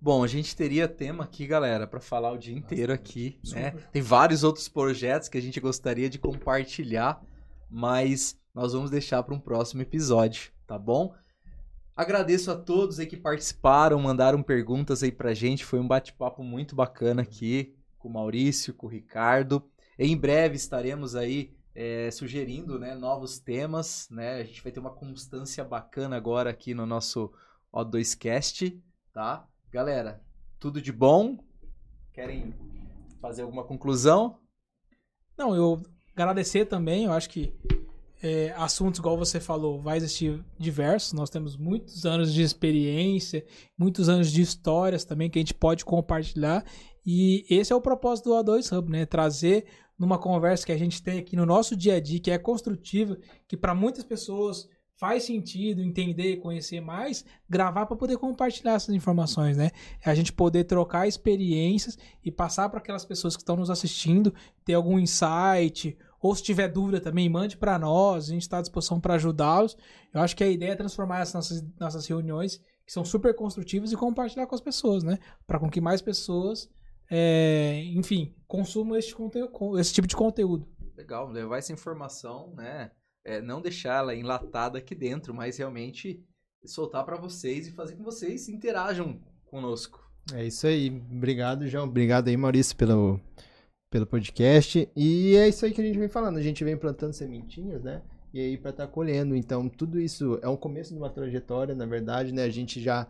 Bom, 0.00 0.22
a 0.22 0.26
gente 0.26 0.54
teria 0.54 0.86
tema 0.86 1.24
aqui, 1.24 1.46
galera, 1.46 1.86
para 1.86 2.00
falar 2.00 2.32
o 2.32 2.38
dia 2.38 2.56
inteiro 2.56 2.92
aqui, 2.92 3.40
né? 3.50 3.70
Tem 3.92 4.02
vários 4.02 4.44
outros 4.44 4.68
projetos 4.68 5.28
que 5.28 5.38
a 5.38 5.42
gente 5.42 5.58
gostaria 5.58 6.10
de 6.10 6.18
compartilhar, 6.18 7.24
mas 7.70 8.38
nós 8.54 8.72
vamos 8.72 8.90
deixar 8.90 9.22
para 9.22 9.34
um 9.34 9.40
próximo 9.40 9.82
episódio, 9.82 10.52
tá 10.66 10.78
bom? 10.78 11.14
Agradeço 11.96 12.50
a 12.50 12.56
todos 12.56 12.98
aí 12.98 13.06
que 13.06 13.16
participaram, 13.16 13.98
mandaram 13.98 14.42
perguntas 14.42 15.02
aí 15.02 15.10
pra 15.10 15.32
gente. 15.32 15.64
Foi 15.64 15.80
um 15.80 15.88
bate-papo 15.88 16.44
muito 16.44 16.76
bacana 16.76 17.22
aqui 17.22 17.74
com 17.98 18.08
o 18.08 18.12
Maurício, 18.12 18.74
com 18.74 18.86
o 18.86 18.90
Ricardo. 18.90 19.64
Em 19.98 20.16
breve 20.16 20.56
estaremos 20.56 21.14
aí 21.14 21.54
é, 21.74 22.10
sugerindo 22.10 22.78
né, 22.78 22.94
novos 22.94 23.38
temas, 23.38 24.08
né? 24.10 24.40
A 24.40 24.44
gente 24.44 24.62
vai 24.62 24.70
ter 24.70 24.80
uma 24.80 24.92
constância 24.92 25.64
bacana 25.64 26.16
agora 26.16 26.50
aqui 26.50 26.74
no 26.74 26.84
nosso 26.84 27.32
O2Cast, 27.72 28.78
tá? 29.12 29.48
Galera, 29.70 30.22
tudo 30.58 30.80
de 30.80 30.92
bom? 30.92 31.38
Querem 32.12 32.54
fazer 33.20 33.42
alguma 33.42 33.64
conclusão? 33.64 34.38
Não, 35.36 35.54
eu 35.54 35.82
agradecer 36.14 36.66
também, 36.66 37.04
eu 37.04 37.12
acho 37.12 37.28
que 37.28 37.54
é, 38.22 38.52
assuntos, 38.56 38.98
igual 38.98 39.16
você 39.16 39.38
falou, 39.38 39.80
vai 39.80 39.98
existir 39.98 40.42
diversos. 40.58 41.12
Nós 41.12 41.30
temos 41.30 41.56
muitos 41.56 42.06
anos 42.06 42.32
de 42.32 42.42
experiência, 42.42 43.44
muitos 43.78 44.08
anos 44.08 44.32
de 44.32 44.40
histórias 44.40 45.04
também 45.04 45.28
que 45.28 45.38
a 45.38 45.42
gente 45.42 45.54
pode 45.54 45.84
compartilhar. 45.84 46.64
E 47.04 47.44
esse 47.48 47.72
é 47.72 47.76
o 47.76 47.80
propósito 47.80 48.30
do 48.30 48.34
A2 48.34 48.76
Hub, 48.76 48.90
né? 48.90 49.06
Trazer 49.06 49.66
numa 49.98 50.18
conversa 50.18 50.66
que 50.66 50.72
a 50.72 50.78
gente 50.78 51.02
tem 51.02 51.18
aqui 51.18 51.36
no 51.36 51.46
nosso 51.46 51.76
dia 51.76 51.94
a 51.94 52.00
dia, 52.00 52.20
que 52.20 52.30
é 52.30 52.38
construtiva, 52.38 53.18
que 53.48 53.56
para 53.56 53.74
muitas 53.74 54.04
pessoas 54.04 54.68
faz 54.98 55.24
sentido 55.24 55.82
entender 55.82 56.32
e 56.32 56.36
conhecer 56.38 56.80
mais, 56.80 57.24
gravar 57.48 57.84
para 57.86 57.96
poder 57.96 58.16
compartilhar 58.16 58.74
essas 58.74 58.94
informações, 58.94 59.56
né? 59.56 59.70
É 60.02 60.10
a 60.10 60.14
gente 60.14 60.32
poder 60.32 60.64
trocar 60.64 61.06
experiências 61.06 61.98
e 62.24 62.30
passar 62.32 62.68
para 62.70 62.78
aquelas 62.78 63.04
pessoas 63.04 63.36
que 63.36 63.42
estão 63.42 63.56
nos 63.56 63.68
assistindo, 63.68 64.32
ter 64.64 64.74
algum 64.74 64.98
insight, 64.98 65.96
ou 66.20 66.34
se 66.34 66.42
tiver 66.42 66.68
dúvida 66.68 67.00
também, 67.00 67.28
mande 67.28 67.56
para 67.56 67.78
nós, 67.78 68.24
a 68.24 68.32
gente 68.32 68.42
está 68.42 68.58
à 68.58 68.62
disposição 68.62 68.98
para 68.98 69.14
ajudá-los. 69.14 69.76
Eu 70.12 70.20
acho 70.22 70.34
que 70.34 70.42
a 70.42 70.48
ideia 70.48 70.72
é 70.72 70.76
transformar 70.76 71.20
essas 71.20 71.34
nossas, 71.34 71.64
nossas 71.78 72.06
reuniões, 72.06 72.56
que 72.86 72.92
são 72.92 73.04
super 73.04 73.34
construtivas, 73.34 73.92
e 73.92 73.96
compartilhar 73.96 74.46
com 74.46 74.54
as 74.54 74.60
pessoas, 74.60 75.02
né? 75.02 75.18
Para 75.46 75.58
com 75.58 75.68
que 75.68 75.80
mais 75.80 76.00
pessoas, 76.00 76.70
é, 77.10 77.82
enfim, 77.94 78.34
consumam 78.46 78.96
esse, 78.96 79.14
conteúdo, 79.14 79.78
esse 79.78 79.92
tipo 79.92 80.08
de 80.08 80.16
conteúdo. 80.16 80.66
Legal, 80.96 81.28
levar 81.30 81.58
essa 81.58 81.72
informação, 81.72 82.52
né? 82.54 82.90
É, 83.24 83.40
não 83.40 83.60
deixar 83.60 83.98
ela 83.98 84.14
enlatada 84.14 84.78
aqui 84.78 84.94
dentro, 84.94 85.34
mas 85.34 85.58
realmente 85.58 86.24
soltar 86.64 87.04
para 87.04 87.16
vocês 87.16 87.66
e 87.66 87.72
fazer 87.72 87.92
com 87.92 87.98
que 87.98 88.04
vocês 88.04 88.48
interajam 88.48 89.20
conosco. 89.44 90.04
É 90.32 90.44
isso 90.44 90.66
aí. 90.66 90.90
Obrigado, 90.90 91.66
João. 91.68 91.84
Obrigado 91.84 92.28
aí, 92.28 92.36
Maurício, 92.36 92.76
pelo, 92.76 93.20
pelo 93.90 94.06
podcast. 94.06 94.88
E 94.96 95.36
é 95.36 95.48
isso 95.48 95.64
aí 95.64 95.72
que 95.72 95.80
a 95.80 95.84
gente 95.84 95.98
vem 95.98 96.08
falando. 96.08 96.38
A 96.38 96.42
gente 96.42 96.64
vem 96.64 96.76
plantando 96.76 97.12
sementinhas, 97.12 97.82
né? 97.82 98.02
E 98.32 98.40
aí 98.40 98.58
para 98.58 98.70
estar 98.70 98.86
colhendo. 98.88 99.36
Então, 99.36 99.68
tudo 99.68 100.00
isso 100.00 100.38
é 100.42 100.48
um 100.48 100.56
começo 100.56 100.92
de 100.92 100.98
uma 100.98 101.10
trajetória, 101.10 101.74
na 101.74 101.86
verdade, 101.86 102.32
né? 102.32 102.42
A 102.42 102.50
gente 102.50 102.80
já 102.80 103.06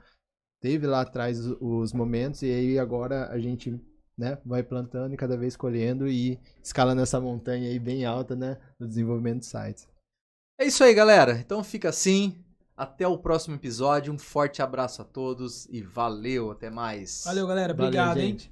teve 0.60 0.86
lá 0.86 1.02
atrás 1.02 1.38
os, 1.38 1.56
os 1.60 1.92
momentos 1.92 2.42
e 2.42 2.46
aí 2.46 2.78
agora 2.78 3.28
a 3.30 3.38
gente 3.38 3.80
né, 4.16 4.38
vai 4.44 4.62
plantando 4.62 5.12
e 5.12 5.16
cada 5.16 5.36
vez 5.36 5.56
colhendo 5.56 6.08
e 6.08 6.40
escalando 6.62 7.02
essa 7.02 7.20
montanha 7.20 7.68
aí 7.68 7.78
bem 7.78 8.04
alta, 8.04 8.34
né, 8.34 8.58
do 8.78 8.86
desenvolvimento 8.86 9.40
de 9.40 9.46
sites. 9.46 9.86
É 10.58 10.64
isso 10.64 10.82
aí, 10.82 10.94
galera. 10.94 11.38
Então 11.38 11.62
fica 11.62 11.88
assim. 11.88 12.42
Até 12.74 13.06
o 13.08 13.16
próximo 13.16 13.54
episódio. 13.54 14.12
Um 14.12 14.18
forte 14.18 14.60
abraço 14.60 15.00
a 15.00 15.04
todos 15.04 15.66
e 15.66 15.82
valeu. 15.82 16.50
Até 16.50 16.68
mais. 16.70 17.22
Valeu, 17.24 17.46
galera. 17.46 17.72
Valeu, 17.72 17.88
Obrigado, 17.88 18.18
hein? 18.18 18.28
gente. 18.28 18.50